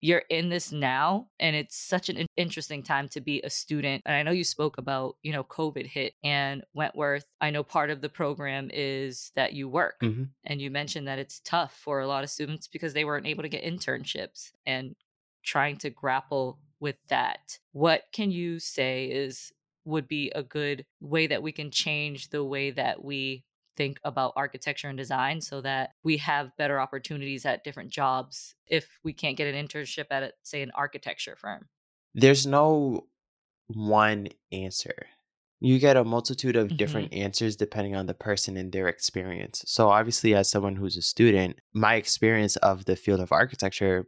you're 0.02 0.24
in 0.30 0.50
this 0.50 0.72
now 0.72 1.28
and 1.40 1.56
it's 1.56 1.76
such 1.76 2.10
an 2.10 2.26
interesting 2.38 2.84
time 2.84 3.08
to 3.10 3.22
be 3.22 3.42
a 3.42 3.50
student 3.50 4.02
and 4.06 4.16
i 4.16 4.24
know 4.24 4.32
you 4.32 4.44
spoke 4.44 4.78
about 4.78 5.16
you 5.24 5.32
know 5.32 5.44
covid 5.44 5.86
hit 5.86 6.14
and 6.24 6.64
wentworth. 6.74 7.26
I 7.42 7.50
know 7.50 7.64
part 7.64 7.90
of 7.90 8.02
the 8.02 8.10
program 8.10 8.70
is 8.74 9.32
that 9.36 9.54
you 9.54 9.68
work 9.68 9.96
hmm 10.02 10.24
and 10.46 10.62
you 10.62 10.72
mentioned 10.72 11.08
that 11.08 11.20
it's 11.20 11.42
tough 11.42 11.78
for 11.84 12.00
a 12.00 12.08
lot 12.08 12.24
of 12.24 12.30
students 12.30 12.68
because 12.68 12.94
they 12.94 13.06
weren't 13.06 13.28
able 13.28 13.44
to 13.44 13.50
get 13.50 13.64
internships 13.64 14.52
and 14.66 14.96
trying 15.44 15.78
to 15.78 15.90
grapple 15.90 16.60
with 16.80 16.96
that. 17.10 17.60
What 17.72 18.04
can 18.12 18.32
you 18.32 18.60
say 18.60 19.06
is 19.06 19.52
would 19.86 20.08
be 20.08 20.32
a 20.36 20.44
good 20.44 20.86
way 21.02 21.28
that 21.28 21.44
we 21.44 21.52
can 21.52 21.72
change 21.72 22.30
the 22.30 22.44
way 22.44 22.72
that 22.72 23.04
we 23.04 23.44
think 23.80 23.98
about 24.04 24.34
architecture 24.36 24.90
and 24.90 24.98
design 24.98 25.40
so 25.40 25.62
that 25.62 25.92
we 26.04 26.18
have 26.18 26.56
better 26.58 26.80
opportunities 26.80 27.46
at 27.46 27.64
different 27.64 27.90
jobs 27.90 28.54
if 28.68 29.00
we 29.06 29.14
can't 29.14 29.38
get 29.38 29.54
an 29.54 29.68
internship 29.68 30.08
at 30.12 30.34
say 30.44 30.62
an 30.62 30.72
architecture 30.76 31.36
firm 31.36 31.68
There's 32.14 32.46
no 32.46 33.08
one 33.68 34.28
answer. 34.52 35.08
You 35.62 35.78
get 35.80 35.98
a 35.98 36.04
multitude 36.04 36.56
of 36.56 36.78
different 36.78 37.14
answers 37.14 37.56
depending 37.56 37.96
on 37.96 38.06
the 38.06 38.14
person 38.14 38.58
and 38.58 38.72
their 38.72 38.88
experience. 38.88 39.64
So, 39.68 39.90
obviously, 39.90 40.34
as 40.34 40.50
someone 40.50 40.76
who's 40.76 40.98
a 40.98 41.02
student, 41.02 41.60
my 41.74 41.96
experience 41.96 42.56
of 42.58 42.86
the 42.86 42.96
field 42.96 43.20
of 43.20 43.32
architecture 43.32 44.08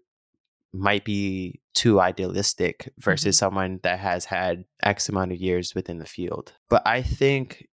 might 0.74 1.04
be 1.04 1.60
too 1.74 2.00
idealistic 2.00 2.92
versus 2.98 3.38
hmm 3.38 3.46
someone 3.46 3.80
that 3.84 4.00
has 4.00 4.26
had 4.26 4.64
X 4.84 5.10
amount 5.10 5.32
of 5.34 5.38
years 5.40 5.76
within 5.76 6.00
the 6.00 6.06
field. 6.06 6.54
But 6.70 6.88
I 6.88 7.02
think 7.02 7.68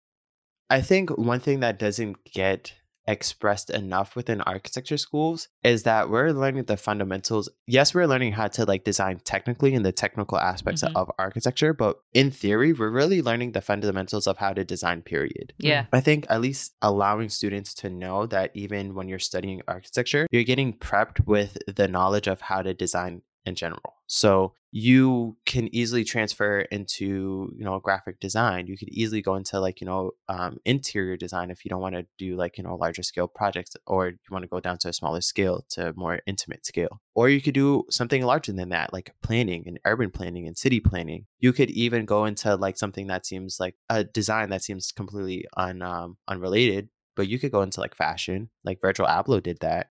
I 0.68 0.81
think 0.81 1.16
one 1.16 1.40
thing 1.40 1.61
that 1.61 1.79
doesn't 1.79 2.24
get 2.24 2.74
expressed 3.09 3.70
enough 3.70 4.16
within 4.16 4.40
architecture 4.40 4.96
schools 4.96 5.48
is 5.62 5.85
that 5.85 6.11
we're 6.11 6.31
learning 6.31 6.64
the 6.64 6.76
fundamentals. 6.76 7.48
Yes, 7.66 7.94
we're 7.94 8.07
learning 8.07 8.33
how 8.33 8.48
to 8.48 8.64
like 8.64 8.83
design 8.83 9.20
technically 9.24 9.74
in 9.74 9.83
the 9.83 9.92
technical 9.92 10.38
aspects 10.38 10.83
hmm 10.83 10.87
of 10.96 11.11
architecture, 11.18 11.74
but 11.74 12.00
in 12.14 12.31
theory, 12.31 12.72
we're 12.72 12.90
really 12.90 13.20
learning 13.20 13.52
the 13.52 13.61
fundamentals 13.61 14.26
of 14.26 14.38
how 14.38 14.52
to 14.52 14.64
design, 14.64 15.02
period. 15.02 15.52
yeah 15.59 15.87
I 15.92 16.00
think 16.00 16.26
at 16.31 16.40
least 16.40 16.74
allowing 16.81 17.29
students 17.29 17.74
to 17.74 17.90
know 17.90 18.26
that 18.26 18.50
even 18.55 18.94
when 18.94 19.09
you're 19.09 19.18
studying 19.18 19.62
architecture, 19.68 20.26
you're 20.31 20.44
getting 20.44 20.72
prepped 20.72 21.26
with 21.26 21.59
the 21.66 21.88
knowledge 21.88 22.29
of 22.29 22.40
how 22.40 22.62
to 22.62 22.72
design 22.72 23.22
in 23.44 23.55
general. 23.55 23.94
So 24.07 24.55
you 24.78 25.38
can 25.46 25.74
easily 25.74 26.04
transfer 26.04 26.60
into, 26.60 27.50
you 27.56 27.64
know, 27.64 27.80
graphic 27.80 28.20
design. 28.20 28.66
You 28.66 28.76
could 28.76 28.90
easily 28.90 29.22
go 29.22 29.34
into 29.34 29.58
like, 29.58 29.80
you 29.80 29.86
know, 29.86 30.10
um, 30.28 30.58
interior 30.66 31.16
design 31.16 31.50
if 31.50 31.64
you 31.64 31.70
don't 31.70 31.80
want 31.80 31.94
to 31.94 32.04
do 32.18 32.36
like, 32.36 32.58
you 32.58 32.64
know, 32.64 32.74
larger 32.74 33.02
scale 33.02 33.26
projects 33.26 33.74
or 33.86 34.08
you 34.08 34.18
want 34.30 34.42
to 34.42 34.50
go 34.50 34.60
down 34.60 34.76
to 34.80 34.90
a 34.90 34.92
smaller 34.92 35.22
scale 35.22 35.64
to 35.70 35.94
more 35.96 36.20
intimate 36.26 36.66
scale. 36.66 37.00
Or 37.14 37.30
you 37.30 37.40
could 37.40 37.54
do 37.54 37.84
something 37.88 38.22
larger 38.22 38.52
than 38.52 38.68
that, 38.68 38.92
like 38.92 39.14
planning 39.22 39.64
and 39.66 39.80
urban 39.86 40.10
planning 40.10 40.46
and 40.46 40.58
city 40.58 40.80
planning. 40.80 41.24
You 41.38 41.54
could 41.54 41.70
even 41.70 42.04
go 42.04 42.26
into 42.26 42.54
like 42.54 42.76
something 42.76 43.06
that 43.06 43.24
seems 43.24 43.58
like 43.58 43.76
a 43.88 44.04
design 44.04 44.50
that 44.50 44.62
seems 44.62 44.92
completely 44.92 45.46
un, 45.56 45.80
um, 45.80 46.18
unrelated, 46.28 46.90
but 47.14 47.28
you 47.28 47.38
could 47.38 47.50
go 47.50 47.62
into 47.62 47.80
like 47.80 47.94
fashion, 47.94 48.50
like 48.62 48.82
Virgil 48.82 49.06
Abloh 49.06 49.42
did 49.42 49.60
that. 49.60 49.86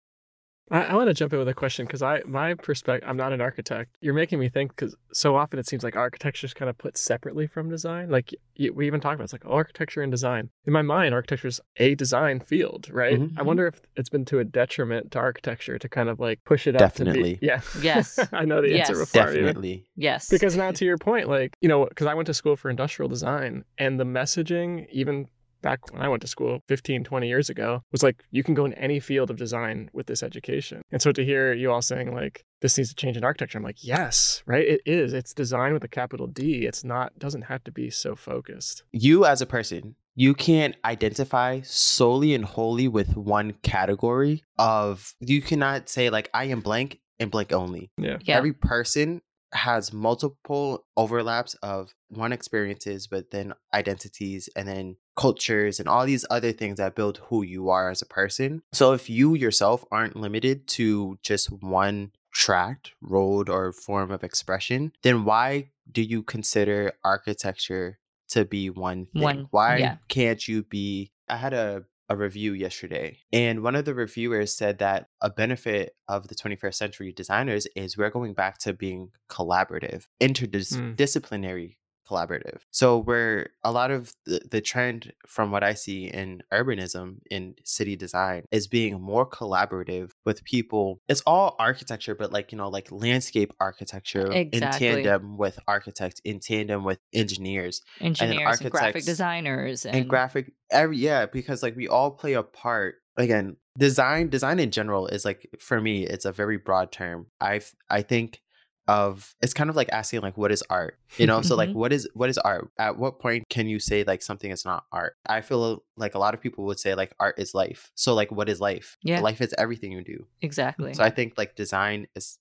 I, 0.71 0.83
I 0.85 0.95
want 0.95 1.09
to 1.09 1.15
jump 1.15 1.33
in 1.33 1.39
with 1.39 1.49
a 1.49 1.55
question 1.55 1.85
because 1.87 2.01
I 2.03 2.23
my 2.27 2.55
perspective 2.55 3.09
I'm 3.09 3.17
not 3.17 3.33
an 3.33 3.41
architect. 3.41 3.97
You're 4.01 4.15
making 4.15 4.39
me 4.39 4.49
think 4.49 4.75
because 4.75 4.95
so 5.13 5.37
often 5.37 5.59
it 5.59 5.67
seems 5.67 5.85
like 5.85 5.95
architecture 5.97 6.47
is 6.47 6.55
kind 6.55 6.69
of 6.71 6.79
put 6.79 6.97
separately 6.97 7.47
from 7.47 7.69
design. 7.69 8.09
Like 8.11 8.31
y- 8.59 8.71
we 8.75 8.87
even 8.87 9.01
talk 9.01 9.15
about 9.15 9.25
it's 9.25 9.33
like 9.33 9.45
oh, 9.47 9.53
architecture 9.53 10.01
and 10.03 10.11
design. 10.11 10.49
In 10.67 10.73
my 10.73 10.83
mind, 10.83 11.13
architecture 11.15 11.49
is 11.49 11.61
a 11.77 11.95
design 11.95 12.41
field, 12.41 12.89
right? 12.91 13.21
Mhm. 13.21 13.33
I 13.37 13.43
wonder 13.43 13.67
if 13.67 13.81
it's 13.97 14.09
been 14.09 14.25
to 14.27 14.39
a 14.39 14.45
detriment 14.45 15.11
to 15.13 15.19
architecture 15.19 15.79
to 15.79 15.89
kind 15.89 16.09
of 16.09 16.19
like 16.19 16.43
push 16.45 16.67
it 16.67 16.77
up. 16.81 16.95
to 16.95 17.05
be- 17.05 17.11
Definitely. 17.11 17.39
yeah. 17.43 17.61
Yes. 17.83 18.19
I 18.33 18.45
know 18.47 18.63
the 18.63 18.79
answer 18.81 18.95
Yes. 18.99 19.13
before. 19.13 19.31
you 19.33 19.41
know? 19.43 19.47
Definitely. 19.49 19.87
yes 19.97 20.29
Because 20.31 20.57
now 20.57 20.71
to 20.73 20.85
your 20.85 20.97
point, 20.99 21.29
like, 21.29 21.55
you 21.61 21.69
know, 21.69 21.85
because 21.87 22.07
I 22.07 22.15
went 22.15 22.27
to 22.27 22.35
school 22.35 22.57
for 22.57 22.71
industrial 22.71 23.09
design 23.09 23.65
and 23.79 24.01
the 24.01 24.05
messaging, 24.05 24.87
even 24.91 25.29
back 25.65 25.91
when 25.91 26.03
I 26.03 26.09
went 26.09 26.21
to 26.21 26.29
school 26.29 26.61
15, 26.69 27.05
20 27.05 27.27
years 27.27 27.49
ago, 27.49 27.83
was 27.91 28.03
like, 28.03 28.23
you 28.31 28.45
can 28.45 28.55
go 28.55 28.67
in 28.67 28.75
any 28.75 29.01
field 29.01 29.31
of 29.31 29.37
design 29.37 29.91
with 29.95 30.07
this 30.07 30.23
education. 30.23 30.83
And 30.93 31.01
so 31.01 31.11
to 31.11 31.25
hear 31.25 31.55
you 31.55 31.73
all 31.73 31.83
saying, 31.83 32.15
like, 32.15 32.45
this 32.61 32.77
needs 32.77 32.91
to 32.91 32.95
change 32.95 33.17
in 33.17 33.25
architecture, 33.25 33.59
I'm 33.59 33.65
like, 33.65 33.83
yes, 33.83 34.43
right? 34.47 34.65
It 34.65 34.83
is. 34.85 35.15
It's 35.15 35.33
design 35.33 35.73
with 35.73 35.83
a 35.83 35.89
capital 35.89 36.27
D. 36.27 36.67
It's 36.67 36.85
not, 36.85 37.19
doesn't 37.19 37.43
have 37.43 37.65
to 37.65 37.73
be 37.73 37.89
so 37.89 38.15
focused. 38.15 38.85
You 38.93 39.25
as 39.25 39.41
a 39.41 39.47
person, 39.47 39.97
you 40.15 40.35
can't 40.35 40.77
identify 40.85 41.63
solely 41.63 42.35
and 42.35 42.45
wholly 42.45 42.87
with 42.87 43.17
one 43.17 43.55
category 43.63 44.45
of, 44.59 45.15
you 45.19 45.41
cannot 45.41 45.89
say, 45.89 46.11
like, 46.11 46.29
I 46.35 46.45
am 46.45 46.61
blank 46.61 47.01
and 47.19 47.31
blank 47.31 47.53
only. 47.53 47.91
Yeah. 47.97 48.19
yeah 48.21 48.37
Every 48.37 48.53
person 48.53 49.23
has 49.55 49.93
multiple 49.93 50.85
overlaps 50.97 51.55
of 51.63 51.95
one 52.09 52.33
experiences, 52.33 53.07
but 53.07 53.31
then 53.31 53.55
identities 53.73 54.49
and 54.55 54.69
then 54.69 54.97
cultures 55.17 55.79
and 55.79 55.89
all 55.89 56.07
these 56.07 56.25
other 56.31 56.53
things 56.53 56.79
that 56.79 56.95
build 56.95 57.19
who 57.29 57.43
you 57.43 57.71
are 57.71 57.91
as 57.91 58.03
a 58.03 58.07
person. 58.07 58.63
So 58.73 58.93
if 58.93 59.09
you 59.09 59.35
yourself 59.35 59.85
aren't 59.91 60.17
limited 60.17 60.67
to 60.69 61.19
just 61.23 61.51
one 61.51 62.13
tract, 62.33 62.93
road, 63.01 63.49
or 63.49 63.73
form 63.73 64.11
of 64.11 64.25
expression, 64.25 64.93
then 65.03 65.25
why 65.25 65.71
do 65.91 66.03
you 66.03 66.23
consider 66.23 66.93
architecture 67.05 67.99
to 68.31 68.45
be 68.45 68.71
one 68.71 69.07
thing? 69.07 69.23
One, 69.23 69.47
why 69.51 69.77
yeah. 69.77 69.97
can't 70.09 70.47
you 70.47 70.65
be? 70.65 71.13
I 71.29 71.37
had 71.37 71.55
a 71.55 71.85
a 72.11 72.17
review 72.17 72.53
yesterday, 72.53 73.21
and 73.33 73.63
one 73.63 73.75
of 73.75 73.87
the 73.87 73.95
reviewers 73.95 74.55
said 74.55 74.79
that 74.79 75.09
a 75.23 75.31
benefit 75.31 75.97
of 76.07 76.29
the 76.29 76.35
21st 76.35 76.75
century 76.75 77.13
designers 77.13 77.67
is 77.75 77.97
we're 77.97 78.11
going 78.11 78.35
back 78.35 78.59
to 78.59 78.75
being 78.75 79.11
collaborative, 79.31 80.05
interdisciplinary 80.21 81.69
mm. 81.71 81.77
Collaborative. 82.09 82.61
So 82.71 82.99
where 82.99 83.51
a 83.63 83.73
lot 83.73 83.91
of 83.91 84.13
the, 84.27 84.41
the 84.51 84.61
trend 84.61 85.13
from 85.27 85.51
what 85.51 85.63
I 85.65 85.75
see 85.75 86.07
in 86.07 86.43
urbanism 86.53 87.19
in 87.31 87.55
city 87.65 87.97
design 87.97 88.45
is 88.51 88.67
being 88.67 89.01
more 89.01 89.29
collaborative 89.29 90.11
with 90.25 90.45
people. 90.45 91.01
It's 91.09 91.23
all 91.27 91.57
architecture, 91.59 92.15
but 92.15 92.33
like, 92.33 92.53
you 92.53 92.59
know, 92.59 92.69
like 92.69 92.91
landscape 92.91 93.53
architecture 93.61 94.31
Exactly. 94.33 94.87
in 94.89 94.95
tandem 94.95 95.39
with 95.39 95.59
architects, 95.67 96.21
in 96.25 96.41
tandem 96.41 96.85
with 96.85 96.99
engineers 97.13 97.83
engineers 98.01 98.61
and, 98.61 98.71
graphic 98.71 99.05
designers 99.05 99.85
and, 99.85 99.97
and 99.97 100.09
graphic 100.09 100.53
every 100.71 100.97
yeah 100.97 101.27
because 101.27 101.63
like 101.63 101.77
we 101.77 101.89
all 101.89 102.11
play 102.11 102.35
a 102.35 102.43
part 102.43 102.97
again 103.17 103.57
design 103.79 104.29
design 104.29 104.59
in 104.59 104.71
general 104.71 105.07
is 105.07 105.25
like 105.25 105.49
for 105.59 105.81
me 105.81 106.05
it's 106.05 106.25
a 106.25 106.33
very 106.33 106.57
broad 106.57 106.93
term 106.93 107.27
i 107.41 107.61
i 107.91 108.03
think 108.03 108.41
of 108.87 109.35
it's 109.41 109.55
kind 109.55 109.71
of 109.71 109.77
like 109.77 109.89
asking 109.93 110.21
like 110.21 110.37
what 110.37 110.53
is 110.53 110.63
art? 110.69 110.99
You 111.17 111.27
know 111.27 111.41
so 111.43 111.57
like 111.57 111.71
Mhm. 111.71 111.75
what 111.75 111.93
is 111.93 112.09
what 112.15 112.29
is 112.29 112.39
art? 112.39 112.71
At 112.79 112.99
what 112.99 113.19
point 113.19 113.45
can 113.49 113.67
you 113.67 113.79
say 113.79 114.05
like 114.05 114.23
something 114.23 114.51
is 114.51 114.65
not 114.65 114.85
art? 114.93 115.17
I 115.27 115.41
feel 115.41 115.85
like 115.97 116.15
a 116.15 116.19
lot 116.19 116.35
of 116.35 116.41
people 116.41 116.65
would 116.67 116.79
say 116.79 116.95
like 116.95 117.15
art 117.19 117.39
is 117.39 117.55
life. 117.55 117.91
So 117.95 118.15
like 118.15 118.31
what 118.31 118.49
is 118.49 118.61
life? 118.61 118.97
Yeah. 119.03 119.21
life 119.21 119.41
is 119.41 119.55
everything 119.57 119.93
you 119.93 120.05
do. 120.05 120.27
Exactly. 120.43 120.95
So 120.95 121.03
I 121.03 121.11
think 121.11 121.35
like 121.39 121.57
design 121.57 122.07
is 122.15 122.39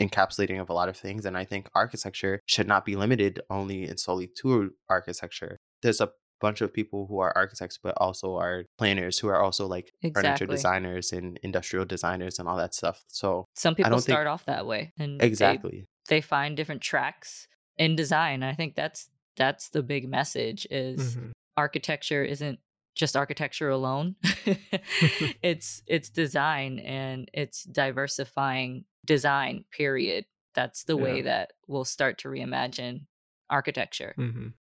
encapsulating 0.00 0.60
of 0.60 0.70
a 0.70 0.72
lot 0.72 0.88
of 0.88 0.96
things, 0.96 1.26
and 1.26 1.36
I 1.36 1.44
think 1.44 1.68
architecture 1.74 2.40
should 2.46 2.66
not 2.66 2.84
be 2.86 2.96
limited 2.96 3.40
only 3.50 3.84
and 3.84 4.00
solely 4.00 4.28
to 4.40 4.72
architecture. 4.88 5.58
There's 5.82 6.00
a 6.00 6.10
bunch 6.40 6.60
of 6.60 6.72
people 6.72 7.06
who 7.06 7.18
are 7.20 7.32
architects, 7.36 7.78
but 7.82 7.94
also 7.98 8.36
are 8.36 8.64
planners 8.78 9.18
who 9.18 9.28
are 9.28 9.40
also 9.42 9.66
like 9.66 9.92
furniture 10.14 10.46
designers 10.46 11.12
and 11.12 11.38
industrial 11.42 11.84
designers 11.84 12.38
and 12.38 12.48
all 12.48 12.56
that 12.56 12.74
stuff. 12.74 13.02
So 13.08 13.46
some 13.56 13.74
people 13.74 13.90
don't 13.90 14.00
think- 14.00 14.14
start 14.14 14.26
off 14.26 14.44
that 14.46 14.66
way 14.66 14.92
and 14.98 15.22
exactly, 15.22 15.86
they, 16.08 16.20
find 16.20 16.56
different 16.56 16.82
tracks 16.82 17.46
in 17.78 17.94
design 17.96 18.42
i 18.42 18.52
think 18.52 18.74
that's 18.74 19.08
that's 19.36 19.68
the 19.70 19.82
big 19.82 20.08
message 20.08 20.66
is 20.70 21.16
Mhm. 21.16 21.30
architecture 21.56 22.24
isn't 22.24 22.58
just 22.96 23.16
architecture 23.16 23.70
alone 23.70 24.16
it's 25.42 25.82
it's 25.86 26.10
design 26.10 26.78
and 26.80 27.30
it's 27.32 27.64
diversifying 27.64 28.84
design 29.06 29.64
period 29.70 30.24
that's 30.54 30.84
the 30.84 30.96
way 30.96 31.22
that 31.22 31.52
we'll 31.68 31.84
start 31.84 32.18
to 32.18 32.28
reimagine 32.28 33.06
architecture 33.48 34.14
Mhm. 34.18 34.52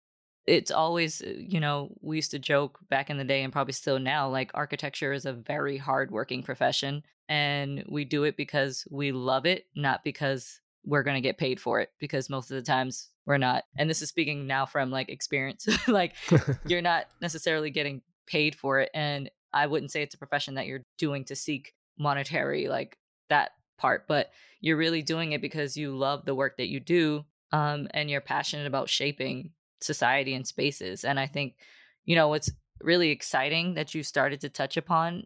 It's 0.49 0.71
always 0.71 1.21
uh, 1.21 1.33
you 1.38 1.59
know 1.59 1.89
we 2.01 2.17
used 2.17 2.31
to 2.31 2.39
joke 2.39 2.79
back 2.89 3.09
in 3.09 3.17
the 3.17 3.23
day 3.23 3.43
and 3.43 3.53
probably 3.53 3.73
still 3.73 3.99
now 3.99 4.29
like 4.29 4.51
architecture 4.53 5.13
is 5.13 5.25
a 5.25 5.33
very 5.33 5.77
hard 5.77 6.12
working 6.12 6.43
profession 6.43 7.03
and 7.27 7.83
we 7.88 8.03
do 8.05 8.23
it 8.23 8.35
because 8.35 8.88
we 8.89 9.12
love 9.12 9.45
it 9.45 9.65
not 9.75 10.03
because 10.03 10.59
we're 10.85 11.03
going 11.03 11.15
to 11.15 11.21
get 11.21 11.38
paid 11.38 11.59
for 11.59 11.79
it 11.79 11.91
because 11.99 12.29
most 12.29 12.49
of 12.49 12.55
the 12.55 12.63
times 12.63 13.09
we're 13.25 13.38
not. 13.38 13.65
And 13.77 13.89
this 13.89 14.01
is 14.01 14.09
speaking 14.09 14.47
now 14.47 14.65
from 14.65 14.89
like 14.89 15.09
experience. 15.09 15.67
Like 15.88 16.15
you're 16.65 16.81
not 16.81 17.05
necessarily 17.21 17.69
getting 17.69 18.01
paid 18.30 18.55
for 18.55 18.80
it 18.80 18.89
and 18.93 19.30
i 19.51 19.65
wouldn't 19.65 19.91
say 19.91 20.01
it's 20.01 20.13
a 20.13 20.19
profession 20.19 20.53
that 20.55 20.67
you're 20.67 20.86
doing 20.97 21.26
to 21.26 21.36
seek 21.36 21.74
monetary 21.97 22.67
like 22.67 22.97
that 23.30 23.51
part 23.78 24.05
but 24.07 24.30
you're 24.61 24.78
really 24.78 25.01
doing 25.01 25.32
it 25.32 25.41
because 25.41 25.76
you 25.76 25.95
love 25.95 26.26
the 26.26 26.36
work 26.36 26.57
that 26.57 26.69
you 26.69 26.80
do 26.80 27.26
um, 27.51 27.88
and 27.91 28.09
you're 28.09 28.21
passionate 28.21 28.67
about 28.67 28.88
shaping 28.88 29.51
society 29.82 30.34
and 30.34 30.47
spaces 30.47 31.03
and 31.03 31.19
i 31.19 31.27
think 31.27 31.55
you 32.05 32.15
know 32.15 32.27
what's 32.27 32.51
really 32.82 33.09
exciting 33.09 33.73
that 33.73 33.93
you 33.93 34.03
started 34.03 34.39
to 34.41 34.49
touch 34.49 34.77
upon 34.77 35.23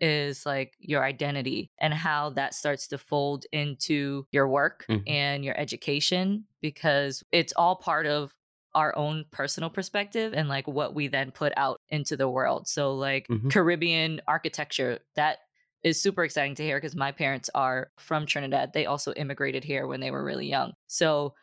is 0.00 0.44
like 0.44 0.74
your 0.78 1.02
identity 1.04 1.70
and 1.78 1.94
how 1.94 2.30
that 2.30 2.54
starts 2.54 2.86
to 2.88 2.98
fold 2.98 3.46
into 3.52 4.26
your 4.30 4.46
work 4.48 4.88
Mhm. 4.88 5.04
and 5.06 5.44
your 5.44 5.58
education 5.58 6.44
because 6.60 7.24
it's 7.32 7.54
all 7.56 7.76
part 7.76 8.06
of 8.06 8.34
our 8.74 8.94
own 8.96 9.24
personal 9.30 9.70
perspective 9.70 10.34
and 10.34 10.48
like 10.50 10.66
what 10.68 10.94
we 10.94 11.08
then 11.08 11.30
put 11.30 11.52
out 11.56 11.80
into 11.88 12.14
the 12.14 12.28
world. 12.28 12.68
So 12.68 12.94
like 12.94 13.30
Mhm. 13.30 13.50
Caribbean 13.50 14.20
architecture 14.28 14.98
that 15.14 15.38
is 15.82 16.00
super 16.00 16.24
exciting 16.24 16.54
to 16.56 16.62
hear 16.62 16.76
because 16.76 16.94
my 16.96 17.12
parents 17.12 17.48
are 17.54 17.90
from 17.96 18.26
Trinidad. 18.26 18.72
They 18.74 18.84
also 18.84 19.14
immigrated 19.14 19.64
here 19.64 19.86
when 19.86 20.00
they 20.00 20.10
were 20.10 20.24
really 20.24 20.46
young. 20.46 20.72
So 20.88 21.34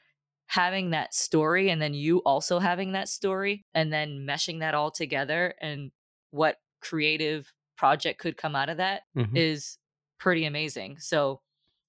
having 0.48 0.92
that 0.92 1.14
story 1.14 1.70
and 1.70 1.82
then 1.82 1.94
you 1.94 2.20
also 2.24 2.60
having 2.60 2.92
that 2.92 3.10
story 3.10 3.66
and 3.74 3.92
then 3.92 4.20
meshing 4.20 4.60
that 4.60 4.76
all 4.76 4.92
together 4.92 5.56
and 5.62 5.92
what 6.32 6.58
creative 6.82 7.54
project 7.78 8.20
could 8.20 8.38
come 8.38 8.56
out 8.56 8.70
of 8.70 8.78
that 8.78 9.04
is 9.34 9.78
Mhm. 9.78 9.80
pretty 10.20 10.46
amazing. 10.46 11.00
So 11.00 11.42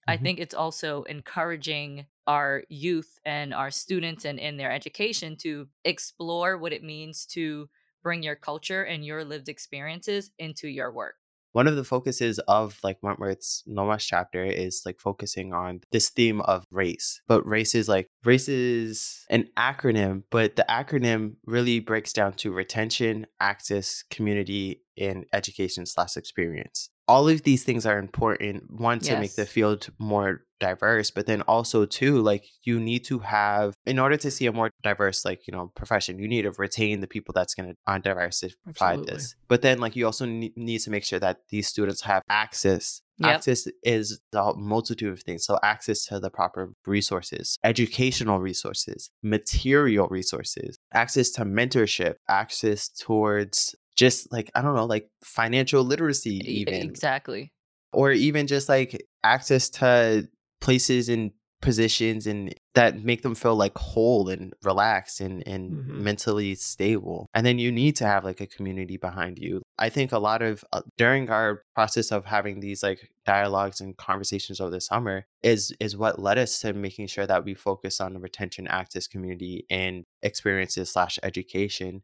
I 0.08 0.16
Mhm. 0.16 0.16
think 0.16 0.38
it's 0.40 0.54
also 0.54 1.02
encouraging 1.04 2.06
our 2.26 2.64
youth 2.68 3.18
and 3.24 3.52
our 3.54 3.70
students 3.70 4.24
and 4.24 4.38
in 4.38 4.56
their 4.56 4.72
education 4.72 5.36
to 5.38 5.68
explore 5.84 6.58
what 6.58 6.72
it 6.72 6.82
means 6.82 7.26
to 7.26 7.68
bring 8.02 8.22
your 8.22 8.36
culture 8.36 8.84
and 8.84 9.04
your 9.04 9.24
lived 9.24 9.48
experiences 9.48 10.30
into 10.38 10.68
your 10.68 10.92
work. 10.92 11.16
One 11.54 11.68
of 11.68 11.76
the 11.76 11.84
focuses 11.84 12.40
of 12.40 12.80
like 12.82 13.00
Wentworth's 13.00 13.62
NOMAS 13.68 14.04
chapter 14.04 14.44
is 14.44 14.82
like 14.84 14.98
focusing 14.98 15.52
on 15.52 15.82
this 15.92 16.08
theme 16.10 16.40
of 16.40 16.64
race. 16.72 17.22
But 17.28 17.46
race 17.46 17.76
is 17.76 17.88
like 17.88 18.08
race 18.24 18.48
is 18.48 19.24
an 19.30 19.48
acronym, 19.56 20.24
but 20.30 20.56
the 20.56 20.66
acronym 20.68 21.36
really 21.46 21.78
breaks 21.78 22.12
down 22.12 22.32
to 22.38 22.50
retention, 22.50 23.28
access, 23.38 24.02
community, 24.10 24.82
and 24.98 25.26
education 25.32 25.86
slash 25.86 26.16
experience. 26.16 26.90
All 27.06 27.28
of 27.28 27.42
these 27.42 27.64
things 27.64 27.84
are 27.86 27.98
important. 27.98 28.70
One 28.70 28.98
to 29.00 29.18
make 29.18 29.34
the 29.34 29.46
field 29.46 29.88
more 29.98 30.42
diverse, 30.60 31.10
but 31.10 31.26
then 31.26 31.42
also 31.42 31.84
too, 31.84 32.20
like 32.20 32.46
you 32.62 32.80
need 32.80 33.04
to 33.04 33.18
have 33.18 33.74
in 33.84 33.98
order 33.98 34.16
to 34.16 34.30
see 34.30 34.46
a 34.46 34.52
more 34.52 34.70
diverse, 34.82 35.24
like 35.24 35.46
you 35.46 35.52
know, 35.52 35.70
profession, 35.74 36.18
you 36.18 36.28
need 36.28 36.42
to 36.42 36.52
retain 36.52 37.00
the 37.00 37.06
people 37.06 37.32
that's 37.34 37.54
going 37.54 37.74
to 37.74 38.00
diversify 38.00 38.54
Absolutely. 38.68 39.12
this. 39.12 39.34
But 39.48 39.62
then, 39.62 39.78
like 39.78 39.96
you 39.96 40.06
also 40.06 40.24
need, 40.24 40.56
need 40.56 40.78
to 40.80 40.90
make 40.90 41.04
sure 41.04 41.18
that 41.18 41.38
these 41.50 41.68
students 41.68 42.02
have 42.02 42.22
access. 42.28 43.02
Yep. 43.18 43.30
Access 43.30 43.68
is 43.84 44.20
the 44.32 44.54
multitude 44.56 45.12
of 45.12 45.22
things. 45.22 45.44
So 45.44 45.58
access 45.62 46.04
to 46.06 46.18
the 46.18 46.30
proper 46.30 46.72
resources, 46.84 47.58
educational 47.62 48.40
resources, 48.40 49.10
material 49.22 50.08
resources, 50.08 50.78
access 50.92 51.30
to 51.32 51.44
mentorship, 51.44 52.14
access 52.28 52.88
towards 52.88 53.76
just 53.96 54.30
like 54.32 54.50
I 54.54 54.62
don't 54.62 54.74
know, 54.74 54.86
like 54.86 55.08
financial 55.22 55.82
literacy, 55.84 56.40
even 56.46 56.74
Exactly. 56.74 57.52
or 57.92 58.12
even 58.12 58.46
just 58.46 58.68
like 58.68 59.06
access 59.22 59.70
to 59.70 60.28
places 60.60 61.08
and 61.08 61.30
positions 61.62 62.26
and 62.26 62.54
that 62.74 63.02
make 63.02 63.22
them 63.22 63.34
feel 63.34 63.56
like 63.56 63.76
whole 63.78 64.28
and 64.28 64.52
relaxed 64.62 65.18
and, 65.22 65.42
and 65.48 65.72
Mhm. 65.72 65.86
mentally 66.02 66.54
stable 66.54 67.26
and 67.32 67.46
then 67.46 67.58
you 67.58 67.72
need 67.72 67.96
to 67.96 68.04
have 68.04 68.22
like 68.22 68.42
a 68.42 68.46
community 68.46 68.98
behind 68.98 69.38
you 69.38 69.62
i 69.78 69.88
think 69.88 70.12
a 70.12 70.18
lot 70.18 70.42
of 70.42 70.62
uh, 70.74 70.82
during 70.98 71.30
our 71.30 71.62
process 71.74 72.12
of 72.12 72.26
having 72.26 72.60
these 72.60 72.82
like 72.82 73.08
dialogues 73.24 73.80
and 73.80 73.96
conversations 73.96 74.60
over 74.60 74.70
the 74.70 74.80
summer 74.80 75.24
is 75.42 75.74
is 75.80 75.96
what 75.96 76.18
led 76.18 76.36
us 76.36 76.60
to 76.60 76.74
making 76.74 77.06
sure 77.06 77.26
that 77.26 77.46
we 77.46 77.54
focus 77.54 77.98
on 77.98 78.12
the 78.12 78.20
retention 78.20 78.66
access 78.68 79.06
community 79.06 79.64
and 79.70 80.04
experiences 80.22 80.90
slash 80.90 81.18
education 81.22 82.02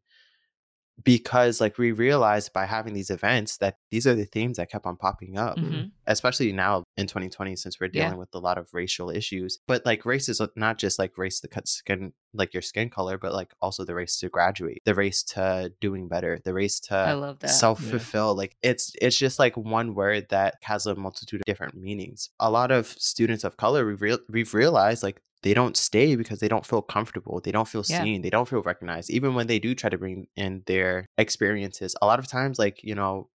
because 1.03 1.61
like 1.62 1.78
we 1.78 1.93
realized 1.93 2.53
by 2.53 2.66
having 2.66 2.93
these 2.93 3.09
events 3.11 3.57
that 3.57 3.76
these 3.91 4.07
are 4.07 4.14
the 4.14 4.26
themes 4.26 4.59
that 4.59 4.70
kept 4.70 4.84
on 4.84 4.97
popping 4.97 5.38
up 5.38 5.57
Mhm. 5.57 5.93
especially 6.07 6.53
now 6.53 6.84
in 6.99 7.07
2020 7.07 7.57
since 7.57 7.80
we're 7.80 7.86
Yeah. 7.93 8.05
dealing 8.05 8.18
with 8.18 8.28
a 8.34 8.38
lot 8.38 8.59
of 8.59 8.68
racial 8.74 9.09
issues. 9.09 9.59
But 9.66 9.86
like 9.86 10.05
race 10.05 10.28
is 10.28 10.43
not 10.57 10.76
just 10.76 10.99
like 10.99 11.16
race 11.16 11.41
to 11.41 11.49
cut 11.49 11.66
skin 11.68 12.12
like 12.34 12.53
your 12.55 12.62
skin 12.62 12.91
color 12.91 13.16
but 13.18 13.32
like 13.32 13.53
also 13.62 13.84
the 13.84 13.95
race 13.95 14.18
to 14.20 14.28
graduate 14.28 14.82
the 14.84 14.95
race 14.95 15.22
to 15.24 15.72
doing 15.80 16.07
better 16.07 16.38
the 16.45 16.53
race 16.55 16.78
to 16.80 17.36
self-fulfill. 17.47 18.34
Like 18.34 18.57
it's 18.62 18.93
it's 19.01 19.16
just 19.16 19.38
like 19.38 19.57
one 19.57 19.95
word 19.95 20.26
that 20.30 20.57
has 20.62 20.86
a 20.86 20.95
multitude 20.95 21.41
of 21.41 21.45
different 21.47 21.74
meanings. 21.74 22.30
A 22.38 22.51
lot 22.51 22.70
of 22.70 22.86
students 22.86 23.43
of 23.45 23.57
color 23.57 23.86
we've, 23.86 24.03
real 24.03 24.18
we've 24.28 24.53
realized 24.55 25.03
like 25.03 25.22
they 25.43 25.55
don't 25.55 25.76
stay 25.76 26.16
because 26.16 26.38
they 26.41 26.49
don't 26.49 26.66
feel 26.66 26.82
comfortable 26.82 27.41
they 27.41 27.53
don't 27.53 27.68
feel 27.68 27.84
Yeah. 27.88 28.03
seen 28.03 28.22
they 28.22 28.30
don't 28.30 28.49
feel 28.49 28.62
recognized 28.62 29.11
even 29.11 29.34
when 29.34 29.47
they 29.47 29.59
do 29.59 29.74
try 29.74 29.91
to 29.91 29.99
bring 29.99 30.26
in 30.36 30.62
their 30.66 31.07
experiences 31.18 31.97
a 32.03 32.07
lot 32.07 32.18
of 32.18 32.26
times 32.26 32.59
like 32.59 32.82
you 32.84 32.95
know 32.95 33.28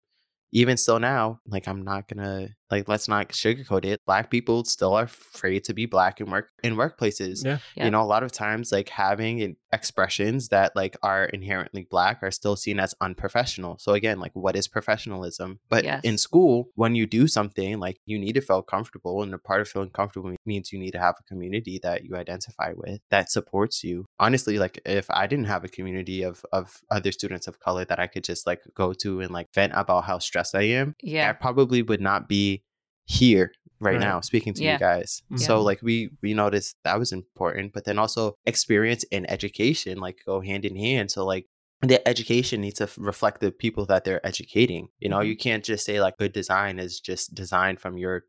even 0.55 0.77
still 0.77 0.99
now, 0.99 1.39
like 1.47 1.67
I'm 1.67 1.81
not 1.81 2.07
gonna 2.07 2.49
like 2.73 2.87
let's 2.87 3.07
not 3.07 3.29
sugarcoat 3.29 3.85
it. 3.85 4.01
Black 4.05 4.29
people 4.29 4.63
still 4.65 4.93
are 4.93 5.03
afraid 5.03 5.63
to 5.65 5.73
be 5.73 5.85
black 5.85 6.19
in 6.21 6.29
work 6.29 6.49
in 6.63 6.75
workplaces. 6.75 7.45
Yeah. 7.45 7.59
Yeah. 7.75 7.85
You 7.85 7.91
know, 7.91 8.01
a 8.01 8.11
lot 8.15 8.23
of 8.23 8.31
times 8.31 8.71
like 8.71 8.89
having 8.89 9.55
expressions 9.71 10.49
that 10.49 10.75
like 10.75 10.95
are 11.03 11.25
inherently 11.25 11.87
black 11.89 12.21
are 12.21 12.31
still 12.31 12.55
seen 12.55 12.79
as 12.79 12.93
unprofessional. 13.01 13.77
So 13.79 13.93
again, 13.93 14.19
like 14.19 14.31
what 14.33 14.55
is 14.55 14.67
professionalism? 14.67 15.59
But 15.69 15.83
in 16.03 16.17
school, 16.17 16.69
when 16.75 16.95
you 16.95 17.05
do 17.05 17.27
something, 17.27 17.79
like 17.79 17.97
you 18.05 18.17
need 18.19 18.33
to 18.33 18.41
feel 18.41 18.61
comfortable, 18.61 19.21
and 19.23 19.33
a 19.33 19.37
part 19.37 19.61
of 19.61 19.67
feeling 19.67 19.89
comfortable 19.89 20.33
means 20.45 20.71
you 20.71 20.79
need 20.79 20.91
to 20.91 20.99
have 20.99 21.15
a 21.19 21.23
community 21.23 21.79
that 21.83 22.03
you 22.05 22.15
identify 22.15 22.73
with 22.75 23.01
that 23.09 23.29
supports 23.31 23.83
you. 23.83 24.05
Honestly, 24.19 24.57
like 24.57 24.79
if 24.85 25.09
I 25.09 25.27
didn't 25.27 25.45
have 25.45 25.63
a 25.63 25.69
community 25.69 26.23
of 26.23 26.45
of 26.51 26.81
other 26.89 27.11
students 27.11 27.47
of 27.47 27.59
color 27.59 27.85
that 27.85 27.99
I 27.99 28.07
could 28.07 28.23
just 28.23 28.47
like 28.47 28.61
go 28.75 28.93
to 28.93 29.21
and 29.21 29.31
like 29.31 29.47
vent 29.53 29.73
about 29.75 30.05
how 30.05 30.19
stressed 30.19 30.55
I 30.55 30.63
am, 30.63 30.95
Yeah. 31.01 31.29
I 31.29 31.33
probably 31.33 31.81
would 31.83 32.01
not 32.01 32.27
be 32.27 32.62
here 33.05 33.51
right, 33.79 33.93
Right. 33.93 33.99
now 33.99 34.21
speaking 34.21 34.53
to 34.55 34.63
Yeah. 34.63 34.73
you 34.73 34.79
guys. 34.79 35.21
So 35.35 35.61
like 35.61 35.81
we 35.81 36.09
we 36.21 36.33
noticed 36.33 36.77
that 36.83 36.97
was 36.99 37.11
important, 37.11 37.73
but 37.73 37.85
then 37.85 37.99
also 37.99 38.35
experience 38.45 39.03
and 39.11 39.29
education 39.29 39.97
like 39.99 40.19
go 40.25 40.39
hand 40.41 40.63
in 40.65 40.75
hand. 40.75 41.11
So 41.11 41.25
like 41.25 41.47
the 41.81 42.05
education 42.07 42.61
needs 42.61 42.77
to 42.79 42.89
reflect 42.97 43.41
the 43.41 43.51
people 43.51 43.85
that 43.87 44.05
they're 44.05 44.25
educating. 44.25 44.87
You 44.99 45.09
know, 45.09 45.19
you 45.19 45.35
can't 45.35 45.65
just 45.65 45.85
say 45.85 45.99
like 45.99 46.17
good 46.17 46.31
design 46.31 46.79
is 46.79 46.99
just 47.01 47.33
design 47.35 47.75
from 47.75 47.97
your 47.97 48.23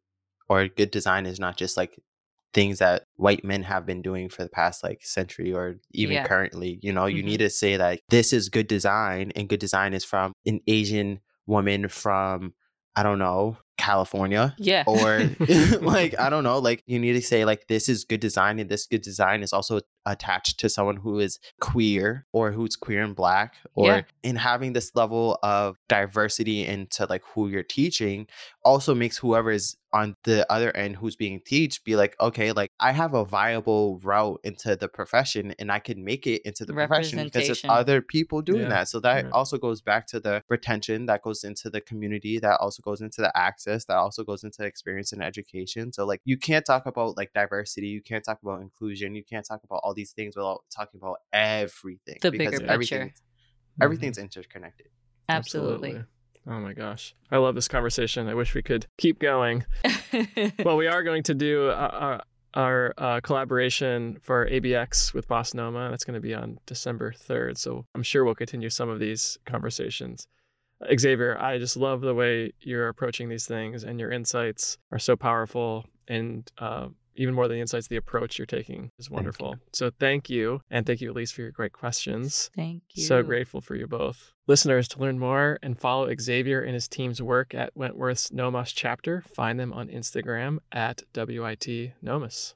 or 0.48 0.66
good 0.66 0.90
design 0.90 1.24
is 1.24 1.38
not 1.38 1.56
just 1.56 1.76
like 1.76 1.98
things 2.52 2.78
that 2.78 3.04
white 3.16 3.44
men 3.44 3.62
have 3.64 3.86
been 3.86 4.02
doing 4.02 4.28
for 4.28 4.42
the 4.42 4.48
past 4.50 4.82
like 4.84 5.04
century 5.04 5.52
or 5.52 5.76
even 5.92 6.14
Yeah. 6.14 6.26
currently 6.26 6.78
you 6.82 6.92
know 6.92 7.06
you 7.06 7.22
Mhm. 7.22 7.26
need 7.26 7.38
to 7.38 7.50
say 7.50 7.76
that 7.76 8.00
this 8.10 8.32
is 8.32 8.48
good 8.48 8.68
design 8.68 9.32
and 9.34 9.48
good 9.48 9.58
design 9.58 9.92
is 9.92 10.04
from 10.04 10.32
an 10.46 10.60
asian 10.68 11.18
woman 11.46 11.88
from 11.88 12.54
i 12.94 13.02
don't 13.02 13.18
know 13.18 13.58
california 13.84 14.54
Yeah. 14.58 14.84
or 14.86 15.18
like 15.80 16.18
i 16.18 16.30
don't 16.30 16.44
know 16.44 16.58
like 16.58 16.82
you 16.86 16.98
need 16.98 17.12
to 17.14 17.22
say 17.22 17.44
like 17.44 17.66
this 17.68 17.88
is 17.88 18.04
good 18.04 18.20
design 18.20 18.58
and 18.58 18.68
this 18.70 18.86
good 18.86 19.02
design 19.02 19.42
is 19.42 19.52
also 19.52 19.80
attached 20.06 20.58
to 20.60 20.68
someone 20.68 20.96
who 20.96 21.18
is 21.18 21.38
queer 21.60 22.26
or 22.32 22.52
who's 22.52 22.76
queer 22.76 23.02
and 23.02 23.16
black 23.16 23.54
or 23.74 23.88
Yeah. 23.88 24.02
in 24.22 24.36
having 24.36 24.72
this 24.72 24.94
level 24.94 25.38
of 25.42 25.76
diversity 25.88 26.66
into 26.66 27.06
like 27.08 27.22
who 27.34 27.48
you're 27.48 27.62
teaching 27.62 28.26
also 28.64 28.94
makes 28.94 29.18
whoever 29.18 29.50
is 29.50 29.76
on 29.92 30.16
the 30.24 30.44
other 30.52 30.76
end 30.76 30.96
who's 30.96 31.14
being 31.14 31.40
teach 31.46 31.82
be 31.84 31.94
like 31.94 32.16
okay 32.20 32.50
like 32.50 32.68
i 32.80 32.90
have 32.90 33.14
a 33.14 33.24
viable 33.24 34.00
route 34.02 34.40
into 34.42 34.74
the 34.74 34.88
profession 34.88 35.54
and 35.60 35.70
i 35.70 35.78
can 35.78 36.04
make 36.04 36.26
it 36.26 36.42
into 36.44 36.64
the 36.64 36.72
profession 36.72 37.22
because 37.24 37.46
there's 37.46 37.64
other 37.68 38.02
people 38.02 38.42
doing 38.42 38.62
Yeah, 38.62 38.68
that 38.70 38.88
so 38.88 38.98
that 39.00 39.24
right. 39.24 39.32
also 39.32 39.56
goes 39.56 39.80
back 39.80 40.08
to 40.08 40.18
the 40.18 40.42
retention 40.48 41.06
that 41.06 41.22
goes 41.22 41.44
into 41.44 41.70
the 41.70 41.80
community 41.80 42.40
that 42.40 42.58
also 42.60 42.82
goes 42.82 43.00
into 43.02 43.20
the 43.20 43.30
access 43.38 43.84
that 43.84 43.96
also 43.96 44.24
goes 44.24 44.42
into 44.42 44.64
experience 44.64 45.12
and 45.12 45.22
education 45.22 45.92
so 45.92 46.04
like 46.04 46.20
you 46.24 46.36
can't 46.36 46.66
talk 46.66 46.86
about 46.86 47.16
like 47.16 47.32
diversity 47.32 47.86
you 47.86 48.02
can't 48.02 48.24
talk 48.24 48.40
about 48.42 48.60
inclusion 48.62 49.14
you 49.14 49.22
can't 49.22 49.46
talk 49.46 49.60
about 49.62 49.80
all 49.84 49.93
these 49.94 50.12
things 50.12 50.36
without 50.36 50.62
talking 50.74 51.00
about 51.00 51.16
everything 51.32 52.18
The 52.20 52.30
because 52.30 52.60
bigger 52.60 52.70
everything 52.72 53.02
picture. 53.08 53.22
everything's 53.80 54.18
interconnected 54.18 54.88
Absolutely. 55.28 56.02
Oh 56.46 56.60
my 56.60 56.74
gosh. 56.74 57.14
I 57.30 57.38
love 57.38 57.54
this 57.54 57.68
conversation. 57.68 58.28
I 58.28 58.34
wish 58.34 58.54
we 58.54 58.62
could 58.62 58.86
keep 58.98 59.18
going. 59.18 59.64
well, 60.64 60.76
we 60.76 60.86
are 60.86 61.02
going 61.02 61.22
to 61.24 61.34
do 61.34 61.68
uh, 61.68 61.72
our, 61.92 62.22
our 62.52 62.94
uh, 62.98 63.20
collaboration 63.22 64.18
for 64.20 64.46
ABX 64.46 65.14
with 65.14 65.26
BOSS 65.26 65.54
NOMA. 65.54 65.88
That's 65.90 66.04
going 66.04 66.14
to 66.14 66.20
be 66.20 66.34
on 66.34 66.58
December 66.66 67.12
3rd. 67.12 67.56
So 67.56 67.86
I'm 67.94 68.02
sure 68.02 68.24
we'll 68.24 68.34
continue 68.34 68.68
some 68.68 68.90
of 68.90 69.00
these 69.00 69.38
conversations. 69.46 70.26
Uh, 70.82 70.94
Xavier, 70.98 71.40
I 71.40 71.56
just 71.56 71.78
love 71.78 72.02
the 72.02 72.14
way 72.14 72.52
you're 72.60 72.88
approaching 72.88 73.30
these 73.30 73.46
things, 73.46 73.82
and 73.82 73.98
your 73.98 74.10
insights 74.10 74.76
are 74.92 74.98
so 74.98 75.16
powerful. 75.16 75.86
And 76.08 76.50
uh, 76.58 76.88
even 77.16 77.34
more 77.34 77.48
than 77.48 77.56
the 77.56 77.60
insights, 77.60 77.88
the 77.88 77.96
approach 77.96 78.38
you're 78.38 78.46
taking 78.46 78.90
is 78.98 79.08
you. 79.08 79.14
wonderful. 79.14 79.56
So 79.72 79.90
thank 79.98 80.30
you. 80.30 80.60
And 80.70 80.86
thank 80.86 81.00
you, 81.00 81.10
Elise, 81.12 81.32
for 81.32 81.42
your 81.42 81.50
great 81.50 81.72
questions. 81.72 82.50
Thank 82.54 82.82
you. 82.94 83.04
So 83.04 83.22
grateful 83.22 83.60
for 83.60 83.74
you 83.74 83.86
both. 83.86 84.32
Listeners, 84.46 84.88
to 84.88 84.98
learn 84.98 85.18
more 85.18 85.58
and 85.62 85.78
follow 85.78 86.12
Xavier 86.20 86.60
and 86.60 86.74
his 86.74 86.86
team's 86.88 87.22
work 87.22 87.54
at 87.54 87.74
Wentworth's 87.74 88.30
NOMAS 88.30 88.72
chapter, 88.74 89.22
find 89.34 89.58
them 89.58 89.72
on 89.72 89.88
Instagram 89.88 90.58
at 90.70 91.02
WIT 91.14 91.92
NOMAS. 92.02 92.54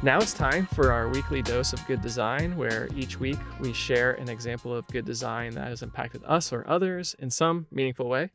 Now 0.00 0.18
it's 0.18 0.32
time 0.32 0.66
for 0.66 0.92
our 0.92 1.08
weekly 1.08 1.42
dose 1.42 1.72
of 1.72 1.84
good 1.88 2.00
design, 2.00 2.56
where 2.56 2.88
each 2.94 3.18
week 3.18 3.38
we 3.58 3.72
share 3.72 4.12
an 4.12 4.28
example 4.28 4.72
of 4.72 4.86
good 4.86 5.04
design 5.04 5.54
that 5.54 5.66
has 5.66 5.82
impacted 5.82 6.22
us 6.24 6.52
or 6.52 6.64
others 6.68 7.16
in 7.18 7.30
some 7.30 7.66
meaningful 7.72 8.08
way. 8.08 8.30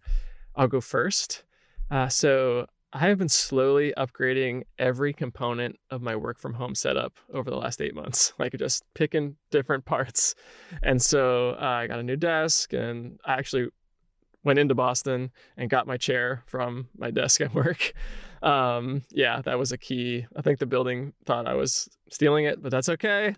I'll 0.57 0.67
go 0.67 0.81
first. 0.81 1.43
Uh, 1.89 2.09
so, 2.09 2.67
I 2.91 2.99
have 3.07 3.17
been 3.17 3.29
slowly 3.29 3.93
upgrading 3.97 4.63
every 4.77 5.13
component 5.13 5.79
of 5.89 6.01
my 6.01 6.15
work 6.17 6.37
from 6.37 6.53
home 6.53 6.75
setup 6.75 7.13
over 7.33 7.49
the 7.49 7.55
last 7.55 7.81
eight 7.81 7.95
months, 7.95 8.33
like 8.39 8.53
just 8.59 8.83
picking 8.93 9.37
different 9.49 9.85
parts. 9.85 10.35
And 10.83 11.01
so 11.01 11.51
uh, 11.59 11.65
I 11.65 11.87
got 11.87 11.97
a 11.97 12.03
new 12.03 12.17
desk 12.17 12.71
and 12.71 13.19
I 13.25 13.33
actually 13.33 13.69
went 14.43 14.59
into 14.59 14.75
Boston 14.75 15.31
and 15.57 15.71
got 15.71 15.87
my 15.87 15.97
chair 15.97 16.43
from 16.45 16.89
my 16.95 17.09
desk 17.09 17.41
at 17.41 17.55
work. 17.55 17.93
Um, 18.43 19.03
yeah, 19.09 19.41
that 19.41 19.57
was 19.57 19.71
a 19.71 19.77
key. 19.77 20.27
I 20.35 20.41
think 20.41 20.59
the 20.59 20.65
building 20.65 21.13
thought 21.25 21.47
I 21.47 21.53
was 21.53 21.89
stealing 22.11 22.45
it, 22.45 22.61
but 22.61 22.71
that's 22.71 22.89
okay. 22.89 23.35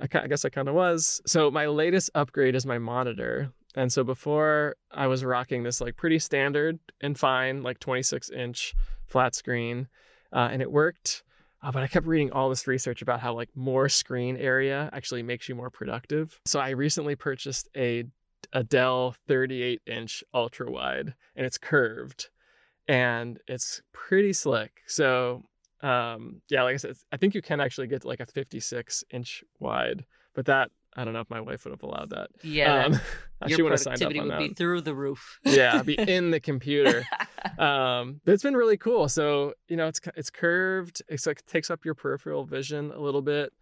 I, 0.00 0.18
I 0.18 0.26
guess 0.26 0.44
I 0.44 0.48
kind 0.48 0.68
of 0.68 0.74
was. 0.74 1.20
So 1.26 1.50
my 1.50 1.66
latest 1.66 2.10
upgrade 2.14 2.54
is 2.54 2.64
my 2.64 2.78
monitor. 2.78 3.52
And 3.74 3.92
so 3.92 4.02
before 4.02 4.76
I 4.90 5.06
was 5.06 5.22
rocking 5.22 5.62
this 5.62 5.82
like 5.82 5.96
pretty 5.96 6.18
standard 6.18 6.78
and 7.02 7.18
fine, 7.18 7.62
like 7.62 7.78
26 7.78 8.30
inch 8.30 8.74
flat 9.04 9.34
screen, 9.34 9.88
uh, 10.32 10.48
and 10.50 10.62
it 10.62 10.72
worked. 10.72 11.22
Uh, 11.62 11.70
but 11.70 11.82
I 11.82 11.86
kept 11.86 12.06
reading 12.06 12.32
all 12.32 12.48
this 12.48 12.66
research 12.66 13.02
about 13.02 13.20
how 13.20 13.34
like 13.34 13.50
more 13.54 13.90
screen 13.90 14.38
area 14.38 14.88
actually 14.94 15.22
makes 15.22 15.48
you 15.48 15.54
more 15.54 15.70
productive. 15.70 16.40
So 16.46 16.60
I 16.60 16.70
recently 16.70 17.14
purchased 17.14 17.68
a 17.76 18.04
a 18.52 18.62
Dell 18.62 19.16
38 19.26 19.82
inch 19.86 20.22
ultra 20.32 20.70
wide 20.70 21.14
and 21.34 21.44
it's 21.44 21.58
curved 21.58 22.28
and 22.88 23.38
it's 23.46 23.82
pretty 23.92 24.32
slick. 24.32 24.82
So, 24.86 25.44
um, 25.82 26.40
yeah, 26.48 26.62
like 26.62 26.74
I 26.74 26.76
said, 26.78 26.96
I 27.12 27.16
think 27.16 27.34
you 27.34 27.42
can 27.42 27.60
actually 27.60 27.86
get 27.86 28.02
to 28.02 28.08
like 28.08 28.20
a 28.20 28.26
56 28.26 29.04
inch 29.10 29.44
wide, 29.58 30.04
but 30.34 30.46
that 30.46 30.70
I 30.96 31.04
don't 31.04 31.12
know 31.12 31.20
if 31.20 31.28
my 31.28 31.40
wife 31.40 31.64
would 31.64 31.72
have 31.72 31.82
allowed 31.82 32.10
that. 32.10 32.30
Yeah, 32.42 32.86
um, 32.86 33.00
your 33.46 33.58
productivity 33.68 34.18
would 34.18 34.30
that. 34.30 34.38
be 34.38 34.48
through 34.48 34.80
the 34.80 34.94
roof. 34.94 35.38
yeah, 35.44 35.82
be 35.82 35.94
in 35.98 36.30
the 36.30 36.40
computer. 36.40 37.04
um, 37.58 38.20
but 38.24 38.32
it's 38.32 38.42
been 38.42 38.56
really 38.56 38.78
cool. 38.78 39.08
So 39.08 39.52
you 39.68 39.76
know, 39.76 39.88
it's 39.88 40.00
it's 40.16 40.30
curved. 40.30 41.02
It's 41.08 41.26
like 41.26 41.44
takes 41.46 41.70
up 41.70 41.84
your 41.84 41.94
peripheral 41.94 42.44
vision 42.44 42.92
a 42.92 42.98
little 42.98 43.20
bit, 43.22 43.52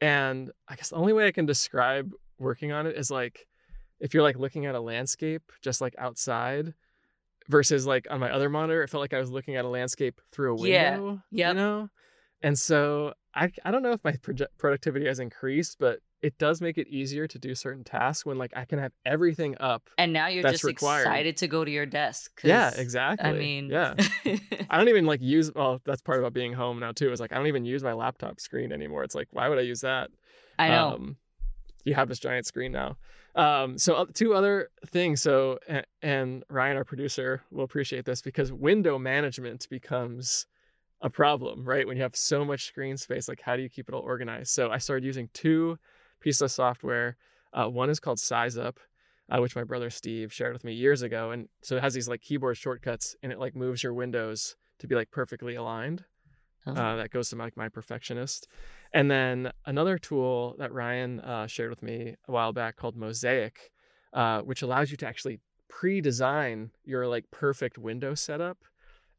and 0.00 0.50
I 0.66 0.76
guess 0.76 0.88
the 0.88 0.96
only 0.96 1.12
way 1.12 1.26
I 1.26 1.32
can 1.32 1.44
describe 1.44 2.12
working 2.38 2.72
on 2.72 2.86
it 2.86 2.96
is 2.96 3.10
like 3.10 3.46
if 4.00 4.14
you're 4.14 4.22
like 4.22 4.38
looking 4.38 4.64
at 4.64 4.74
a 4.74 4.80
landscape 4.80 5.42
just 5.60 5.80
like 5.80 5.94
outside 5.98 6.72
versus 7.48 7.86
like 7.86 8.06
on 8.10 8.20
my 8.20 8.30
other 8.30 8.48
monitor 8.48 8.82
it 8.82 8.90
felt 8.90 9.00
like 9.00 9.14
i 9.14 9.18
was 9.18 9.30
looking 9.30 9.56
at 9.56 9.64
a 9.64 9.68
landscape 9.68 10.20
through 10.32 10.52
a 10.52 10.54
window 10.54 11.20
yeah 11.30 11.48
yep. 11.48 11.54
you 11.54 11.60
know? 11.60 11.88
And 12.42 12.58
so 12.58 13.14
i 13.34 13.50
i 13.64 13.70
don't 13.70 13.82
know 13.82 13.92
if 13.92 14.04
my 14.04 14.12
proje- 14.12 14.46
productivity 14.58 15.06
has 15.06 15.18
increased 15.18 15.78
but 15.80 16.00
it 16.20 16.36
does 16.38 16.60
make 16.60 16.78
it 16.78 16.88
easier 16.88 17.28
to 17.28 17.38
do 17.38 17.54
certain 17.54 17.84
tasks 17.84 18.26
when 18.26 18.38
like 18.38 18.52
i 18.56 18.64
can 18.64 18.78
have 18.78 18.92
everything 19.04 19.56
up 19.60 19.88
and 19.98 20.12
now 20.12 20.28
you're 20.28 20.42
just 20.42 20.64
required. 20.64 21.02
excited 21.02 21.36
to 21.38 21.48
go 21.48 21.64
to 21.64 21.70
your 21.70 21.86
desk 21.86 22.40
yeah 22.44 22.70
exactly 22.76 23.28
i 23.28 23.32
mean 23.32 23.68
yeah. 23.70 23.94
I 24.70 24.78
don't 24.78 24.88
even 24.88 25.06
like 25.06 25.22
use 25.22 25.52
well 25.54 25.80
that's 25.84 26.02
part 26.02 26.18
about 26.18 26.32
being 26.32 26.52
home 26.52 26.80
now 26.80 26.92
too 26.92 27.10
is 27.12 27.20
like 27.20 27.32
i 27.32 27.36
don't 27.36 27.46
even 27.46 27.64
use 27.64 27.82
my 27.82 27.92
laptop 27.92 28.40
screen 28.40 28.72
anymore 28.72 29.04
it's 29.04 29.14
like 29.14 29.28
why 29.32 29.48
would 29.48 29.58
i 29.58 29.62
use 29.62 29.80
that? 29.80 30.10
I 30.58 30.68
know. 30.70 30.88
Um, 30.88 31.16
you 31.84 31.94
have 31.94 32.08
this 32.08 32.18
giant 32.18 32.46
screen 32.46 32.72
now 32.72 32.96
um, 33.38 33.78
so 33.78 33.94
uh, 33.94 34.06
two 34.12 34.34
other 34.34 34.68
things. 34.86 35.22
So 35.22 35.58
and, 36.02 36.44
Ryan, 36.50 36.76
our 36.76 36.84
producer, 36.84 37.42
will 37.50 37.64
appreciate 37.64 38.04
this 38.04 38.20
because 38.20 38.52
window 38.52 38.98
management 38.98 39.68
becomes 39.70 40.46
a 41.00 41.08
problem, 41.08 41.64
right? 41.64 41.86
When 41.86 41.96
you 41.96 42.02
have 42.02 42.16
so 42.16 42.44
much 42.44 42.66
screen 42.66 42.96
space, 42.96 43.28
like 43.28 43.40
how 43.40 43.56
do 43.56 43.62
you 43.62 43.68
keep 43.68 43.88
it 43.88 43.94
all 43.94 44.02
organized? 44.02 44.50
So 44.50 44.70
I 44.70 44.78
started 44.78 45.06
using 45.06 45.28
two 45.32 45.78
pieces 46.20 46.42
of 46.42 46.50
software. 46.50 47.16
Uh, 47.52 47.68
one 47.68 47.88
is 47.88 48.00
called 48.00 48.18
SizeUp, 48.18 48.76
uh, 49.30 49.38
which 49.40 49.54
my 49.54 49.64
brother 49.64 49.90
Steve 49.90 50.32
shared 50.32 50.52
with 50.52 50.64
me 50.64 50.72
years 50.72 51.02
ago, 51.02 51.30
and 51.30 51.48
so 51.62 51.76
it 51.76 51.82
has 51.82 51.94
these 51.94 52.08
like 52.08 52.20
keyboard 52.20 52.56
shortcuts, 52.56 53.14
and 53.22 53.30
it 53.30 53.38
like 53.38 53.54
moves 53.54 53.82
your 53.82 53.94
windows 53.94 54.56
to 54.80 54.88
be 54.88 54.96
like 54.96 55.10
perfectly 55.10 55.54
aligned. 55.54 56.04
Oh. 56.68 56.80
Uh, 56.80 56.96
that 56.96 57.10
goes 57.10 57.30
to 57.30 57.36
like 57.36 57.56
my 57.56 57.68
perfectionist. 57.68 58.46
And 58.92 59.10
then 59.10 59.52
another 59.66 59.98
tool 59.98 60.56
that 60.58 60.72
Ryan 60.72 61.20
uh, 61.20 61.46
shared 61.46 61.70
with 61.70 61.82
me 61.82 62.14
a 62.26 62.32
while 62.32 62.52
back 62.52 62.76
called 62.76 62.96
Mosaic, 62.96 63.70
uh, 64.12 64.40
which 64.40 64.62
allows 64.62 64.90
you 64.90 64.96
to 64.98 65.06
actually 65.06 65.40
pre-design 65.68 66.70
your 66.84 67.06
like 67.06 67.30
perfect 67.30 67.78
window 67.78 68.14
setup, 68.14 68.58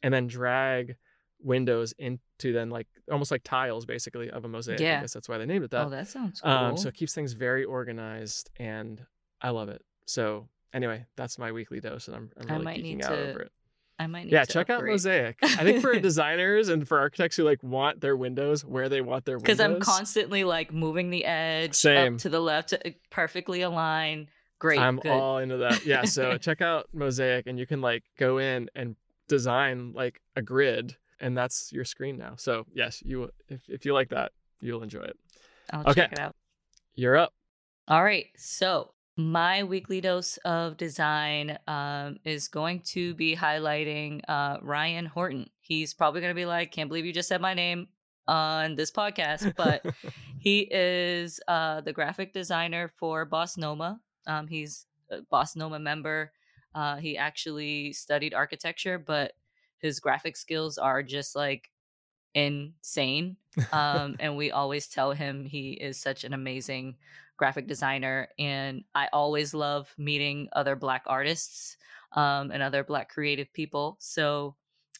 and 0.02 0.14
then 0.14 0.28
drag 0.28 0.96
windows 1.42 1.94
into 1.98 2.52
then 2.52 2.70
like 2.70 2.88
almost 3.12 3.32
like 3.32 3.44
tiles 3.44 3.86
basically 3.86 4.30
of 4.30 4.46
a 4.46 4.48
mosaic. 4.48 4.80
Yeah. 4.80 4.98
I 4.98 5.02
guess 5.02 5.14
that's 5.14 5.30
why 5.30 5.38
they 5.38 5.46
named 5.46 5.66
it 5.66 5.72
that. 5.72 5.86
Oh, 5.86 5.90
that 5.90 6.08
sounds 6.08 6.42
cool. 6.42 6.52
Um, 6.52 6.78
so 6.78 6.90
it 6.90 6.96
keeps 6.96 7.14
things 7.14 7.34
very 7.34 7.64
organized, 7.64 8.50
and 8.58 9.06
I 9.42 9.52
love 9.52 9.70
it. 9.70 9.84
So 10.06 10.48
anyway, 10.74 11.06
that's 11.16 11.38
my 11.38 11.52
weekly 11.52 11.80
dose, 11.80 12.08
and 12.08 12.16
I'm, 12.16 12.32
I'm 12.38 12.66
really 12.66 12.82
geeking 12.82 13.04
out 13.04 13.10
to... 13.10 13.30
over 13.30 13.40
it. 13.42 13.52
I 14.00 14.08
might 14.08 14.24
need 14.26 14.32
yeah, 14.32 14.46
check 14.46 14.70
upgrade. 14.70 14.90
out 14.90 14.94
Mosaic. 14.94 15.38
I 15.44 15.64
think 15.64 15.82
for 15.82 16.00
designers 16.00 16.70
and 16.70 16.88
for 16.88 17.00
architects 17.00 17.36
who 17.36 17.44
like 17.44 17.62
want 17.62 18.00
their 18.00 18.16
windows 18.16 18.64
where 18.64 18.88
they 18.88 19.02
want 19.02 19.26
their 19.26 19.36
windows. 19.38 19.58
Because 19.58 19.60
I'm 19.60 19.82
constantly 19.82 20.46
like 20.46 20.72
moving 20.72 21.10
the 21.10 21.26
edge 21.26 21.76
Same. 21.76 22.16
up 22.16 22.22
to 22.22 22.30
the 22.30 22.40
left 22.40 22.70
to 22.70 22.88
uh, 22.88 22.92
perfectly 23.10 23.62
align. 23.62 24.30
Great. 24.58 24.80
I'm 24.80 24.98
good. 24.98 25.12
all 25.12 25.40
into 25.40 25.58
that. 25.58 25.86
Yeah. 25.86 26.06
So 26.06 26.38
check 26.42 26.62
out 26.62 26.88
Mosaic 26.94 27.46
and 27.48 27.60
you 27.60 27.68
can 27.68 27.82
like 27.82 28.04
go 28.18 28.38
in 28.38 28.70
and 28.74 28.96
design 29.28 29.92
like 29.94 30.22
a 30.38 30.42
grid 30.42 30.96
and 31.20 31.38
that's 31.38 31.72
your 31.74 31.84
screen 31.84 32.18
now. 32.18 32.36
So 32.38 32.66
yes, 32.74 33.04
you 33.06 33.30
if, 33.50 33.62
if 33.68 33.86
you 33.86 33.94
like 33.94 34.10
that, 34.10 34.32
you'll 34.62 34.82
enjoy 34.82 35.02
it. 35.02 35.18
I'll 35.72 35.82
okay. 35.82 36.02
check 36.02 36.14
it 36.14 36.20
out. 36.20 36.36
You're 36.96 37.18
up. 37.18 37.34
All 37.90 38.04
right. 38.04 38.28
So 38.38 38.92
my 39.20 39.64
weekly 39.66 40.00
dose 40.00 40.38
of 40.46 40.78
design 40.78 41.60
um, 41.68 42.18
is 42.24 42.48
going 42.48 42.80
to 42.80 43.14
be 43.16 43.36
highlighting 43.36 44.22
uh, 44.30 44.58
Ryan 44.62 45.06
Horton. 45.06 45.50
He's 45.60 45.94
probably 45.94 46.22
going 46.22 46.32
to 46.32 46.40
be 46.40 46.46
like, 46.46 46.72
can't 46.72 46.88
believe 46.88 47.06
you 47.06 47.12
just 47.12 47.28
said 47.28 47.42
my 47.42 47.54
name 47.54 47.90
on 48.30 48.76
this 48.76 48.92
podcast, 48.92 49.56
but 49.58 49.86
he 50.40 50.62
is 50.72 51.42
uh, 51.50 51.82
the 51.82 51.92
graphic 51.92 52.32
designer 52.32 52.94
for 52.98 53.26
BOSS 53.26 53.58
NOMA. 53.58 54.00
Um, 54.26 54.48
he's 54.48 54.86
a 55.12 55.22
BOSS 55.30 55.58
NOMA 55.58 55.80
member. 55.80 56.32
Uh, 56.74 56.96
he 56.96 57.18
actually 57.18 57.92
studied 57.92 58.34
architecture, 58.34 58.98
but 58.98 59.34
his 59.80 60.00
graphic 60.00 60.38
skills 60.38 60.78
are 60.78 61.04
just 61.04 61.36
like 61.36 61.70
insane. 62.34 63.38
Um, 63.74 64.16
and 64.20 64.38
we 64.38 64.52
always 64.52 64.88
tell 64.88 65.12
him 65.12 65.46
he 65.46 65.72
is 65.72 66.00
such 66.00 66.24
an 66.24 66.34
amazing 66.34 66.96
graphic 67.38 67.68
designer, 67.68 68.28
and 68.38 68.84
I 68.94 69.08
always 69.14 69.54
love 69.54 69.94
meeting 69.98 70.50
other 70.54 70.76
Black 70.76 71.04
artists 71.08 71.78
um, 72.14 72.52
and 72.52 72.62
other 72.62 72.84
Black 72.84 73.10
creative 73.10 73.52
people. 73.54 73.98
So 74.00 74.56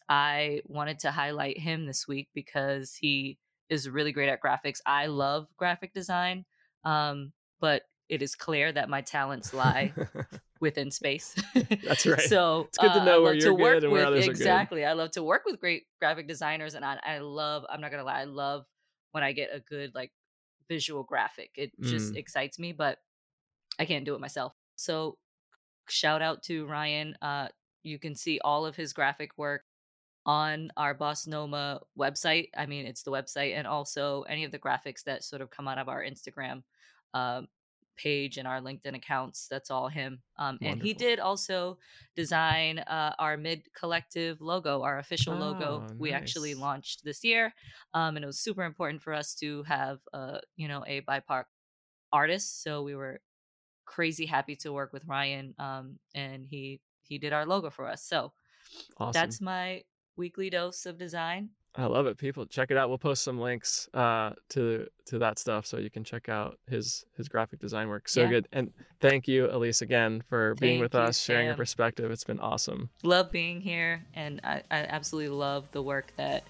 I 0.08 0.62
wanted 0.66 0.98
to 1.00 1.10
highlight 1.10 1.58
him 1.58 1.86
this 1.86 2.08
week 2.08 2.28
because 2.34 2.94
he 2.94 3.38
is 3.68 3.88
really 3.88 4.12
great 4.12 4.28
at 4.28 4.42
graphics. 4.42 4.80
I 4.84 5.06
love 5.06 5.46
graphic 5.56 5.92
design, 5.92 6.44
um, 6.84 7.32
but 7.60 7.82
it 8.10 8.22
is 8.22 8.34
clear 8.34 8.72
that 8.72 8.90
my 8.90 9.00
talents 9.00 9.54
lie 9.54 9.94
within 10.60 10.90
space. 10.90 11.34
That's 11.54 12.04
right. 12.06 12.20
so 12.20 12.66
it's 12.68 12.76
good 12.76 12.92
to 12.92 13.00
uh, 13.00 13.04
know 13.04 13.20
uh, 13.20 13.22
where 13.22 13.34
you're 13.34 13.56
good 13.56 13.84
and 13.84 13.92
where 13.92 14.04
others 14.04 14.26
exactly. 14.26 14.28
are 14.28 14.34
good. 14.34 14.40
Exactly. 14.40 14.84
I 14.84 14.92
love 14.94 15.10
to 15.12 15.22
work 15.22 15.42
with 15.46 15.60
great 15.60 15.84
graphic 16.00 16.26
designers, 16.26 16.74
and 16.74 16.84
I, 16.84 16.98
I 17.06 17.18
love. 17.18 17.64
I'm 17.70 17.80
not 17.80 17.92
gonna 17.92 18.04
lie. 18.04 18.20
I 18.20 18.24
love 18.24 18.64
when 19.12 19.22
I 19.22 19.32
get 19.32 19.50
a 19.54 19.60
good 19.60 19.94
like 19.94 20.10
visual 20.68 21.04
graphic. 21.04 21.50
It 21.54 21.70
just 21.80 22.12
mm. 22.12 22.16
excites 22.16 22.58
me, 22.58 22.72
but 22.72 22.98
I 23.78 23.84
can't 23.84 24.04
do 24.04 24.14
it 24.14 24.20
myself. 24.20 24.54
So 24.74 25.16
shout 25.88 26.20
out 26.20 26.42
to 26.44 26.66
Ryan. 26.66 27.16
Uh, 27.22 27.48
you 27.84 28.00
can 28.00 28.16
see 28.16 28.40
all 28.44 28.66
of 28.66 28.74
his 28.74 28.92
graphic 28.92 29.30
work 29.36 29.62
on 30.26 30.70
our 30.76 30.94
BOSS 30.94 31.28
NOMA 31.28 31.80
website. 31.98 32.48
I 32.56 32.66
mean, 32.66 32.86
it's 32.86 33.04
the 33.04 33.12
website, 33.12 33.56
and 33.56 33.68
also 33.68 34.22
any 34.22 34.44
of 34.44 34.50
the 34.50 34.58
graphics 34.58 35.04
that 35.04 35.22
sort 35.22 35.42
of 35.42 35.50
come 35.50 35.68
out 35.68 35.78
of 35.78 35.88
our 35.88 36.02
Instagram 36.02 36.64
uh, 37.14 37.42
page 38.00 38.36
and 38.38 38.48
our 38.48 38.60
LinkedIn 38.60 38.96
accounts. 38.96 39.46
That's 39.50 39.70
all 39.70 39.88
him. 39.88 40.20
Um, 40.38 40.58
and 40.62 40.82
he 40.82 40.94
did 40.94 41.20
also 41.20 41.78
design 42.16 42.78
uh, 42.80 43.14
our 43.18 43.36
Mid 43.36 43.62
Collective 43.78 44.40
logo, 44.40 44.82
our 44.82 44.98
official 44.98 45.34
oh, 45.34 45.38
logo. 45.38 45.80
Nice. 45.80 45.90
We 45.98 46.12
actually 46.12 46.54
launched 46.54 47.04
this 47.04 47.22
year, 47.24 47.52
um, 47.94 48.16
and 48.16 48.24
it 48.24 48.26
was 48.26 48.40
super 48.40 48.64
important 48.64 49.02
for 49.02 49.12
us 49.12 49.34
to 49.36 49.62
have, 49.64 49.98
uh, 50.12 50.38
you 50.56 50.68
know, 50.68 50.84
a 50.86 51.02
BIPOC 51.02 51.44
artist. 52.12 52.62
So 52.62 52.82
we 52.82 52.94
were 52.94 53.20
crazy 53.84 54.26
happy 54.26 54.56
to 54.56 54.72
work 54.72 54.92
with 54.92 55.04
Ryan, 55.06 55.54
um, 55.58 55.98
and 56.14 56.46
he 56.48 56.80
he 57.02 57.18
did 57.18 57.32
our 57.32 57.44
logo 57.44 57.70
for 57.70 57.86
us. 57.86 58.04
So 58.04 58.32
awesome. 58.98 59.12
that's 59.12 59.40
my 59.40 59.82
weekly 60.16 60.50
dose 60.50 60.86
of 60.86 60.98
design. 60.98 61.50
I 61.76 61.86
love 61.86 62.06
it. 62.06 62.18
People 62.18 62.46
check 62.46 62.70
it 62.70 62.76
out. 62.76 62.88
We'll 62.88 62.98
post 62.98 63.22
some 63.22 63.38
links 63.38 63.88
uh, 63.94 64.30
to 64.50 64.88
to 65.06 65.18
that 65.18 65.38
stuff 65.38 65.66
so 65.66 65.78
you 65.78 65.90
can 65.90 66.02
check 66.02 66.28
out 66.28 66.58
his 66.68 67.04
his 67.16 67.28
graphic 67.28 67.60
design 67.60 67.88
work. 67.88 68.08
So 68.08 68.22
yeah. 68.22 68.28
good. 68.28 68.48
And 68.52 68.72
thank 69.00 69.28
you, 69.28 69.48
Elise, 69.50 69.80
again 69.80 70.22
for 70.28 70.54
thank 70.54 70.60
being 70.60 70.80
with 70.80 70.94
you, 70.94 71.00
us, 71.00 71.16
Sam. 71.16 71.34
sharing 71.34 71.46
your 71.46 71.56
perspective. 71.56 72.10
It's 72.10 72.24
been 72.24 72.40
awesome. 72.40 72.90
Love 73.04 73.30
being 73.30 73.60
here, 73.60 74.04
and 74.14 74.40
I, 74.42 74.62
I 74.70 74.78
absolutely 74.82 75.36
love 75.36 75.68
the 75.70 75.82
work 75.82 76.12
that 76.16 76.42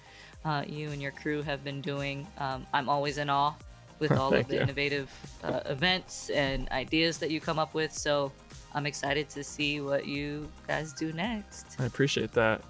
uh, 0.45 0.65
you 0.67 0.91
and 0.91 1.03
your 1.03 1.13
crew 1.13 1.43
have 1.43 1.63
been 1.63 1.83
doing. 1.83 2.27
Um, 2.39 2.67
I'm 2.73 2.89
always 2.89 3.19
in 3.19 3.29
awe 3.29 3.55
with 3.99 4.13
all 4.19 4.33
of 4.33 4.49
the 4.49 4.55
you. 4.55 4.61
innovative 4.63 5.11
uh, 5.45 5.61
events 5.67 6.31
and 6.31 6.69
ideas 6.71 7.19
that 7.19 7.31
you 7.31 7.41
come 7.41 7.59
up 7.59 7.75
with. 7.75 7.93
So 7.93 8.33
I'm 8.75 8.87
excited 8.87 9.29
to 9.31 9.45
see 9.45 9.81
what 9.81 10.07
you 10.07 10.49
guys 10.67 10.93
do 10.95 11.13
next. 11.13 11.77
I 11.79 11.85
appreciate 11.85 12.33
that. 12.33 12.63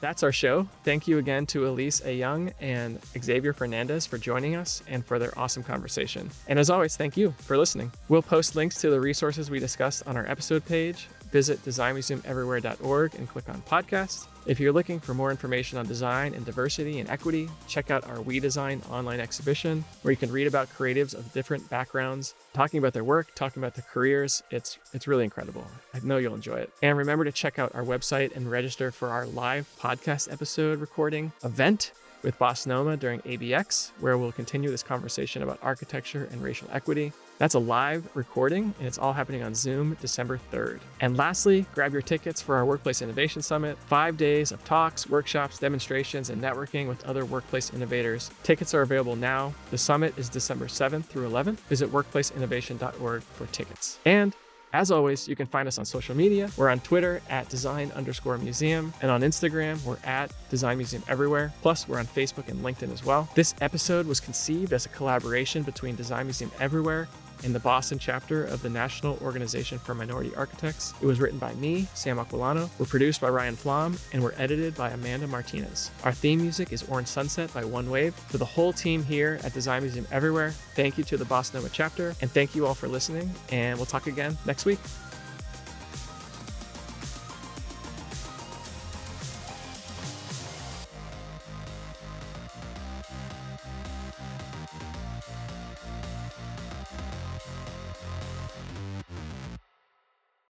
That's 0.00 0.22
our 0.22 0.32
show. 0.32 0.68
Thank 0.84 1.08
you 1.08 1.18
again 1.18 1.46
to 1.46 1.66
Elise 1.66 2.02
A. 2.04 2.14
Young 2.14 2.52
and 2.60 3.00
Xavier 3.20 3.52
Fernandez 3.52 4.06
for 4.06 4.18
joining 4.18 4.54
us 4.54 4.82
and 4.88 5.04
for 5.04 5.18
their 5.18 5.36
awesome 5.38 5.62
conversation. 5.62 6.30
And 6.46 6.58
as 6.58 6.70
always, 6.70 6.96
thank 6.96 7.16
you 7.16 7.34
for 7.38 7.58
listening. 7.58 7.92
We'll 8.08 8.22
post 8.22 8.54
links 8.56 8.80
to 8.82 8.90
the 8.90 9.00
resources 9.00 9.50
we 9.50 9.58
discussed 9.58 10.06
on 10.06 10.16
our 10.16 10.26
episode 10.26 10.64
page. 10.64 11.08
Visit 11.30 11.62
designmuseumeverywhere.org 11.64 13.14
and 13.14 13.28
click 13.28 13.48
on 13.48 13.62
podcasts. 13.62 14.26
If 14.46 14.58
you're 14.58 14.72
looking 14.72 14.98
for 14.98 15.12
more 15.12 15.30
information 15.30 15.78
on 15.78 15.86
design 15.86 16.32
and 16.32 16.46
diversity 16.46 17.00
and 17.00 17.10
equity, 17.10 17.50
check 17.66 17.90
out 17.90 18.06
our 18.08 18.22
We 18.22 18.40
Design 18.40 18.80
online 18.90 19.20
exhibition, 19.20 19.84
where 20.00 20.10
you 20.10 20.16
can 20.16 20.32
read 20.32 20.46
about 20.46 20.70
creatives 20.70 21.14
of 21.14 21.30
different 21.34 21.68
backgrounds, 21.68 22.34
talking 22.54 22.78
about 22.78 22.94
their 22.94 23.04
work, 23.04 23.34
talking 23.34 23.62
about 23.62 23.74
their 23.74 23.84
careers. 23.92 24.42
It's 24.50 24.78
it's 24.94 25.06
really 25.06 25.24
incredible. 25.24 25.66
I 25.92 25.98
know 26.02 26.16
you'll 26.16 26.34
enjoy 26.34 26.56
it. 26.56 26.72
And 26.82 26.96
remember 26.96 27.24
to 27.24 27.32
check 27.32 27.58
out 27.58 27.74
our 27.74 27.84
website 27.84 28.34
and 28.34 28.50
register 28.50 28.90
for 28.90 29.10
our 29.10 29.26
live 29.26 29.68
podcast 29.78 30.32
episode 30.32 30.80
recording 30.80 31.32
event 31.44 31.92
with 32.22 32.38
BOSS 32.38 32.66
NOMA 32.66 32.96
during 32.96 33.20
ABX, 33.20 33.92
where 34.00 34.16
we'll 34.18 34.32
continue 34.32 34.70
this 34.70 34.82
conversation 34.82 35.42
about 35.42 35.58
architecture 35.62 36.28
and 36.32 36.42
racial 36.42 36.68
equity. 36.72 37.12
That's 37.38 37.54
a 37.54 37.60
live 37.60 38.08
recording, 38.14 38.74
and 38.78 38.86
it's 38.88 38.98
all 38.98 39.12
happening 39.12 39.44
on 39.44 39.54
Zoom 39.54 39.96
December 40.00 40.40
3rd. 40.52 40.80
And 41.00 41.16
lastly, 41.16 41.66
grab 41.72 41.92
your 41.92 42.02
tickets 42.02 42.42
for 42.42 42.56
our 42.56 42.64
Workplace 42.64 43.00
Innovation 43.00 43.42
Summit 43.42 43.78
five 43.86 44.16
days 44.16 44.50
of 44.50 44.64
talks, 44.64 45.08
workshops, 45.08 45.56
demonstrations, 45.56 46.30
and 46.30 46.42
networking 46.42 46.88
with 46.88 47.04
other 47.06 47.24
workplace 47.24 47.72
innovators. 47.72 48.32
Tickets 48.42 48.74
are 48.74 48.82
available 48.82 49.14
now. 49.14 49.54
The 49.70 49.78
summit 49.78 50.18
is 50.18 50.28
December 50.28 50.66
7th 50.66 51.04
through 51.04 51.30
11th. 51.30 51.58
Visit 51.68 51.92
workplaceinnovation.org 51.92 53.22
for 53.22 53.46
tickets. 53.46 54.00
And 54.04 54.34
as 54.72 54.90
always, 54.90 55.28
you 55.28 55.36
can 55.36 55.46
find 55.46 55.68
us 55.68 55.78
on 55.78 55.84
social 55.84 56.16
media. 56.16 56.50
We're 56.56 56.68
on 56.68 56.80
Twitter 56.80 57.22
at 57.30 57.48
design 57.48 57.92
underscore 57.94 58.36
museum, 58.36 58.92
and 59.00 59.12
on 59.12 59.22
Instagram, 59.22 59.82
we're 59.84 59.96
at 60.04 60.32
Design 60.50 60.76
Museum 60.76 61.04
Everywhere. 61.08 61.54
Plus, 61.62 61.88
we're 61.88 62.00
on 62.00 62.06
Facebook 62.06 62.48
and 62.48 62.60
LinkedIn 62.64 62.92
as 62.92 63.04
well. 63.04 63.28
This 63.36 63.54
episode 63.60 64.06
was 64.06 64.18
conceived 64.18 64.72
as 64.72 64.86
a 64.86 64.88
collaboration 64.90 65.62
between 65.62 65.94
Design 65.94 66.26
Museum 66.26 66.50
Everywhere 66.58 67.08
in 67.42 67.52
the 67.52 67.60
Boston 67.60 67.98
chapter 67.98 68.44
of 68.44 68.62
the 68.62 68.68
National 68.68 69.18
Organization 69.22 69.78
for 69.78 69.94
Minority 69.94 70.34
Architects. 70.34 70.94
It 71.00 71.06
was 71.06 71.20
written 71.20 71.38
by 71.38 71.54
me, 71.54 71.86
Sam 71.94 72.18
Aquillano. 72.18 72.68
We're 72.78 72.86
produced 72.86 73.20
by 73.20 73.28
Ryan 73.28 73.56
Flom, 73.56 73.98
and 74.12 74.22
we're 74.22 74.34
edited 74.36 74.74
by 74.74 74.90
Amanda 74.90 75.26
Martinez. 75.26 75.90
Our 76.04 76.12
theme 76.12 76.40
music 76.40 76.72
is 76.72 76.82
Orange 76.84 77.08
Sunset 77.08 77.52
by 77.54 77.64
One 77.64 77.90
Wave. 77.90 78.14
For 78.14 78.38
the 78.38 78.44
whole 78.44 78.72
team 78.72 79.04
here 79.04 79.40
at 79.44 79.54
Design 79.54 79.82
Museum 79.82 80.06
Everywhere, 80.10 80.50
thank 80.74 80.98
you 80.98 81.04
to 81.04 81.16
the 81.16 81.24
Boston 81.24 81.60
Noma 81.60 81.70
chapter, 81.72 82.14
and 82.20 82.30
thank 82.30 82.54
you 82.54 82.66
all 82.66 82.74
for 82.74 82.88
listening, 82.88 83.30
and 83.50 83.78
we'll 83.78 83.86
talk 83.86 84.06
again 84.06 84.36
next 84.46 84.64
week. 84.64 84.78